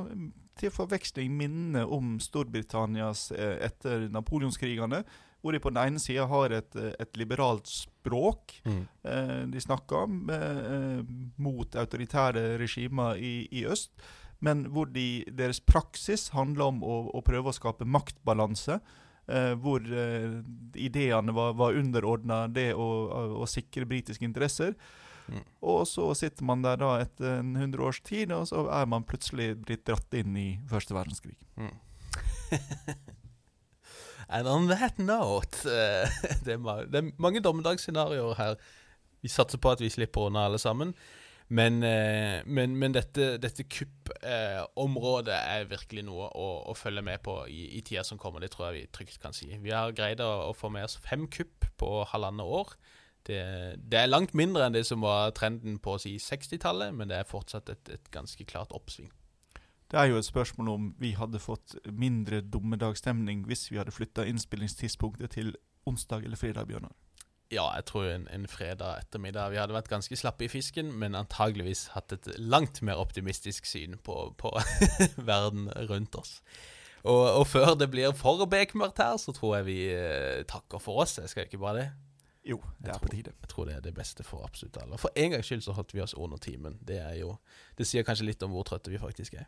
til 0.60 0.72
forveksling 0.72 1.34
minne 1.36 1.82
om 1.84 2.14
Storbritannias 2.22 3.30
eh, 3.34 3.58
etter 3.66 4.06
napoleonskrigene. 4.12 5.02
Hvor 5.40 5.56
de 5.56 5.60
på 5.62 5.72
den 5.72 5.80
ene 5.82 6.00
sida 6.02 6.26
har 6.28 6.52
et, 6.52 6.76
et, 6.76 7.16
liberalt 7.16 7.68
språk 7.70 8.58
mm. 8.64 8.80
eh, 9.08 9.36
de 9.48 9.60
snakker 9.60 10.04
om, 10.04 10.18
eh, 10.34 11.00
mot 11.40 11.76
autoritære 11.80 12.58
regimer 12.60 13.16
i, 13.16 13.48
i, 13.50 13.64
øst. 13.64 13.94
Men 14.40 14.66
hvor 14.72 14.88
de, 14.92 15.24
deres 15.32 15.60
praksis 15.60 16.30
handler 16.36 16.72
om 16.72 16.82
å, 16.84 17.02
å 17.16 17.22
prøve 17.24 17.52
å 17.52 17.56
skape 17.56 17.88
maktbalanse 17.88 18.80
eh, 19.28 19.52
hvor 19.60 19.84
eh, 19.84 20.40
ideene 20.80 21.32
var, 21.36 21.54
var 21.60 21.76
underordna 21.76 22.46
det 22.48 22.72
å, 22.74 22.88
å, 23.08 23.22
å, 23.40 23.48
sikre 23.48 23.88
britiske 23.88 24.24
interesser. 24.28 24.76
Mm. 25.30 25.44
Og 25.72 25.84
så 25.86 26.08
sitter 26.18 26.44
man 26.44 26.64
der 26.64 26.80
da 26.80 26.94
etter 27.02 27.38
en 27.38 27.54
hundre 27.60 27.86
års 27.86 28.00
tid, 28.04 28.32
og 28.34 28.48
så 28.50 28.66
er 28.74 28.88
man 28.90 29.06
plutselig 29.06 29.54
blitt 29.62 29.86
dratt 29.88 30.20
inn 30.20 30.36
i 30.36 30.48
første 30.70 30.96
verdenskrig. 30.96 31.38
Mm. 31.60 31.76
And 34.30 34.46
on 34.48 34.68
that 34.70 34.98
note 34.98 35.64
uh, 35.66 36.06
det, 36.46 36.54
er, 36.54 36.84
det, 36.86 37.00
er, 37.02 37.10
mange 37.18 37.42
dommedagsscenarioer 37.42 38.36
her. 38.38 38.60
Vi 39.22 39.28
satser 39.28 39.58
på 39.58 39.72
at 39.74 39.82
vi 39.82 39.90
slipper 39.90 40.30
unna 40.30 40.46
alle 40.46 40.58
sammen. 40.58 40.94
Men, 41.50 41.82
eh, 41.82 42.44
men, 42.46 42.76
men 42.78 42.92
dette, 42.94 43.32
dette 43.42 43.64
kuppområdet 43.66 45.34
eh, 45.34 45.54
er 45.56 45.64
virkelig 45.66 46.04
noe 46.06 46.28
å, 46.30 46.46
å, 46.70 46.74
følge 46.78 47.02
med 47.02 47.24
på 47.26 47.34
i, 47.50 47.64
i 47.74 47.80
tida 47.82 48.04
som 48.06 48.20
kommer. 48.22 48.38
Det 48.44 48.52
tror 48.54 48.68
jeg 48.68 48.76
vi 48.76 48.92
trygt 48.94 49.18
kan 49.18 49.34
si. 49.34 49.48
Vi 49.58 49.72
har 49.74 49.90
greid 49.98 50.22
å, 50.22 50.28
å 50.46 50.54
få 50.54 50.70
med 50.70 50.86
oss 50.86 50.94
fem 51.02 51.26
kupp 51.26 51.66
på 51.82 51.90
halvannet 52.12 52.46
år. 52.46 52.70
Det, 53.26 53.40
det, 53.82 53.98
er 53.98 54.12
langt 54.12 54.30
mindre 54.38 54.68
enn 54.68 54.76
det 54.78 54.84
som 54.86 55.02
var 55.02 55.34
trenden 55.36 55.80
på 55.82 55.96
si 56.00 56.14
60-tallet, 56.22 56.94
men 56.94 57.10
det 57.10 57.18
er 57.18 57.28
fortsatt 57.28 57.74
et, 57.74 57.96
et, 57.98 58.06
ganske 58.14 58.46
klart 58.46 58.70
oppsving. 58.76 59.10
Det 59.90 59.98
er 59.98 60.10
jo 60.12 60.20
et 60.20 60.26
spørsmål 60.26 60.68
om 60.70 60.90
vi 61.02 61.12
hadde 61.18 61.40
fått 61.42 61.74
mindre 61.90 62.40
dummedagsstemning 62.46 63.42
hvis 63.48 63.66
vi 63.72 63.78
hadde 63.80 63.94
flytta 63.94 64.26
innspillingstidspunktet 64.30 65.34
til 65.34 65.54
onsdag 65.88 66.22
eller 66.24 66.38
fredag, 66.38 66.68
Bjørnar. 66.70 66.94
Ja, 67.50 67.64
jeg 67.74 67.88
tror 67.88 68.04
en, 68.06 68.28
en, 68.30 68.46
fredag 68.46 69.00
ettermiddag 69.00 69.50
Vi 69.50 69.58
hadde 69.58 69.74
vært 69.74 69.90
ganske 69.90 70.14
slappe 70.14 70.46
i 70.46 70.50
fisken, 70.52 70.92
men 70.94 71.18
antageligvis 71.18 71.88
hatt 71.96 72.14
et 72.14 72.28
langt 72.38 72.78
mer 72.86 73.00
optimistisk 73.02 73.66
syn 73.66 73.98
på, 74.06 74.28
på 74.38 74.52
verden 75.30 75.66
rundt 75.90 76.14
oss. 76.14 76.36
Og, 77.02 77.24
og, 77.40 77.46
før 77.48 77.74
det 77.80 77.90
blir 77.90 78.14
for 78.14 78.44
bekmørkt 78.46 79.02
her, 79.02 79.16
så 79.18 79.34
tror 79.34 79.56
jeg 79.58 79.66
vi 79.66 79.80
eh, 79.96 80.44
takker 80.46 80.78
for 80.78 81.02
oss. 81.02 81.18
Jeg 81.18 81.32
skal 81.32 81.48
ikke 81.48 81.58
bare 81.58 81.78
det? 81.80 81.88
Jo, 82.50 82.58
det 82.82 82.90
er 82.94 82.98
på 82.98 83.12
tide. 83.12 83.34
Jeg 83.42 83.52
tror 83.52 83.68
det 83.68 83.76
er 83.76 83.84
det 83.84 83.94
beste 83.94 84.26
for 84.26 84.42
absolutt 84.46 84.80
alle. 84.82 84.98
For 84.98 85.14
en 85.14 85.36
gangs 85.36 85.46
skyld 85.46 85.62
så 85.62 85.76
holdt 85.76 85.94
vi 85.94 86.02
oss 86.02 86.16
under 86.18 86.40
timen. 86.42 86.80
Det 86.86 86.98
er 86.98 87.20
jo 87.20 87.36
Det 87.78 87.86
sier 87.86 88.02
kanskje 88.02 88.26
litt 88.26 88.42
om 88.42 88.50
hvor 88.50 88.66
trøtte 88.66 88.90
vi 88.90 88.98
faktisk 88.98 89.38
er. 89.38 89.46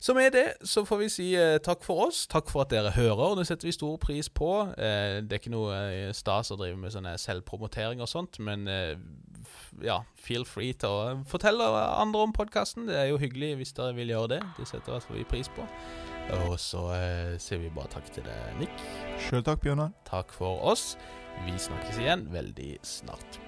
Så 0.00 0.14
med 0.14 0.32
det 0.32 0.54
så 0.64 0.84
får 0.88 0.96
vi 0.96 1.08
si 1.12 1.26
eh, 1.36 1.58
takk 1.60 1.82
for 1.84 2.06
oss. 2.06 2.22
Takk 2.26 2.48
for 2.48 2.64
at 2.64 2.70
dere 2.72 2.92
hører. 2.94 3.34
Det 3.36 3.46
setter 3.48 3.68
vi 3.68 3.72
stor 3.76 3.98
pris 4.00 4.30
på. 4.32 4.50
Eh, 4.80 5.20
det 5.20 5.36
er 5.36 5.42
ikke 5.42 5.52
noe 5.52 5.74
eh, 5.76 6.12
stas 6.16 6.52
å 6.52 6.56
drive 6.56 6.78
med 6.80 6.94
sånne 6.94 7.18
selvpromotering 7.20 8.00
og 8.00 8.08
sånt, 8.08 8.38
men 8.40 8.64
eh, 8.68 8.94
ja, 9.84 9.98
feel 10.16 10.48
free 10.48 10.72
til 10.72 10.88
å 10.88 11.18
fortelle 11.28 11.68
andre 12.00 12.24
om 12.24 12.32
podkasten. 12.32 12.88
Det 12.88 12.96
er 12.96 13.10
jo 13.12 13.20
hyggelig 13.20 13.58
hvis 13.60 13.76
dere 13.76 13.96
vil 13.98 14.14
gjøre 14.14 14.38
det. 14.38 14.40
Det 14.56 14.70
setter 14.72 14.96
hvert 14.96 15.12
vi 15.12 15.28
pris 15.36 15.52
på. 15.52 15.68
Og 16.40 16.56
så 16.60 16.82
eh, 16.94 17.36
sier 17.42 17.62
vi 17.62 17.70
bare 17.74 17.90
takk 17.92 18.10
til 18.14 18.26
deg, 18.26 18.58
Nick. 18.60 18.84
Sjøl 19.26 19.44
takk, 19.46 19.62
Bjørnar. 19.64 19.94
Takk 20.08 20.34
for 20.34 20.60
oss. 20.72 20.94
Vi 21.46 21.54
snakkes 21.58 21.98
igjen 22.02 22.28
veldig 22.32 22.74
snart. 22.86 23.40